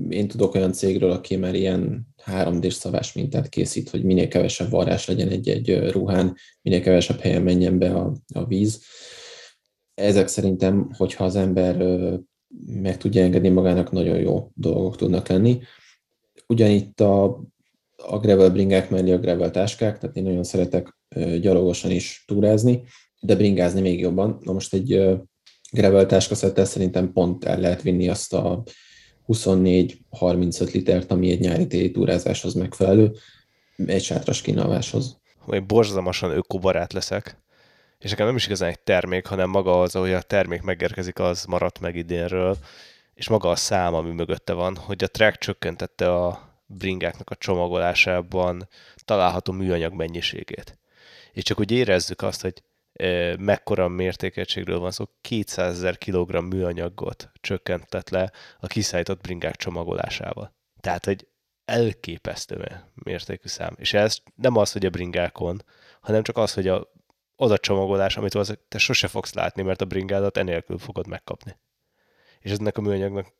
én 0.09 0.27
tudok 0.27 0.55
olyan 0.55 0.71
cégről, 0.71 1.11
aki 1.11 1.35
már 1.35 1.55
ilyen 1.55 2.07
3D-s 2.25 2.73
szavás 2.73 3.13
mintát 3.13 3.49
készít, 3.49 3.89
hogy 3.89 4.03
minél 4.03 4.27
kevesebb 4.27 4.69
varrás 4.69 5.07
legyen 5.07 5.29
egy-egy 5.29 5.91
ruhán, 5.91 6.35
minél 6.61 6.81
kevesebb 6.81 7.19
helyen 7.19 7.41
menjen 7.41 7.79
be 7.79 7.93
a, 7.93 8.15
a 8.33 8.45
víz. 8.45 8.83
Ezek 9.93 10.27
szerintem, 10.27 10.89
hogyha 10.97 11.23
az 11.23 11.35
ember 11.35 11.83
meg 12.65 12.97
tudja 12.97 13.23
engedni 13.23 13.49
magának, 13.49 13.91
nagyon 13.91 14.19
jó 14.19 14.51
dolgok 14.53 14.95
tudnak 14.95 15.27
lenni. 15.27 15.59
Ugyanitt 16.47 16.99
a, 16.99 17.43
a 17.95 18.19
gravel 18.19 18.51
bringák 18.51 18.89
mellé 18.89 19.11
a 19.11 19.19
gravel 19.19 19.51
táskák, 19.51 19.97
tehát 19.97 20.15
én 20.15 20.23
nagyon 20.23 20.43
szeretek 20.43 20.97
gyalogosan 21.41 21.91
is 21.91 22.23
túrázni, 22.27 22.83
de 23.19 23.35
bringázni 23.35 23.81
még 23.81 23.99
jobban. 23.99 24.39
Na 24.41 24.53
most 24.53 24.73
egy 24.73 25.19
gravel 25.71 26.05
táskaszettel 26.05 26.65
szerintem 26.65 27.11
pont 27.13 27.45
el 27.45 27.59
lehet 27.59 27.81
vinni 27.81 28.09
azt 28.09 28.33
a 28.33 28.63
24-35 29.33 30.73
litert, 30.73 31.11
ami 31.11 31.31
egy 31.31 31.39
nyári 31.39 31.67
téli 31.67 31.91
túrázáshoz 31.91 32.53
megfelelő, 32.53 33.11
egy 33.85 34.03
sátras 34.03 34.41
kínáláshoz. 34.41 35.17
Én 35.51 35.67
borzalmasan 35.67 36.31
ökobarát 36.31 36.93
leszek, 36.93 37.37
és 37.99 38.09
nekem 38.09 38.25
nem 38.25 38.35
is 38.35 38.45
igazán 38.45 38.69
egy 38.69 38.79
termék, 38.79 39.25
hanem 39.25 39.49
maga 39.49 39.81
az, 39.81 39.91
hogy 39.91 40.13
a 40.13 40.21
termék 40.21 40.61
megérkezik, 40.61 41.19
az 41.19 41.45
maradt 41.45 41.79
meg 41.79 41.95
idénről, 41.95 42.57
és 43.13 43.27
maga 43.27 43.49
a 43.49 43.55
szám, 43.55 43.93
ami 43.93 44.11
mögötte 44.11 44.53
van, 44.53 44.75
hogy 44.75 45.03
a 45.03 45.07
track 45.07 45.37
csökkentette 45.37 46.13
a 46.13 46.49
bringáknak 46.65 47.29
a 47.29 47.35
csomagolásában 47.35 48.67
található 49.05 49.53
műanyag 49.53 49.93
mennyiségét. 49.93 50.79
És 51.33 51.43
csak 51.43 51.59
úgy 51.59 51.71
érezzük 51.71 52.21
azt, 52.21 52.41
hogy 52.41 52.63
mekkora 53.39 53.87
mértékegységről 53.87 54.79
van 54.79 54.91
szó, 54.91 55.05
200 55.21 55.73
ezer 55.73 55.97
kilogramm 55.97 56.45
műanyagot 56.45 57.31
csökkentett 57.41 58.09
le 58.09 58.31
a 58.59 58.67
kiszállított 58.67 59.21
bringák 59.21 59.55
csomagolásával. 59.55 60.53
Tehát, 60.79 61.05
hogy 61.05 61.27
elképesztő 61.65 62.83
mértékű 62.93 63.47
szám. 63.47 63.75
És 63.77 63.93
ez 63.93 64.17
nem 64.35 64.55
az, 64.55 64.71
hogy 64.71 64.85
a 64.85 64.89
bringákon, 64.89 65.63
hanem 66.01 66.23
csak 66.23 66.37
az, 66.37 66.53
hogy 66.53 66.67
a, 66.67 66.91
az 67.35 67.51
a 67.51 67.57
csomagolás, 67.57 68.17
amit 68.17 68.33
az, 68.33 68.57
te 68.67 68.77
sose 68.77 69.07
fogsz 69.07 69.33
látni, 69.33 69.61
mert 69.61 69.81
a 69.81 69.85
bringádat 69.85 70.37
enélkül 70.37 70.77
fogod 70.77 71.07
megkapni. 71.07 71.57
És 72.39 72.51
ennek 72.51 72.77
a 72.77 72.81
műanyagnak 72.81 73.33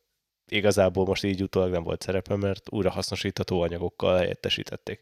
igazából 0.48 1.06
most 1.06 1.24
így 1.24 1.42
utólag 1.42 1.72
nem 1.72 1.84
volt 1.84 2.02
szerepe, 2.02 2.36
mert 2.36 2.72
újra 2.72 2.90
hasznosítható 2.90 3.62
anyagokkal 3.62 4.18
helyettesítették. 4.18 5.02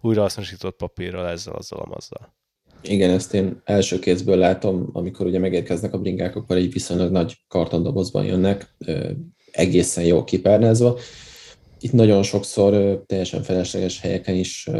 Újra 0.00 0.20
hasznosított 0.20 0.76
papírral, 0.76 1.28
ezzel, 1.28 1.54
azzal, 1.54 1.92
azzal. 1.92 2.34
Igen, 2.82 3.10
ezt 3.10 3.34
én 3.34 3.60
első 3.64 3.98
kézből 3.98 4.36
látom, 4.36 4.88
amikor 4.92 5.26
ugye 5.26 5.38
megérkeznek 5.38 5.92
a 5.92 5.98
bringák, 5.98 6.36
akkor 6.36 6.56
egy 6.56 6.72
viszonylag 6.72 7.10
nagy 7.10 7.36
kartondobozban 7.48 8.24
jönnek, 8.24 8.74
egészen 9.52 10.04
jól 10.04 10.24
kipárnázva. 10.24 10.98
Itt 11.80 11.92
nagyon 11.92 12.22
sokszor 12.22 13.02
teljesen 13.06 13.42
felesleges 13.42 14.00
helyeken 14.00 14.34
is 14.34 14.70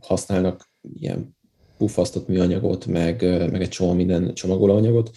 használnak 0.00 0.70
ilyen 0.94 1.36
puffasztott 1.78 2.28
műanyagot, 2.28 2.86
meg, 2.86 3.22
meg 3.50 3.60
egy 3.60 3.68
csomó 3.68 3.92
minden 3.92 4.34
csomagolóanyagot. 4.34 5.10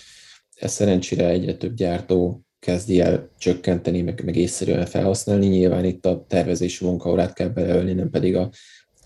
Ez 0.56 0.72
szerencsére 0.72 1.30
egyre 1.30 1.56
több 1.56 1.74
gyártó 1.74 2.42
kezdi 2.60 3.00
el 3.00 3.30
csökkenteni, 3.38 4.02
meg, 4.02 4.22
meg 4.26 4.36
észszerűen 4.36 4.86
felhasználni. 4.86 5.48
Nyilván 5.48 5.86
itt 5.86 6.06
a 6.06 6.26
tervezési 6.28 6.86
munkaórát 6.86 7.34
kell 7.34 7.48
beleölni, 7.48 7.94
nem 7.94 8.10
pedig 8.10 8.36
a, 8.36 8.50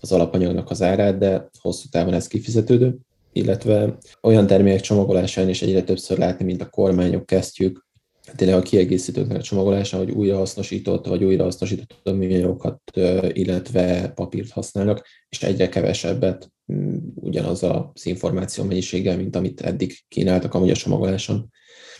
az 0.00 0.12
alapanyagnak 0.12 0.70
az 0.70 0.82
árát, 0.82 1.18
de 1.18 1.48
hosszú 1.60 1.88
távon 1.90 2.14
ez 2.14 2.26
kifizetődő 2.26 2.96
illetve 3.34 3.96
olyan 4.22 4.46
termékek 4.46 4.80
csomagolásán 4.80 5.48
is 5.48 5.62
egyre 5.62 5.82
többször 5.82 6.18
látni, 6.18 6.44
mint 6.44 6.62
a 6.62 6.70
kormányok 6.70 7.26
kesztyűk, 7.26 7.86
tényleg 8.36 8.56
a 8.56 8.62
kiegészítőknek 8.62 9.36
a 9.36 9.42
csomagolása, 9.42 9.96
hogy 9.96 10.10
újrahasznosított 10.10 11.06
vagy 11.06 11.24
újrahasznosított 11.24 12.16
műanyagokat, 12.16 12.80
illetve 13.32 14.12
papírt 14.14 14.50
használnak, 14.50 15.06
és 15.28 15.42
egyre 15.42 15.68
kevesebbet 15.68 16.52
mm, 16.72 16.96
ugyanaz 17.14 17.62
az 17.62 18.06
információ 18.06 18.64
mennyiséggel, 18.64 19.16
mint 19.16 19.36
amit 19.36 19.60
eddig 19.60 19.98
kínáltak 20.08 20.54
amúgy 20.54 20.70
a 20.70 20.74
csomagoláson. 20.74 21.50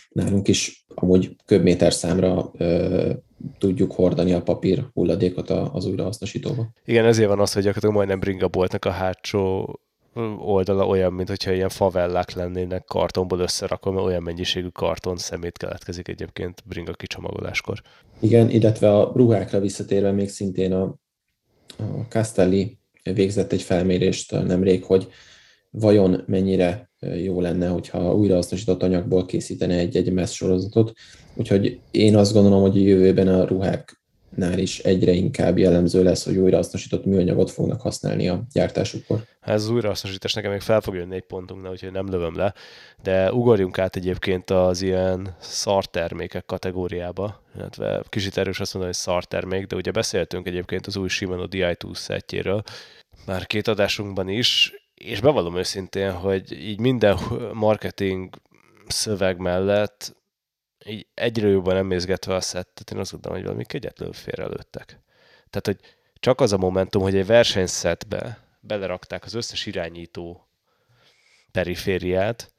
Nálunk 0.09 0.49
is 0.49 0.85
amúgy 0.95 1.37
köbméter 1.45 1.93
számra 1.93 2.51
ö, 2.59 3.13
tudjuk 3.59 3.93
hordani 3.93 4.33
a 4.33 4.43
papír 4.43 4.87
hulladékot 4.93 5.51
az 5.51 5.87
újrahasznosítóba. 5.87 6.73
Igen, 6.85 7.05
ezért 7.05 7.29
van 7.29 7.41
az, 7.41 7.53
hogy 7.53 7.63
gyakorlatilag 7.63 7.95
majdnem 7.95 8.21
bringaboltnak 8.21 8.85
a 8.85 8.91
hátsó 8.91 9.69
oldala 10.39 10.87
olyan, 10.87 11.13
mint 11.13 11.29
hogyha 11.29 11.53
ilyen 11.53 11.69
favellák 11.69 12.33
lennének 12.33 12.85
kartonból 12.85 13.39
összerakva, 13.39 13.91
mert 13.91 14.07
olyan 14.07 14.23
mennyiségű 14.23 14.69
karton 14.69 15.17
szemét 15.17 15.57
keletkezik 15.57 16.09
egyébként 16.09 16.63
bringa 16.65 16.93
kicsomagoláskor. 16.93 17.83
Igen, 18.21 18.51
illetve 18.51 18.97
a 18.97 19.13
ruhákra 19.15 19.61
visszatérve 19.61 20.13
még 20.13 20.29
szintén 20.29 20.73
a, 20.73 20.83
a 21.79 22.07
Castelli 22.09 22.79
végzett 23.03 23.53
egy 23.53 23.63
felmérést 23.63 24.33
nemrég, 24.33 24.85
hogy 24.85 25.09
vajon 25.71 26.23
mennyire 26.27 26.91
jó 27.01 27.41
lenne, 27.41 27.69
hogyha 27.69 28.15
újrahasznosított 28.15 28.83
anyagból 28.83 29.27
készítene 29.27 29.75
egy-egy 29.75 30.13
messz 30.13 30.33
sorozatot. 30.33 30.93
Úgyhogy 31.35 31.81
én 31.91 32.17
azt 32.17 32.33
gondolom, 32.33 32.61
hogy 32.61 32.77
a 32.77 32.81
jövőben 32.81 33.29
a 33.29 33.45
ruhák 33.45 34.03
nál 34.37 34.59
is 34.59 34.79
egyre 34.79 35.13
inkább 35.13 35.59
jellemző 35.59 36.03
lesz, 36.03 36.25
hogy 36.25 36.37
újrahasznosított 36.37 37.05
műanyagot 37.05 37.51
fognak 37.51 37.81
használni 37.81 38.29
a 38.29 38.43
gyártásukkor. 38.53 39.23
Ez 39.41 39.63
az 39.63 39.71
újrahasznosítás 39.71 40.33
nekem 40.33 40.51
még 40.51 40.61
fel 40.61 40.81
fog 40.81 40.95
jönni 40.95 41.15
egy 41.15 41.27
pontunknál, 41.27 41.71
úgyhogy 41.71 41.93
nem 41.93 42.11
lövöm 42.11 42.37
le, 42.37 42.55
de 43.03 43.33
ugorjunk 43.33 43.79
át 43.79 43.97
egyébként 43.97 44.51
az 44.51 44.83
ilyen 44.83 45.37
szartermékek 45.39 46.45
kategóriába, 46.45 47.43
illetve 47.57 48.03
kicsit 48.09 48.37
erős 48.37 48.61
azt 48.61 48.75
mondani, 48.75 48.95
hogy 48.95 49.03
szartermék, 49.03 49.67
de 49.67 49.77
ugye 49.77 49.91
beszéltünk 49.91 50.47
egyébként 50.47 50.87
az 50.87 50.97
új 50.97 51.09
Shimano 51.09 51.47
Di2 51.51 51.95
szettjéről, 51.95 52.63
már 53.27 53.47
két 53.47 53.69
adásunkban 53.69 54.29
is, 54.29 54.73
és 54.95 55.21
bevallom 55.21 55.57
őszintén, 55.57 56.13
hogy 56.13 56.53
így 56.53 56.81
minden 56.81 57.19
marketing 57.53 58.35
szöveg 58.87 59.39
mellett 59.39 60.17
így 60.87 61.07
egyre 61.15 61.49
jobban 61.49 61.77
emészgetve 61.77 62.35
a 62.35 62.41
szettet, 62.41 62.91
én 62.91 62.99
azt 62.99 63.11
gondolom, 63.11 63.37
hogy 63.37 63.47
valami 63.47 63.65
kegyetlenül 63.65 64.15
félrelőttek. 64.15 64.99
Tehát, 65.51 65.67
hogy 65.67 65.79
csak 66.21 66.41
az 66.41 66.53
a 66.53 66.57
momentum, 66.57 67.03
hogy 67.03 67.17
egy 67.17 67.27
versenyszetbe 67.27 68.39
belerakták 68.61 69.25
az 69.25 69.35
összes 69.35 69.67
irányító 69.67 70.49
perifériát 71.53 72.53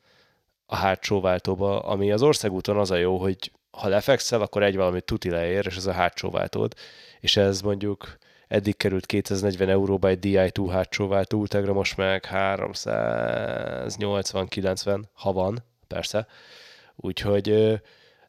a 0.66 0.76
hátsó 0.76 1.22
váltóba, 1.22 1.80
ami 1.80 2.12
az 2.12 2.22
országúton 2.22 2.78
az 2.78 2.92
a 2.92 2.96
jó, 2.96 3.18
hogy 3.18 3.52
ha 3.72 3.88
lefekszel, 3.88 4.42
akkor 4.42 4.64
egy 4.64 4.76
valami 4.76 5.02
tuti 5.02 5.30
leér, 5.30 5.66
és 5.66 5.76
ez 5.76 5.86
a 5.86 5.92
hátsó 5.92 6.30
váltód, 6.30 6.74
és 7.20 7.38
ez 7.38 7.62
mondjuk 7.62 8.18
eddig 8.48 8.78
került 8.78 9.06
240 9.06 9.70
euróba 9.70 10.08
egy 10.08 10.20
DI2 10.22 10.68
hátsó 10.72 11.08
váltó, 11.08 11.40
Ultegra 11.40 11.74
most 11.74 11.98
meg 11.98 12.28
380-90, 12.32 15.04
ha 15.14 15.32
van, 15.32 15.64
persze. 15.88 16.28
Úgyhogy 16.96 17.80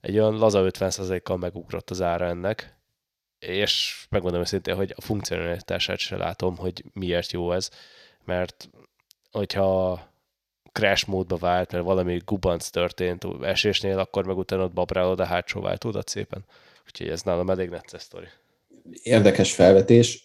egy 0.07 0.19
olyan 0.19 0.39
laza 0.39 0.67
50%-kal 0.71 1.37
megugrott 1.37 1.91
az 1.91 2.03
ára 2.03 2.27
ennek, 2.27 2.79
és 3.39 4.07
megmondom 4.11 4.41
őszintén, 4.41 4.75
hogy 4.75 4.93
a 4.97 5.01
funkcionalitását 5.01 5.99
se 5.99 6.17
látom, 6.17 6.57
hogy 6.57 6.85
miért 6.93 7.33
jó 7.33 7.53
ez, 7.53 7.71
mert 8.25 8.71
hogyha 9.31 10.01
crash 10.73 11.09
módba 11.09 11.37
vált, 11.37 11.73
mert 11.73 11.85
valami 11.85 12.21
gubanc 12.25 12.69
történt 12.69 13.27
esésnél, 13.43 13.99
akkor 13.99 14.27
meg 14.27 14.37
utána 14.37 14.65
ott 14.65 14.73
babrálod 14.73 15.21
a 15.21 15.25
hátsó 15.25 15.61
váltódat 15.61 16.09
szépen. 16.09 16.45
Úgyhogy 16.87 17.09
ez 17.09 17.23
nálam 17.23 17.51
elég 17.51 17.69
necces 17.69 18.03
sztori. 18.03 18.27
Érdekes 19.03 19.55
felvetés. 19.55 20.25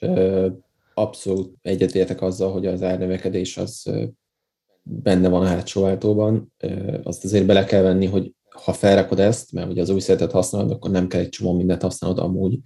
Abszolút 0.94 1.56
egyetértek 1.62 2.22
azzal, 2.22 2.52
hogy 2.52 2.66
az 2.66 2.82
árnövekedés 2.82 3.58
az 3.58 3.92
benne 4.84 5.30
van 5.30 5.42
a 5.42 5.48
hátsó 5.48 5.82
váltóban. 5.82 6.54
Azt 7.04 7.24
azért 7.24 7.46
bele 7.46 7.66
kell 7.66 7.82
venni, 7.82 8.06
hogy 8.06 8.34
ha 8.52 8.74
felrakod 8.74 9.20
ezt, 9.20 9.52
mert 9.52 9.70
ugye 9.70 9.82
az 9.82 9.89
új 9.89 9.99
szetet 9.99 10.32
használod, 10.32 10.72
akkor 10.72 10.91
nem 10.91 11.08
kell 11.08 11.20
egy 11.20 11.30
csomó 11.30 11.54
mindent 11.54 11.82
használod 11.82 12.20
amúgy. 12.20 12.60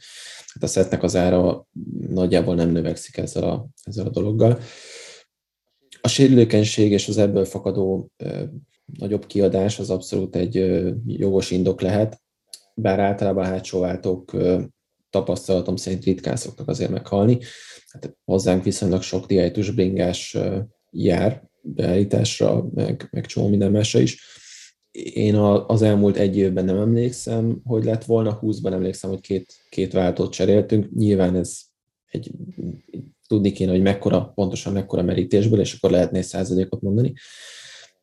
Hát 0.54 0.64
a 0.64 0.68
szetnek 0.68 1.04
az 1.04 1.16
ára 1.16 1.68
nagyjából 2.08 2.56
nem 2.56 2.70
növekszik 2.70 3.18
ezzel 3.18 3.44
a, 3.44 3.68
ezzel 3.84 4.06
a 4.06 4.10
dologgal. 4.10 4.60
A 6.02 6.08
sérülékenység 6.08 6.92
és 6.92 7.08
az 7.08 7.18
ebből 7.18 7.46
fakadó 7.46 8.10
ö, 8.18 8.44
nagyobb 8.86 9.26
kiadás 9.26 9.80
az 9.80 9.90
abszolút 9.90 10.36
egy 10.36 10.58
ö, 10.58 10.92
jogos 11.06 11.52
indok 11.52 11.82
lehet, 11.82 12.22
bár 12.76 13.00
általában 13.00 13.44
a 13.44 13.48
hátsó 13.48 13.80
váltók 13.80 14.34
ö, 14.34 14.62
tapasztalatom 15.10 15.76
szerint 15.76 16.04
ritkán 16.04 16.36
szoktak 16.36 16.68
azért 16.68 16.92
meghalni. 16.92 17.40
Hát 17.88 18.18
hozzánk 18.26 18.64
viszonylag 18.64 19.02
sok 19.02 19.26
diájtus 19.26 19.72
bringás 19.72 20.38
jár 20.92 21.44
beállításra, 21.62 22.66
meg, 22.74 23.08
meg 23.12 23.26
csomó 23.26 23.48
minden 23.48 23.72
másra 23.72 24.00
is 24.00 24.35
én 25.14 25.36
az 25.68 25.82
elmúlt 25.82 26.18
egy 26.18 26.38
évben 26.38 26.66
nem 26.66 26.78
emlékszem, 26.78 27.62
hogy 27.66 27.84
lett 27.84 28.04
volna, 28.04 28.40
20-ban 28.42 28.72
emlékszem, 28.72 29.10
hogy 29.10 29.22
két, 29.22 29.54
két 29.70 29.94
váltót 29.94 30.32
cseréltünk. 30.32 30.92
Nyilván 30.96 31.36
ez 31.36 31.60
egy, 32.12 32.32
tudni 33.28 33.52
kéne, 33.52 33.72
hogy 33.72 33.82
mekkora, 33.82 34.32
pontosan 34.36 34.74
mekkora 34.74 35.02
merítésből, 35.02 35.60
és 35.60 35.74
akkor 35.74 35.92
lehetne 35.92 36.18
egy 36.18 36.24
százalékot 36.24 36.82
mondani, 36.82 37.14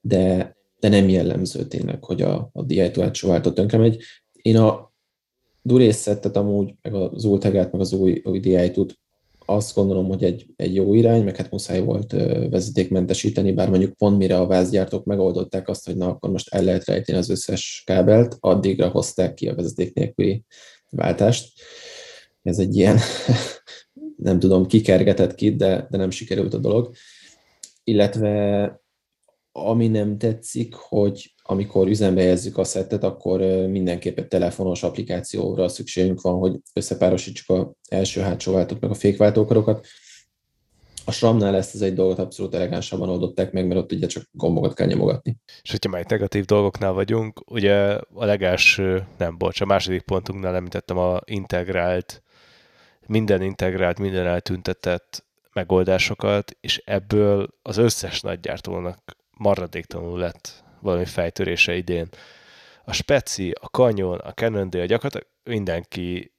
de, 0.00 0.56
de 0.80 0.88
nem 0.88 1.08
jellemző 1.08 1.66
tényleg, 1.66 2.04
hogy 2.04 2.22
a, 2.22 2.50
a 2.52 2.64
DI2 2.66 3.00
átsó 3.02 3.28
váltó 3.28 3.50
tönkre 3.52 3.78
megy. 3.78 4.02
Én 4.32 4.56
a 4.56 4.92
durészettet 5.62 6.36
amúgy, 6.36 6.74
meg 6.82 6.94
az 6.94 7.24
Ultegát, 7.24 7.72
meg 7.72 7.80
az 7.80 7.92
új, 7.92 8.22
új 8.24 8.40
DI2-t 8.42 8.90
azt 9.46 9.74
gondolom, 9.74 10.08
hogy 10.08 10.24
egy, 10.24 10.46
egy 10.56 10.74
jó 10.74 10.94
irány, 10.94 11.24
meg 11.24 11.36
hát 11.36 11.50
muszáj 11.50 11.80
volt 11.80 12.12
vezetékmentesíteni, 12.50 13.52
bár 13.52 13.68
mondjuk 13.68 13.96
pont 13.96 14.18
mire 14.18 14.38
a 14.38 14.46
vázgyártók 14.46 15.04
megoldották 15.04 15.68
azt, 15.68 15.86
hogy 15.86 15.96
na 15.96 16.08
akkor 16.08 16.30
most 16.30 16.54
el 16.54 16.64
lehet 16.64 16.84
rejteni 16.84 17.18
az 17.18 17.30
összes 17.30 17.82
kábelt, 17.86 18.36
addigra 18.40 18.88
hozták 18.88 19.34
ki 19.34 19.48
a 19.48 19.54
vezeték 19.54 19.94
nélküli 19.94 20.44
váltást. 20.90 21.60
Ez 22.42 22.58
egy 22.58 22.76
ilyen, 22.76 22.98
nem 24.16 24.38
tudom, 24.38 24.66
kikergetett 24.66 25.34
ki, 25.34 25.56
de, 25.56 25.86
de 25.90 25.96
nem 25.96 26.10
sikerült 26.10 26.54
a 26.54 26.58
dolog. 26.58 26.94
Illetve 27.84 28.81
ami 29.52 29.88
nem 29.88 30.18
tetszik, 30.18 30.74
hogy 30.74 31.34
amikor 31.42 31.88
üzembe 31.88 32.20
helyezzük 32.20 32.58
a 32.58 32.64
szettet, 32.64 33.04
akkor 33.04 33.40
mindenképp 33.68 34.18
egy 34.18 34.28
telefonos 34.28 34.82
applikációra 34.82 35.68
szükségünk 35.68 36.20
van, 36.20 36.38
hogy 36.38 36.56
összepárosítsuk 36.72 37.56
az 37.56 37.66
első-hátsó 37.88 38.52
váltót, 38.52 38.80
meg 38.80 38.90
a 38.90 38.94
fékváltókarokat. 38.94 39.86
A 41.04 41.12
SRAM-nál 41.12 41.56
ezt 41.56 41.74
az 41.74 41.82
egy 41.82 41.94
dolgot 41.94 42.18
abszolút 42.18 42.54
elegánsabban 42.54 43.08
oldották 43.08 43.52
meg, 43.52 43.66
mert 43.66 43.80
ott 43.80 43.92
ugye 43.92 44.06
csak 44.06 44.28
gombokat 44.32 44.74
kell 44.74 44.86
nyomogatni. 44.86 45.36
És 45.62 45.70
hogyha 45.70 45.90
már 45.90 46.04
negatív 46.08 46.44
dolgoknál 46.44 46.92
vagyunk, 46.92 47.50
ugye 47.50 47.74
a 48.14 48.24
legelső, 48.24 49.06
nem 49.18 49.38
bocs, 49.38 49.60
a 49.60 49.64
második 49.64 50.02
pontunknál 50.02 50.54
említettem 50.54 50.98
a 50.98 51.20
integrált, 51.24 52.22
minden 53.06 53.42
integrált, 53.42 53.98
minden 53.98 54.26
eltüntetett 54.26 55.24
megoldásokat, 55.52 56.56
és 56.60 56.82
ebből 56.84 57.48
az 57.62 57.76
összes 57.76 58.20
nagygyártónak 58.20 59.20
maradéktalanul 59.42 60.18
lett 60.18 60.64
valami 60.80 61.04
fejtörése 61.04 61.74
idén. 61.74 62.08
A 62.84 62.92
Speci, 62.92 63.50
a 63.60 63.66
Canyon, 63.66 64.18
a 64.18 64.32
Cannondale, 64.32 64.86
gyakorlatilag 64.86 65.26
mindenki 65.44 66.32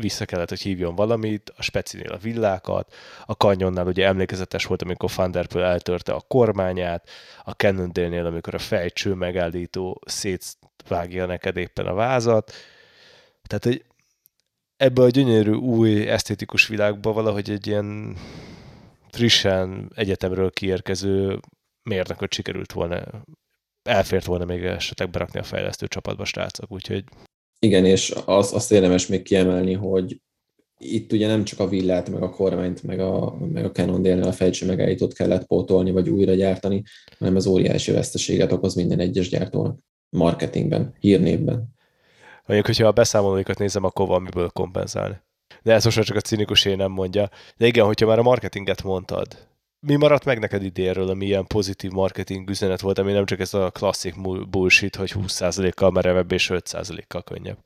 vissza 0.00 0.24
kellett, 0.24 0.48
hogy 0.48 0.60
hívjon 0.60 0.94
valamit, 0.94 1.52
a 1.56 1.62
Specinél 1.62 2.12
a 2.12 2.16
villákat, 2.16 2.94
a 3.26 3.32
Canyonnál 3.32 3.86
ugye 3.86 4.06
emlékezetes 4.06 4.64
volt, 4.64 4.82
amikor 4.82 5.10
Thunderpool 5.10 5.64
eltörte 5.64 6.12
a 6.12 6.24
kormányát, 6.28 7.08
a 7.44 7.50
Cannondale-nél, 7.50 8.26
amikor 8.26 8.54
a 8.54 8.58
fejcső 8.58 9.14
megállító 9.14 10.00
szétvágja 10.06 11.26
neked 11.26 11.56
éppen 11.56 11.86
a 11.86 11.94
vázat. 11.94 12.52
Tehát, 13.46 13.64
hogy 13.64 13.84
ebbe 14.76 15.02
a 15.02 15.08
gyönyörű 15.08 15.52
új 15.52 16.08
esztétikus 16.08 16.66
világba 16.66 17.12
valahogy 17.12 17.50
egy 17.50 17.66
ilyen 17.66 18.16
frissen 19.10 19.90
egyetemről 19.94 20.50
kiérkező 20.50 21.40
mérnököt 21.84 22.32
sikerült 22.32 22.72
volna, 22.72 23.24
elfért 23.82 24.24
volna 24.24 24.44
még 24.44 24.64
esetleg 24.64 25.10
berakni 25.10 25.38
a 25.38 25.42
fejlesztő 25.42 25.86
csapatba, 25.86 26.24
srácok, 26.24 26.72
úgyhogy... 26.72 27.04
Igen, 27.58 27.84
és 27.84 28.14
az, 28.24 28.52
azt 28.52 28.72
érdemes 28.72 29.06
még 29.06 29.22
kiemelni, 29.22 29.72
hogy 29.72 30.20
itt 30.78 31.12
ugye 31.12 31.26
nem 31.26 31.44
csak 31.44 31.58
a 31.58 31.68
villát, 31.68 32.10
meg 32.10 32.22
a 32.22 32.30
kormányt, 32.30 32.82
meg 32.82 33.00
a, 33.00 33.36
meg 33.52 33.64
a 33.64 33.70
Canon 33.70 34.02
délnél 34.02 34.28
a 34.28 34.32
fejtső 34.32 34.66
megállítót 34.66 35.14
kellett 35.14 35.46
pótolni, 35.46 35.90
vagy 35.90 36.08
újra 36.08 36.34
gyártani, 36.34 36.82
hanem 37.18 37.36
az 37.36 37.46
óriási 37.46 37.92
veszteséget 37.92 38.52
okoz 38.52 38.74
minden 38.74 38.98
egyes 38.98 39.28
gyártónak 39.28 39.78
marketingben, 40.08 40.94
hírnévben. 41.00 41.74
Mondjuk, 42.46 42.66
hogyha 42.66 42.86
a 42.86 42.92
beszámolóikat 42.92 43.58
nézem, 43.58 43.84
akkor 43.84 44.06
van 44.06 44.22
miből 44.22 44.48
kompenzálni. 44.48 45.20
De 45.62 45.72
ez 45.72 45.84
most 45.84 46.02
csak 46.02 46.16
a 46.16 46.20
cinikus 46.20 46.64
én 46.64 46.76
nem 46.76 46.90
mondja. 46.90 47.30
De 47.56 47.66
igen, 47.66 47.84
hogyha 47.84 48.06
már 48.06 48.18
a 48.18 48.22
marketinget 48.22 48.82
mondtad, 48.82 49.46
mi 49.86 49.96
maradt 49.96 50.24
meg 50.24 50.38
neked 50.38 50.62
idénről, 50.62 51.08
ami 51.08 51.26
ilyen 51.26 51.46
pozitív 51.46 51.90
marketing 51.90 52.50
üzenet 52.50 52.80
volt, 52.80 52.98
ami 52.98 53.12
nem 53.12 53.24
csak 53.24 53.40
ez 53.40 53.54
a 53.54 53.70
klasszik 53.70 54.14
bullshit, 54.50 54.96
hogy 54.96 55.12
20%-kal 55.14 55.90
merevebb 55.90 56.32
és 56.32 56.50
5%-kal 56.52 57.22
könnyebb? 57.22 57.58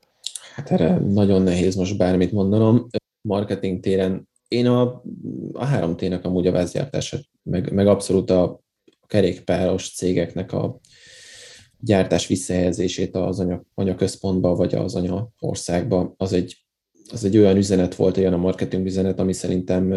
Hát 0.55 0.71
erre 0.71 0.97
nagyon 0.97 1.41
nehéz 1.41 1.75
most 1.75 1.97
bármit 1.97 2.31
mondanom. 2.31 2.87
Marketing 3.21 3.79
téren 3.79 4.29
én 4.47 4.67
a, 4.67 4.81
a 5.53 5.67
3T-nek 5.67 6.21
amúgy 6.21 6.47
a 6.47 6.51
vezgyártását, 6.51 7.23
meg, 7.43 7.73
meg 7.73 7.87
abszolút 7.87 8.29
a 8.29 8.59
kerékpáros 9.07 9.93
cégeknek 9.95 10.51
a 10.51 10.79
gyártás 11.79 12.27
visszahelyezését 12.27 13.15
az 13.15 13.39
anya, 13.39 13.63
anyaközpontba, 13.73 14.55
vagy 14.55 14.75
az 14.75 14.95
anya 14.95 15.29
országba, 15.39 16.13
az 16.17 16.33
egy, 16.33 16.65
az 17.11 17.23
egy 17.23 17.37
olyan 17.37 17.57
üzenet 17.57 17.95
volt, 17.95 18.17
olyan 18.17 18.33
a 18.33 18.37
marketing 18.37 18.85
üzenet, 18.85 19.19
ami 19.19 19.33
szerintem 19.33 19.93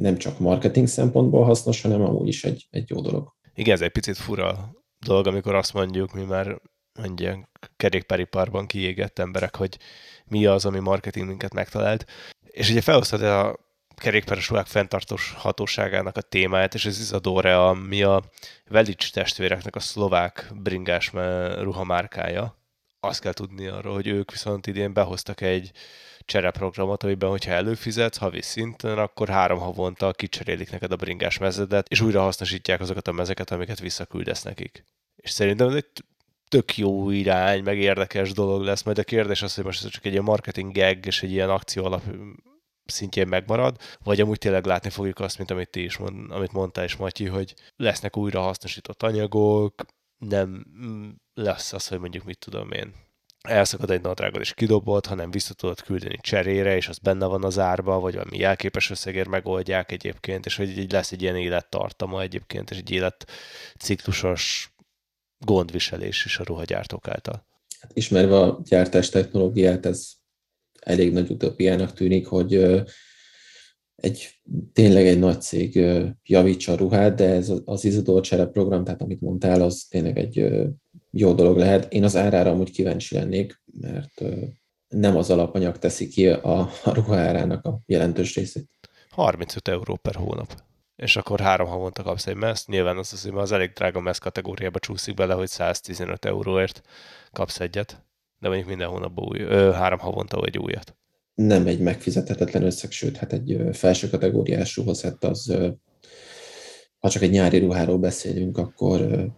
nem 0.00 0.16
csak 0.16 0.38
marketing 0.38 0.86
szempontból 0.86 1.44
hasznos, 1.44 1.82
hanem 1.82 2.02
amúgy 2.02 2.28
is 2.28 2.44
egy, 2.44 2.66
egy 2.70 2.90
jó 2.90 3.00
dolog. 3.00 3.36
Igen, 3.54 3.74
ez 3.74 3.80
egy 3.80 3.90
picit 3.92 4.16
fura 4.16 4.74
dolog, 4.98 5.26
amikor 5.26 5.54
azt 5.54 5.72
mondjuk, 5.72 6.12
mi 6.12 6.22
már 6.22 6.60
mondják 6.98 7.48
kerékpáriparban 7.76 8.66
kiégett 8.66 9.18
emberek, 9.18 9.56
hogy 9.56 9.78
mi 10.26 10.46
az, 10.46 10.64
ami 10.64 10.78
marketingünket 10.78 11.54
megtalált. 11.54 12.06
És 12.44 12.70
ugye 12.70 12.80
felhoztad 12.80 13.22
a 13.22 13.56
kerékpáros 13.94 14.48
ruhák 14.48 14.66
fenntartós 14.66 15.34
hatóságának 15.36 16.16
a 16.16 16.20
témáját, 16.20 16.74
és 16.74 16.86
ez 16.86 17.00
Isadore, 17.00 17.58
ami 17.66 18.02
a 18.02 18.22
Velics 18.68 19.12
testvéreknek 19.12 19.76
a 19.76 19.80
szlovák 19.80 20.52
bringás 20.54 21.12
ruhamárkája. 21.60 22.56
Azt 23.00 23.20
kell 23.20 23.32
tudni 23.32 23.66
arról, 23.66 23.94
hogy 23.94 24.06
ők 24.06 24.30
viszont 24.30 24.66
idén 24.66 24.92
behoztak 24.92 25.40
egy 25.40 25.70
csereprogramot, 26.28 27.02
amiben, 27.02 27.28
hogyha 27.28 27.50
előfizetsz 27.50 28.16
havi 28.16 28.42
szinten, 28.42 28.98
akkor 28.98 29.28
három 29.28 29.58
havonta 29.58 30.12
kicserélik 30.12 30.70
neked 30.70 30.92
a 30.92 30.96
bringás 30.96 31.38
mezedet, 31.38 31.88
és 31.88 32.00
újra 32.00 32.20
hasznosítják 32.20 32.80
azokat 32.80 33.08
a 33.08 33.12
mezeket, 33.12 33.50
amiket 33.50 33.80
visszaküldesz 33.80 34.42
nekik. 34.42 34.84
És 35.16 35.30
szerintem 35.30 35.68
ez 35.68 35.74
egy 35.74 36.04
tök 36.48 36.76
jó 36.76 37.10
irány, 37.10 37.62
meg 37.62 37.78
érdekes 37.78 38.32
dolog 38.32 38.62
lesz, 38.62 38.82
majd 38.82 38.98
a 38.98 39.04
kérdés 39.04 39.42
az, 39.42 39.54
hogy 39.54 39.64
most 39.64 39.84
ez 39.84 39.90
csak 39.90 40.04
egy 40.04 40.12
ilyen 40.12 40.24
marketing 40.24 40.72
gag 40.72 41.06
és 41.06 41.22
egy 41.22 41.32
ilyen 41.32 41.50
akció 41.50 41.84
alap 41.84 42.02
szintjén 42.84 43.28
megmarad, 43.28 43.76
vagy 44.02 44.20
amúgy 44.20 44.38
tényleg 44.38 44.66
látni 44.66 44.90
fogjuk 44.90 45.20
azt, 45.20 45.38
mint 45.38 45.50
amit 45.50 45.70
ti 45.70 45.82
is 45.82 45.96
mond, 45.96 46.30
amit 46.30 46.52
mondtál 46.52 46.84
is, 46.84 46.96
Matyi, 46.96 47.26
hogy 47.26 47.54
lesznek 47.76 48.16
újra 48.16 48.40
hasznosított 48.40 49.02
anyagok, 49.02 49.84
nem 50.18 50.64
lesz 51.34 51.72
az, 51.72 51.88
hogy 51.88 51.98
mondjuk 51.98 52.24
mit 52.24 52.38
tudom 52.38 52.70
én, 52.72 52.94
elszakad 53.42 53.90
egy 53.90 54.00
nadrágod 54.00 54.40
és 54.40 54.54
kidobott, 54.54 55.06
hanem 55.06 55.30
vissza 55.30 55.54
tudod 55.54 55.80
küldeni 55.80 56.18
cserére, 56.20 56.76
és 56.76 56.88
az 56.88 56.98
benne 56.98 57.26
van 57.26 57.44
az 57.44 57.58
árba, 57.58 58.00
vagy 58.00 58.14
valami 58.14 58.38
jelképes 58.38 58.90
összegért 58.90 59.28
megoldják 59.28 59.92
egyébként, 59.92 60.46
és 60.46 60.56
hogy 60.56 60.78
így 60.78 60.92
lesz 60.92 61.12
egy 61.12 61.22
ilyen 61.22 61.36
élettartama 61.36 62.22
egyébként, 62.22 62.70
és 62.70 62.76
egy 62.76 62.90
életciklusos 62.90 64.72
gondviselés 65.38 66.24
is 66.24 66.38
a 66.38 66.44
ruhagyártók 66.44 67.08
által. 67.08 67.46
Hát 67.80 67.90
ismerve 67.94 68.40
a 68.40 68.60
gyártás 68.64 69.08
technológiát, 69.08 69.86
ez 69.86 70.08
elég 70.80 71.12
nagy 71.12 71.30
utópiának 71.30 71.92
tűnik, 71.92 72.26
hogy 72.26 72.54
egy, 73.94 74.40
tényleg 74.72 75.06
egy 75.06 75.18
nagy 75.18 75.40
cég 75.40 75.84
javítsa 76.22 76.72
a 76.72 76.76
ruhát, 76.76 77.14
de 77.14 77.28
ez 77.28 77.52
az 77.64 77.84
Isidore 77.84 78.20
Csere 78.20 78.46
program, 78.46 78.84
tehát 78.84 79.02
amit 79.02 79.20
mondtál, 79.20 79.62
az 79.62 79.86
tényleg 79.88 80.18
egy 80.18 80.52
jó 81.10 81.32
dolog 81.32 81.56
lehet. 81.56 81.92
Én 81.92 82.04
az 82.04 82.16
árára 82.16 82.50
amúgy 82.50 82.70
kíváncsi 82.70 83.14
lennék, 83.14 83.62
mert 83.80 84.22
nem 84.88 85.16
az 85.16 85.30
alapanyag 85.30 85.78
teszi 85.78 86.08
ki 86.08 86.28
a, 86.28 86.58
a 86.84 86.92
ruha 86.92 87.16
árának 87.16 87.64
a 87.64 87.80
jelentős 87.86 88.34
részét. 88.34 88.68
35 89.10 89.68
euró 89.68 89.96
per 89.96 90.14
hónap. 90.14 90.62
És 90.96 91.16
akkor 91.16 91.40
három 91.40 91.68
havonta 91.68 92.02
kapsz 92.02 92.26
egy 92.26 92.36
meszt. 92.36 92.68
Nyilván 92.68 92.98
az 92.98 93.12
az, 93.12 93.22
hogy 93.22 93.32
az 93.34 93.52
elég 93.52 93.72
drága 93.72 94.00
meszt 94.00 94.20
kategóriába 94.20 94.78
csúszik 94.78 95.14
bele, 95.14 95.34
hogy 95.34 95.48
115 95.48 96.24
euróért 96.24 96.82
kapsz 97.32 97.60
egyet. 97.60 98.02
De 98.38 98.48
mondjuk 98.48 98.68
minden 98.68 98.88
hónapban 98.88 99.24
új, 99.28 99.40
ö, 99.40 99.70
három 99.72 99.98
havonta 99.98 100.44
egy 100.44 100.58
újat. 100.58 100.96
Nem 101.34 101.66
egy 101.66 101.80
megfizethetetlen 101.80 102.62
összeg, 102.62 102.90
sőt, 102.90 103.16
hát 103.16 103.32
egy 103.32 103.60
felső 103.72 104.08
kategóriás 104.08 104.76
ruhaszett 104.76 105.24
az, 105.24 105.56
ha 106.98 107.10
csak 107.10 107.22
egy 107.22 107.30
nyári 107.30 107.58
ruháról 107.58 107.98
beszélünk, 107.98 108.58
akkor 108.58 109.28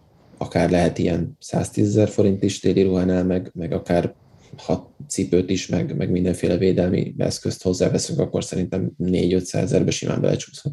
akár 0.41 0.69
lehet 0.69 0.97
ilyen 0.97 1.35
110 1.39 1.87
ezer 1.87 2.09
forint 2.09 2.43
is 2.43 2.59
téli 2.59 2.81
ruhánál, 2.81 3.23
meg, 3.23 3.51
meg 3.53 3.71
akár 3.71 4.13
ha 4.57 4.95
cipőt 5.07 5.49
is, 5.49 5.67
meg, 5.67 5.95
meg 5.95 6.09
mindenféle 6.09 6.57
védelmi 6.57 7.15
eszközt 7.17 7.63
hozzáveszünk, 7.63 8.19
akkor 8.19 8.43
szerintem 8.43 8.91
4-500 8.99 9.53
ezerbe 9.53 9.91
simán 9.91 10.21
belecsúszhat. 10.21 10.71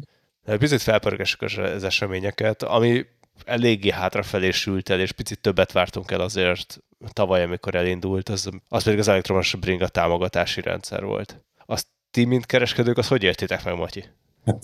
Picit 0.57 0.81
felpörgessük 0.81 1.41
az 1.41 1.83
eseményeket, 1.83 2.63
ami 2.63 3.05
eléggé 3.45 3.89
hátrafelé 3.89 4.51
sült 4.51 4.89
el, 4.89 4.99
és 4.99 5.11
picit 5.11 5.39
többet 5.39 5.71
vártunk 5.71 6.11
el 6.11 6.21
azért 6.21 6.83
tavaly, 7.13 7.43
amikor 7.43 7.75
elindult, 7.75 8.29
az, 8.29 8.49
az 8.67 8.83
pedig 8.83 8.99
az 8.99 9.07
elektromos 9.07 9.55
bringa 9.59 9.87
támogatási 9.87 10.61
rendszer 10.61 11.03
volt. 11.03 11.43
Azt 11.65 11.87
ti, 12.11 12.25
mint 12.25 12.45
kereskedők, 12.45 12.97
azt 12.97 13.09
hogy 13.09 13.23
értitek 13.23 13.63
meg, 13.63 13.75
Matyi? 13.75 14.03
Hát 14.45 14.63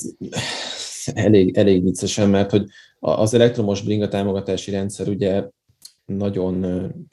elég, 1.14 1.58
elég 1.58 1.84
viccesen, 1.84 2.30
mert 2.30 2.52
hogy 2.52 2.66
az 3.06 3.34
elektromos 3.34 3.82
bringa 3.82 4.08
támogatási 4.08 4.72
rendszer 4.72 5.08
ugye 5.08 5.44
nagyon 6.06 6.66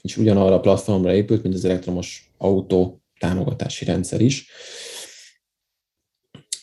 és 0.02 0.16
ugyanarra 0.16 0.54
a 0.54 0.60
platformra 0.60 1.14
épült, 1.14 1.42
mint 1.42 1.54
az 1.54 1.64
elektromos 1.64 2.32
autó 2.38 3.02
támogatási 3.18 3.84
rendszer 3.84 4.20
is. 4.20 4.50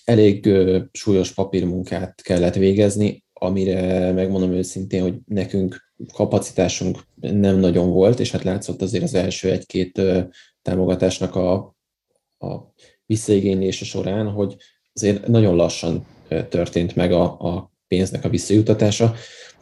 Elég 0.03 0.49
súlyos 0.91 1.31
papírmunkát 1.33 2.21
kellett 2.21 2.55
végezni, 2.55 3.23
amire 3.33 4.11
megmondom 4.11 4.51
őszintén, 4.51 5.01
hogy 5.01 5.19
nekünk 5.25 5.93
kapacitásunk 6.13 6.99
nem 7.15 7.57
nagyon 7.57 7.89
volt, 7.89 8.19
és 8.19 8.31
hát 8.31 8.43
látszott 8.43 8.81
azért 8.81 9.03
az 9.03 9.13
első 9.13 9.51
egy-két 9.51 10.01
támogatásnak 10.61 11.35
a, 11.35 11.53
a 12.37 12.73
visszaigénylése 13.05 13.85
során, 13.85 14.27
hogy 14.27 14.55
azért 14.93 15.27
nagyon 15.27 15.55
lassan 15.55 16.05
történt 16.49 16.95
meg 16.95 17.11
a, 17.11 17.23
a 17.23 17.68
pénznek 17.89 18.25
a 18.25 18.29
visszajutatása. 18.29 19.15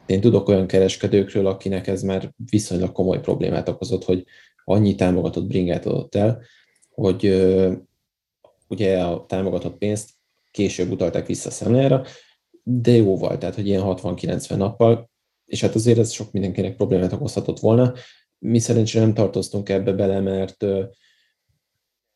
Én 0.06 0.22
tudok 0.22 0.48
olyan 0.48 0.68
kereskedőkről, 0.68 1.48
akinek 1.48 1.88
ez 1.88 2.02
már 2.02 2.34
viszonylag 2.50 2.92
komoly 2.92 3.20
problémát 3.20 3.70
okozott, 3.70 4.04
hogy 4.04 4.26
annyi 4.64 4.96
támogatott 4.96 5.48
bringát 5.48 5.86
adott 5.86 6.16
el, 6.16 6.42
hogy 6.90 7.46
ugye 8.68 9.04
a 9.04 9.26
támogatott 9.26 9.78
pénzt 9.78 10.10
később 10.52 10.92
utalták 10.92 11.26
vissza 11.26 11.50
a 11.50 11.52
szemléjára, 11.52 12.06
de 12.64 12.92
jóval, 12.92 13.38
tehát 13.38 13.56
hogy 13.56 13.68
ilyen 13.68 13.84
60-90 13.86 14.56
nappal, 14.56 15.10
és 15.46 15.62
hát 15.62 15.76
azért 15.76 15.98
ez 15.98 16.12
sok 16.12 16.32
mindenkinek 16.32 16.76
problémát 16.76 17.14
okozhatott 17.14 17.60
volna. 17.60 17.94
Mi 18.40 18.60
szerencsére 18.60 19.04
nem 19.04 19.14
tartoztunk 19.14 19.70
ebbe 19.70 19.92
bele, 19.92 20.20
mert 20.20 20.66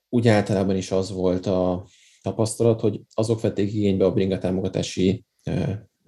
úgy 0.10 0.28
általában 0.28 0.76
is 0.76 0.92
az 0.92 1.12
volt 1.12 1.46
a 1.46 1.88
tapasztalat, 2.22 2.82
hogy 2.82 3.02
azok 3.14 3.42
vették 3.42 3.74
igénybe 3.74 4.06
a 4.06 4.14
bringa 4.14 4.38
támogatási, 4.38 5.26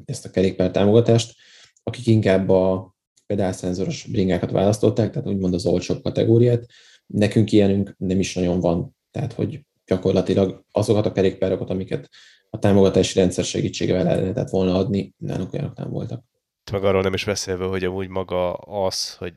ezt 0.05 0.25
a 0.25 0.29
kerékpár 0.29 0.71
támogatást, 0.71 1.35
akik 1.83 2.07
inkább 2.07 2.49
a 2.49 2.95
pedálszenzoros 3.25 4.05
bringákat 4.05 4.51
választották, 4.51 5.11
tehát 5.11 5.27
úgymond 5.27 5.53
az 5.53 5.65
olcsóbb 5.65 6.03
kategóriát. 6.03 6.65
Nekünk 7.05 7.51
ilyenünk 7.51 7.95
nem 7.97 8.19
is 8.19 8.33
nagyon 8.33 8.59
van, 8.59 8.95
tehát 9.11 9.33
hogy 9.33 9.65
gyakorlatilag 9.85 10.65
azokat 10.71 11.05
a 11.05 11.11
kerékpárokat, 11.11 11.69
amiket 11.69 12.09
a 12.49 12.59
támogatási 12.59 13.19
rendszer 13.19 13.43
segítségével 13.43 14.07
el 14.07 14.21
lehetett 14.21 14.49
volna 14.49 14.75
adni, 14.75 15.13
nálunk 15.17 15.53
olyanok 15.53 15.77
nem 15.77 15.89
voltak. 15.89 16.23
Meg 16.71 16.83
arról 16.83 17.01
nem 17.01 17.13
is 17.13 17.25
beszélve, 17.25 17.65
hogy 17.65 17.83
amúgy 17.83 18.07
maga 18.07 18.53
az, 18.53 19.15
hogy 19.15 19.33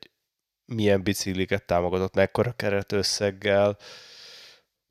milyen 0.64 1.02
bicikliket 1.02 1.66
támogatott, 1.66 2.14
mekkora 2.14 2.52
keretösszeggel, 2.52 3.76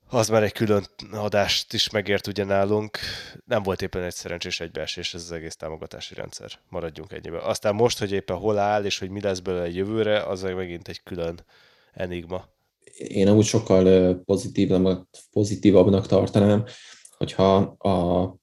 az 0.08 0.28
már 0.28 0.42
egy 0.42 0.52
külön 0.52 0.86
adást 1.12 1.72
is 1.72 1.90
megért 1.90 2.26
ugye 2.26 2.44
nálunk. 2.44 2.98
Nem 3.44 3.62
volt 3.62 3.82
éppen 3.82 4.02
egy 4.02 4.14
szerencsés 4.14 4.60
egybeesés 4.60 5.14
ez 5.14 5.22
az 5.22 5.32
egész 5.32 5.56
támogatási 5.56 6.14
rendszer. 6.14 6.50
Maradjunk 6.68 7.12
ennyiben. 7.12 7.40
Aztán 7.40 7.74
most, 7.74 7.98
hogy 7.98 8.12
éppen 8.12 8.36
hol 8.36 8.58
áll, 8.58 8.84
és 8.84 8.98
hogy 8.98 9.10
mi 9.10 9.20
lesz 9.20 9.38
belőle 9.38 9.68
jövőre, 9.68 10.22
az 10.22 10.42
megint 10.42 10.88
egy 10.88 11.02
külön 11.02 11.40
enigma. 11.94 12.44
Én 12.96 13.28
amúgy 13.28 13.44
sokkal 13.44 14.14
pozitívabbnak, 14.24 15.08
pozitívabbnak 15.30 16.06
tartanám, 16.06 16.64
hogyha 17.16 17.56
a 17.62 18.34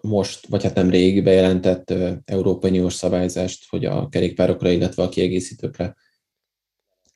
most, 0.00 0.46
vagy 0.46 0.62
hát 0.62 0.74
nem 0.74 0.90
rég 0.90 1.22
bejelentett 1.22 1.94
Európai 2.24 2.70
Uniós 2.70 2.94
szabályzást, 2.94 3.68
hogy 3.68 3.84
a 3.84 4.08
kerékpárokra, 4.08 4.70
illetve 4.70 5.02
a 5.02 5.08
kiegészítőkre 5.08 5.96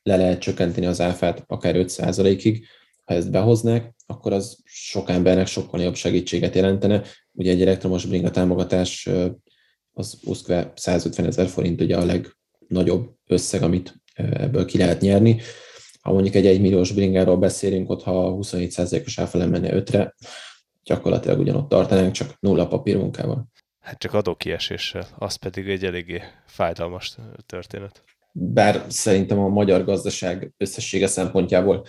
le 0.03 0.17
lehet 0.17 0.41
csökkenteni 0.41 0.87
az 0.87 1.01
áfát 1.01 1.45
akár 1.47 1.75
5%-ig, 1.77 2.67
ha 3.09 3.15
ezt 3.15 3.31
behoznák, 3.31 3.95
akkor 4.07 4.33
az 4.33 4.59
sok 4.65 5.11
embernek 5.11 5.47
sokkal 5.47 5.81
jobb 5.81 5.95
segítséget 5.95 6.55
jelentene. 6.55 7.03
Ugye 7.33 7.51
egy 7.51 7.63
elektromos 7.63 8.07
bringa 8.07 8.31
támogatás 8.31 9.09
az 9.93 10.19
150 10.75 11.27
ezer 11.27 11.47
forint 11.47 11.81
ugye 11.81 11.97
a 11.97 12.05
legnagyobb 12.05 13.15
összeg, 13.27 13.63
amit 13.63 13.95
ebből 14.15 14.65
ki 14.65 14.79
lehet 14.79 15.01
nyerni. 15.01 15.41
Ha 16.01 16.13
mondjuk 16.13 16.35
egy 16.35 16.47
1 16.47 16.61
milliós 16.61 16.93
bringáról 16.93 17.37
beszélünk, 17.37 17.91
ott 17.91 18.03
ha 18.03 18.37
27%-os 18.41 19.19
áfa 19.19 19.47
menne 19.47 19.69
5-re, 19.73 20.15
gyakorlatilag 20.83 21.39
ugyanott 21.39 21.69
tartanánk, 21.69 22.13
csak 22.13 22.37
nulla 22.41 22.67
papírmunkával. 22.67 23.49
Hát 23.81 23.99
csak 23.99 24.15
adókieséssel, 24.15 25.07
az 25.19 25.35
pedig 25.35 25.69
egy 25.69 25.85
eléggé 25.85 26.23
fájdalmas 26.47 27.17
történet. 27.47 28.03
Bár 28.33 28.85
szerintem 28.89 29.39
a 29.39 29.49
magyar 29.49 29.85
gazdaság 29.85 30.53
összessége 30.57 31.07
szempontjából 31.07 31.87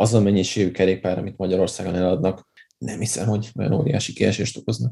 az 0.00 0.14
a 0.14 0.20
mennyiségű 0.20 0.70
kerékpár, 0.70 1.18
amit 1.18 1.36
Magyarországon 1.36 1.94
eladnak, 1.94 2.48
nem 2.78 2.98
hiszem, 2.98 3.26
hogy 3.26 3.50
olyan 3.56 3.72
óriási 3.72 4.12
kiesést 4.12 4.56
okozna. 4.56 4.90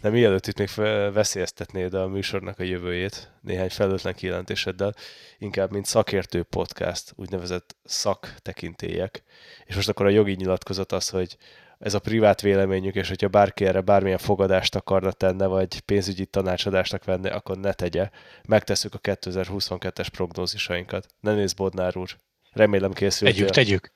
De 0.00 0.10
mielőtt 0.10 0.46
itt 0.46 0.58
még 0.58 0.68
veszélyeztetnéd 1.12 1.94
a 1.94 2.06
műsornak 2.06 2.58
a 2.58 2.62
jövőjét 2.62 3.32
néhány 3.40 3.70
felőtlen 3.70 4.14
kijelentéseddel, 4.14 4.94
inkább 5.38 5.70
mint 5.70 5.86
szakértő 5.86 6.42
podcast, 6.42 7.12
úgynevezett 7.16 7.76
szaktekintélyek. 7.84 9.22
És 9.64 9.74
most 9.74 9.88
akkor 9.88 10.06
a 10.06 10.10
jogi 10.10 10.34
nyilatkozat 10.34 10.92
az, 10.92 11.08
hogy 11.08 11.36
ez 11.78 11.94
a 11.94 11.98
privát 11.98 12.40
véleményük, 12.40 12.94
és 12.94 13.08
hogyha 13.08 13.28
bárki 13.28 13.64
erre 13.64 13.80
bármilyen 13.80 14.18
fogadást 14.18 14.74
akarna 14.74 15.12
tenne, 15.12 15.46
vagy 15.46 15.80
pénzügyi 15.80 16.26
tanácsadásnak 16.26 17.04
venni, 17.04 17.28
akkor 17.28 17.58
ne 17.58 17.72
tegye. 17.72 18.10
Megtesszük 18.48 18.94
a 18.94 19.00
2022-es 19.00 20.06
prognózisainkat. 20.12 21.06
Ne 21.20 21.34
nézz, 21.34 21.52
Bodnár 21.52 21.96
úr. 21.96 22.16
Remélem 22.52 22.92
készültél. 22.92 23.36
Tegyük, 23.36 23.50
tegyük. 23.50 23.92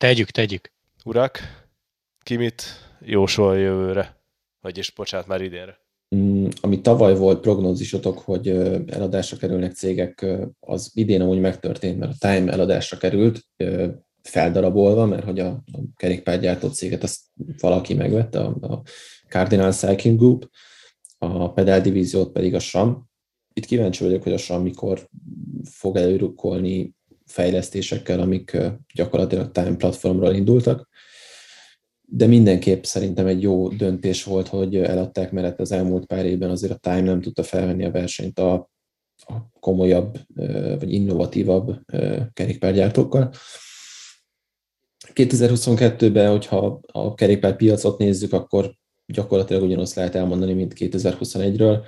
Tegyük, 0.00 0.30
tegyük. 0.30 0.72
Urak, 1.04 1.38
ki 2.22 2.36
mit 2.36 2.62
jósol 3.00 3.58
jövőre? 3.58 4.16
Vagyis, 4.60 4.90
bocsánat, 4.90 5.26
már 5.26 5.40
idénre. 5.40 5.78
Mm, 6.16 6.46
ami 6.60 6.80
tavaly 6.80 7.16
volt 7.16 7.40
prognózisotok, 7.40 8.18
hogy 8.18 8.48
eladásra 8.86 9.36
kerülnek 9.36 9.72
cégek, 9.72 10.26
az 10.60 10.90
idén 10.94 11.20
amúgy 11.20 11.40
megtörtént, 11.40 11.98
mert 11.98 12.12
a 12.12 12.28
Time 12.28 12.52
eladásra 12.52 12.96
került, 12.96 13.46
feldarabolva, 14.22 15.06
mert 15.06 15.24
hogy 15.24 15.40
a, 15.40 15.48
a 15.48 15.78
kerékpárgyártó 15.96 16.68
céget 16.68 17.02
azt 17.02 17.20
valaki 17.60 17.94
megvette, 17.94 18.40
a, 18.40 18.56
a 18.60 18.82
Cardinal 19.28 19.72
Cycling 19.72 20.18
Group, 20.18 20.50
a 21.18 21.52
pedál 21.52 21.80
divíziót 21.80 22.32
pedig 22.32 22.54
a 22.54 22.58
SRAM. 22.58 23.08
Itt 23.52 23.64
kíváncsi 23.64 24.04
vagyok, 24.04 24.22
hogy 24.22 24.32
a 24.32 24.38
SRAM 24.38 24.62
mikor 24.62 25.08
fog 25.64 25.96
előrukkolni 25.96 26.98
fejlesztésekkel, 27.30 28.20
amik 28.20 28.56
gyakorlatilag 28.94 29.50
Time 29.50 29.76
platformról 29.76 30.34
indultak. 30.34 30.88
De 32.02 32.26
mindenképp 32.26 32.84
szerintem 32.84 33.26
egy 33.26 33.42
jó 33.42 33.68
döntés 33.68 34.24
volt, 34.24 34.48
hogy 34.48 34.76
eladták, 34.76 35.32
mert 35.32 35.60
az 35.60 35.72
elmúlt 35.72 36.06
pár 36.06 36.24
évben 36.24 36.50
azért 36.50 36.72
a 36.72 36.78
Time 36.78 37.00
nem 37.00 37.20
tudta 37.20 37.42
felvenni 37.42 37.84
a 37.84 37.90
versenyt 37.90 38.38
a, 38.38 38.70
komolyabb 39.60 40.18
vagy 40.78 40.92
innovatívabb 40.92 41.80
kerékpárgyártókkal. 42.32 43.32
2022-ben, 45.14 46.30
hogyha 46.30 46.80
a 46.92 47.14
kerékpárpiacot 47.14 47.98
nézzük, 47.98 48.32
akkor 48.32 48.74
gyakorlatilag 49.06 49.62
ugyanazt 49.62 49.94
lehet 49.94 50.14
elmondani, 50.14 50.52
mint 50.52 50.74
2021-ről, 50.76 51.84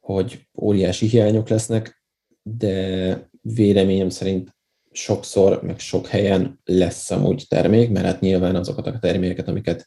hogy 0.00 0.48
óriási 0.62 1.06
hiányok 1.06 1.48
lesznek, 1.48 2.02
de 2.42 3.28
véleményem 3.40 4.08
szerint 4.08 4.56
sokszor, 4.92 5.62
meg 5.62 5.78
sok 5.78 6.06
helyen 6.06 6.60
lesz 6.64 7.10
amúgy 7.10 7.44
termék, 7.48 7.90
mert 7.90 8.06
hát 8.06 8.20
nyilván 8.20 8.56
azokat 8.56 8.86
a 8.86 8.98
termékeket, 8.98 9.48
amiket 9.48 9.84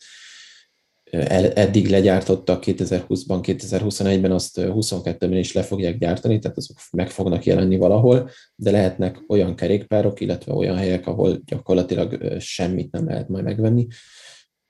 eddig 1.54 1.90
legyártottak 1.90 2.64
2020-ban, 2.66 3.40
2021-ben, 3.42 4.32
azt 4.32 4.60
22-ben 4.62 5.38
is 5.38 5.54
le 5.54 5.64
fogják 5.64 5.98
gyártani, 5.98 6.40
tehát 6.40 6.58
azok 6.58 6.78
meg 6.92 7.10
fognak 7.10 7.46
jelenni 7.46 7.78
valahol, 7.78 8.30
de 8.56 8.72
lehetnek 8.72 9.24
olyan 9.28 9.56
kerékpárok, 9.56 10.20
illetve 10.20 10.54
olyan 10.54 10.78
helyek, 10.78 11.08
ahol 11.08 11.42
gyakorlatilag 11.46 12.40
semmit 12.40 12.92
nem 12.92 13.08
lehet 13.08 13.30
majd 13.30 13.44
megvenni. 13.44 13.88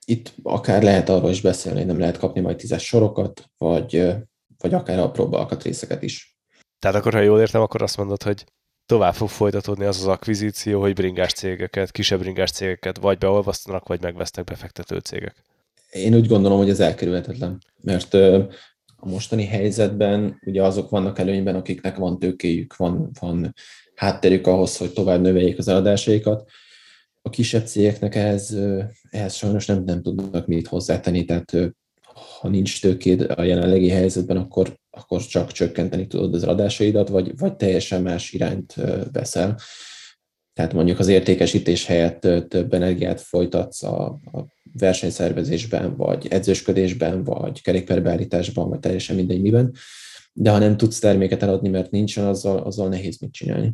Itt 0.05 0.33
akár 0.43 0.83
lehet 0.83 1.09
arról 1.09 1.29
is 1.29 1.41
beszélni, 1.41 1.77
hogy 1.77 1.87
nem 1.87 1.99
lehet 1.99 2.17
kapni 2.17 2.41
majd 2.41 2.57
tízes 2.57 2.85
sorokat, 2.85 3.45
vagy, 3.57 4.13
vagy 4.57 4.73
akár 4.73 4.99
a 4.99 5.11
alkatrészeket 5.15 6.03
is. 6.03 6.37
Tehát 6.79 6.97
akkor, 6.97 7.13
ha 7.13 7.19
jól 7.19 7.39
értem, 7.39 7.61
akkor 7.61 7.81
azt 7.81 7.97
mondod, 7.97 8.23
hogy 8.23 8.45
tovább 8.85 9.13
fog 9.13 9.29
folytatódni 9.29 9.85
az 9.85 9.97
az 9.97 10.07
akvizíció, 10.07 10.81
hogy 10.81 10.93
bringás 10.93 11.33
cégeket, 11.33 11.91
kisebb 11.91 12.19
bringás 12.19 12.51
cégeket 12.51 12.97
vagy 12.97 13.17
beolvasztanak, 13.17 13.87
vagy 13.87 14.01
megvesznek 14.01 14.45
befektető 14.45 14.97
cégek. 14.97 15.35
Én 15.91 16.15
úgy 16.15 16.27
gondolom, 16.27 16.57
hogy 16.57 16.69
ez 16.69 16.79
elkerülhetetlen, 16.79 17.57
mert 17.81 18.13
a 18.95 19.09
mostani 19.09 19.45
helyzetben 19.45 20.39
ugye 20.45 20.63
azok 20.63 20.89
vannak 20.89 21.19
előnyben, 21.19 21.55
akiknek 21.55 21.97
van 21.97 22.19
tőkéjük, 22.19 22.75
van, 22.75 23.09
van 23.19 23.53
hátterük 23.95 24.47
ahhoz, 24.47 24.77
hogy 24.77 24.93
tovább 24.93 25.21
növeljék 25.21 25.57
az 25.57 25.67
eladásaikat. 25.67 26.49
A 27.21 27.29
kisebb 27.29 27.65
cégeknek 27.65 28.15
ehhez, 28.15 28.57
ehhez 29.09 29.33
sajnos 29.33 29.65
nem, 29.65 29.83
nem 29.83 30.01
tudnak 30.01 30.47
mit 30.47 30.67
hozzátenni, 30.67 31.25
tehát 31.25 31.51
ha 32.39 32.47
nincs 32.47 32.81
tőkéd 32.81 33.21
a 33.21 33.43
jelenlegi 33.43 33.89
helyzetben, 33.89 34.37
akkor, 34.37 34.77
akkor 34.95 35.21
csak 35.21 35.51
csökkenteni 35.51 36.07
tudod 36.07 36.33
az 36.33 36.43
adásaidat, 36.43 37.09
vagy, 37.09 37.37
vagy 37.37 37.55
teljesen 37.55 38.01
más 38.01 38.31
irányt 38.31 38.75
veszel. 39.11 39.59
Tehát 40.53 40.73
mondjuk 40.73 40.99
az 40.99 41.07
értékesítés 41.07 41.85
helyett 41.85 42.19
több 42.47 42.73
energiát 42.73 43.21
folytatsz 43.21 43.83
a, 43.83 44.05
a 44.05 44.45
versenyszervezésben, 44.73 45.95
vagy 45.95 46.27
edzősködésben, 46.27 47.23
vagy 47.23 47.61
kerékpárbeállításban, 47.61 48.69
vagy 48.69 48.79
teljesen 48.79 49.15
mindegy 49.15 49.41
miben. 49.41 49.75
De 50.33 50.51
ha 50.51 50.57
nem 50.57 50.77
tudsz 50.77 50.99
terméket 50.99 51.43
eladni, 51.43 51.69
mert 51.69 51.91
nincsen, 51.91 52.25
azzal, 52.25 52.57
azzal 52.57 52.89
nehéz 52.89 53.19
mit 53.19 53.33
csinálni. 53.33 53.73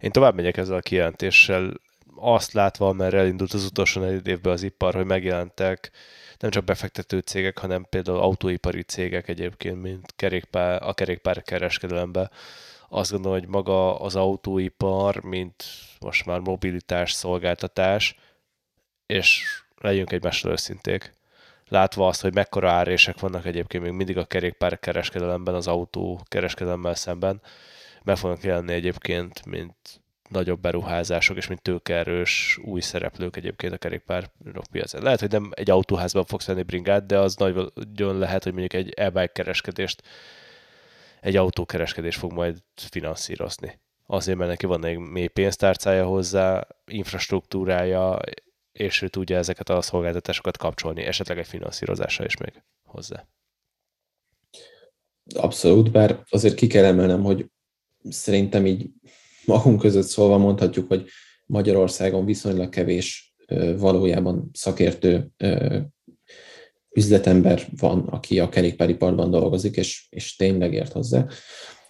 Én 0.00 0.10
tovább 0.10 0.34
megyek 0.34 0.56
ezzel 0.56 0.76
a 0.76 0.80
kijelentéssel, 0.80 1.72
azt 2.16 2.52
látva, 2.52 2.92
mert 2.92 3.14
elindult 3.14 3.52
az 3.52 3.64
utolsó 3.64 4.00
négy 4.00 4.26
évben 4.26 4.52
az 4.52 4.62
ipar, 4.62 4.94
hogy 4.94 5.04
megjelentek 5.04 5.90
nem 6.40 6.50
csak 6.50 6.64
befektető 6.64 7.18
cégek, 7.18 7.58
hanem 7.58 7.86
például 7.90 8.18
autóipari 8.18 8.82
cégek 8.82 9.28
egyébként, 9.28 9.82
mint 9.82 10.12
kerékpár, 10.16 10.82
a 10.82 10.94
kerékpár 10.94 11.42
kereskedelemben. 11.42 12.30
Azt 12.88 13.10
gondolom, 13.10 13.38
hogy 13.38 13.48
maga 13.48 14.00
az 14.00 14.16
autóipar, 14.16 15.22
mint 15.22 15.64
most 16.00 16.26
már 16.26 16.40
mobilitás, 16.40 17.12
szolgáltatás, 17.12 18.18
és 19.06 19.42
legyünk 19.76 20.12
egymással 20.12 20.52
őszinték. 20.52 21.12
Látva 21.68 22.06
azt, 22.06 22.20
hogy 22.20 22.34
mekkora 22.34 22.70
árések 22.70 23.20
vannak 23.20 23.46
egyébként 23.46 23.82
még 23.82 23.92
mindig 23.92 24.16
a 24.16 24.24
kerékpár 24.24 24.78
kereskedelemben, 24.78 25.54
az 25.54 25.66
autó 25.66 26.20
kereskedelemmel 26.28 26.94
szemben, 26.94 27.40
meg 28.02 28.16
fognak 28.16 28.42
jelenni 28.42 28.72
egyébként, 28.72 29.46
mint 29.46 29.76
nagyobb 30.30 30.60
beruházások, 30.60 31.36
és 31.36 31.46
mint 31.46 31.62
tőkerős 31.62 32.58
új 32.64 32.80
szereplők 32.80 33.36
egyébként 33.36 33.72
a 33.72 33.78
kerékpár 33.78 34.30
piacon. 34.70 35.02
Lehet, 35.02 35.20
hogy 35.20 35.30
nem 35.30 35.50
egy 35.54 35.70
autóházban 35.70 36.24
fogsz 36.24 36.46
venni 36.46 36.62
bringát, 36.62 37.06
de 37.06 37.18
az 37.18 37.34
nagyon 37.34 38.18
lehet, 38.18 38.42
hogy 38.42 38.52
mondjuk 38.52 38.72
egy 38.72 38.92
e 38.96 39.26
kereskedést 39.26 40.02
egy 41.20 41.36
autókereskedés 41.36 42.16
fog 42.16 42.32
majd 42.32 42.58
finanszírozni. 42.74 43.80
Azért, 44.06 44.38
mert 44.38 44.50
neki 44.50 44.66
van 44.66 44.84
egy 44.84 44.98
mély 44.98 45.26
pénztárcája 45.26 46.06
hozzá, 46.06 46.66
infrastruktúrája, 46.86 48.18
és 48.72 49.02
ő 49.02 49.08
tudja 49.08 49.36
ezeket 49.36 49.68
a 49.68 49.82
szolgáltatásokat 49.82 50.56
kapcsolni, 50.56 51.02
esetleg 51.02 51.38
egy 51.38 51.46
finanszírozással 51.46 52.26
is 52.26 52.36
még 52.36 52.62
hozzá. 52.84 53.26
Abszolút, 55.34 55.90
bár 55.90 56.22
azért 56.28 56.54
ki 56.54 56.66
kell 56.66 56.84
emelnem, 56.84 57.22
hogy 57.22 57.46
szerintem 58.08 58.66
így 58.66 58.90
magunk 59.46 59.80
között 59.80 60.06
szólva 60.06 60.38
mondhatjuk, 60.38 60.88
hogy 60.88 61.06
Magyarországon 61.46 62.24
viszonylag 62.24 62.68
kevés 62.68 63.34
valójában 63.76 64.50
szakértő 64.52 65.30
üzletember 66.90 67.66
van, 67.76 68.00
aki 68.00 68.40
a 68.40 68.48
kerékpáriparban 68.48 69.30
dolgozik, 69.30 69.76
és, 69.76 70.06
és 70.10 70.36
tényleg 70.36 70.72
ért 70.72 70.92
hozzá. 70.92 71.26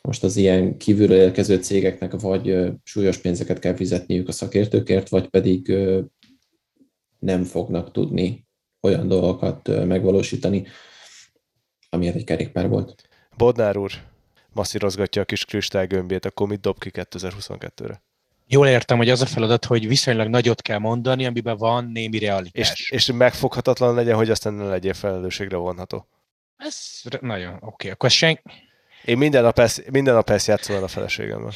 Most 0.02 0.24
az 0.24 0.36
ilyen 0.36 0.76
kívülről 0.76 1.18
érkező 1.18 1.56
cégeknek 1.56 2.20
vagy 2.20 2.72
súlyos 2.82 3.18
pénzeket 3.18 3.58
kell 3.58 3.74
fizetniük 3.74 4.28
a 4.28 4.32
szakértőkért, 4.32 5.08
vagy 5.08 5.28
pedig 5.28 5.72
nem 7.18 7.44
fognak 7.44 7.92
tudni 7.92 8.46
olyan 8.80 9.08
dolgokat 9.08 9.86
megvalósítani, 9.86 10.66
amiért 11.90 12.14
egy 12.14 12.24
kerékpár 12.24 12.68
volt. 12.68 13.08
Bodnár 13.36 13.76
úr 13.76 14.09
masszírozgatja 14.52 15.22
a 15.22 15.24
kis 15.24 15.44
kristálygömbét, 15.44 16.24
akkor 16.24 16.48
mit 16.48 16.60
dob 16.60 16.78
ki 16.78 16.90
2022-re? 16.92 18.02
Jól 18.46 18.66
értem, 18.66 18.96
hogy 18.96 19.10
az 19.10 19.20
a 19.20 19.26
feladat, 19.26 19.64
hogy 19.64 19.88
viszonylag 19.88 20.28
nagyot 20.28 20.62
kell 20.62 20.78
mondani, 20.78 21.26
amiben 21.26 21.56
van 21.56 21.84
némi 21.84 22.18
realitás. 22.18 22.70
És, 22.70 22.90
és 22.90 23.12
megfoghatatlan 23.12 23.94
legyen, 23.94 24.16
hogy 24.16 24.30
aztán 24.30 24.52
ne 24.52 24.64
legyél 24.64 24.94
felelősségre 24.94 25.56
vonható. 25.56 26.06
Ez 26.56 27.00
nagyon 27.20 27.54
oké. 27.54 27.64
Okay. 27.64 27.90
Akkor 27.90 28.10
sen... 28.10 28.40
Én 29.04 29.18
minden 29.18 29.42
nap, 29.42 29.58
ezt, 29.58 29.90
minden 29.90 30.14
nap 30.14 30.30
ezt 30.30 30.46
játszom 30.46 30.82
a 30.82 30.88
feleségemmel. 30.88 31.52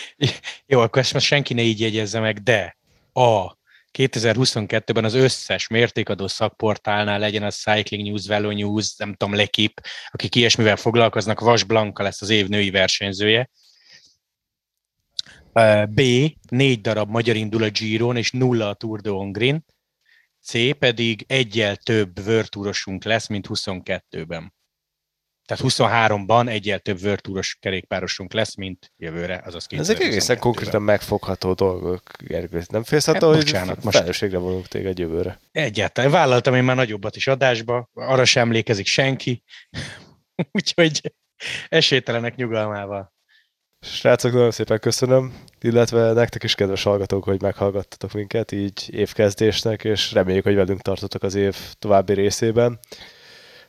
Jó, 0.66 0.80
akkor 0.80 1.02
ezt 1.02 1.12
most 1.12 1.26
senki 1.26 1.54
ne 1.54 1.62
így 1.62 1.80
jegyezze 1.80 2.20
meg, 2.20 2.42
de 2.42 2.76
a 3.12 3.56
2022-ben 3.98 5.04
az 5.04 5.14
összes 5.14 5.68
mértékadó 5.68 6.26
szakportálnál 6.26 7.18
legyen 7.18 7.42
a 7.42 7.50
Cycling 7.50 8.06
News, 8.06 8.26
Velo 8.26 8.50
News, 8.50 8.96
nem 8.96 9.14
tudom, 9.14 9.34
Lekip, 9.34 9.80
akik 10.10 10.34
ilyesmivel 10.34 10.76
foglalkoznak, 10.76 11.40
Vas 11.40 11.64
Blanka 11.64 12.02
lesz 12.02 12.22
az 12.22 12.30
év 12.30 12.48
női 12.48 12.70
versenyzője. 12.70 13.50
B. 15.88 16.00
Négy 16.48 16.80
darab 16.80 17.10
magyar 17.10 17.36
indul 17.36 17.62
a 17.62 17.68
Giron, 17.68 18.16
és 18.16 18.30
nulla 18.30 18.68
a 18.68 18.74
Tour 18.74 19.00
de 19.00 19.10
Hongrin. 19.10 19.64
C. 20.42 20.78
pedig 20.78 21.24
egyel 21.28 21.76
több 21.76 22.24
vörtúrosunk 22.24 23.04
lesz, 23.04 23.26
mint 23.26 23.46
22-ben. 23.48 24.52
Tehát 25.46 25.64
23-ban 25.66 26.48
egyel 26.48 26.78
több 26.78 27.20
Touros 27.20 27.56
kerékpárosunk 27.60 28.32
lesz, 28.32 28.54
mint 28.54 28.92
jövőre, 28.96 29.42
azaz 29.44 29.66
Ezek 29.70 30.00
egészen 30.00 30.38
konkrétan 30.38 30.82
megfogható 30.82 31.52
dolgok, 31.52 32.02
Gergő. 32.18 32.62
Nem 32.68 32.82
félsz 32.82 33.06
Hát 33.06 33.14
attól, 33.16 33.34
hogy 33.34 33.44
bocsánat, 33.44 33.82
most- 33.84 33.96
felelősségre 33.96 34.38
vonunk 34.38 34.66
téged 34.66 34.98
jövőre. 34.98 35.40
Egyáltalán. 35.52 36.10
Vállaltam 36.10 36.54
én 36.54 36.64
már 36.64 36.76
nagyobbat 36.76 37.16
is 37.16 37.26
adásba, 37.26 37.90
arra 37.94 38.24
sem 38.24 38.42
emlékezik 38.42 38.86
senki, 38.86 39.42
úgyhogy 40.52 41.14
esélytelenek 41.68 42.36
nyugalmával. 42.36 43.12
Srácok, 43.80 44.32
nagyon 44.32 44.50
szépen 44.50 44.78
köszönöm, 44.78 45.34
illetve 45.60 46.12
nektek 46.12 46.42
is 46.42 46.54
kedves 46.54 46.82
hallgatók, 46.82 47.24
hogy 47.24 47.42
meghallgattatok 47.42 48.12
minket 48.12 48.52
így 48.52 48.88
évkezdésnek, 48.94 49.84
és 49.84 50.12
reméljük, 50.12 50.44
hogy 50.44 50.54
velünk 50.54 50.80
tartotok 50.80 51.22
az 51.22 51.34
év 51.34 51.56
további 51.78 52.12
részében. 52.12 52.78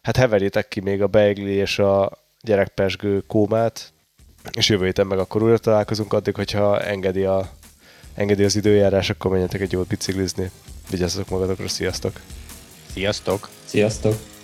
Hát 0.06 0.18
heverjétek 0.18 0.68
ki 0.68 0.80
még 0.80 1.02
a 1.02 1.08
beigli 1.08 1.52
és 1.52 1.80
a 1.80 2.12
gyerekpesgő 2.42 3.24
kómát, 3.28 3.94
és 4.52 4.70
jövő 4.70 4.86
héten 4.86 5.08
meg 5.08 5.20
akkor 5.20 5.44
újra 5.44 5.58
találkozunk, 5.58 6.14
addig, 6.14 6.36
hogyha 6.36 6.82
engedi, 6.82 7.24
a, 7.24 7.50
engedi 8.14 8.44
az 8.44 8.56
időjárás, 8.56 9.10
akkor 9.10 9.32
menjetek 9.32 9.62
egy 9.62 9.72
jót 9.72 9.88
biciklizni. 9.88 10.52
Vigyázzatok 10.90 11.30
magatokra, 11.30 11.68
sziasztok! 11.68 12.20
Sziasztok! 12.94 13.50
Sziasztok! 13.66 14.35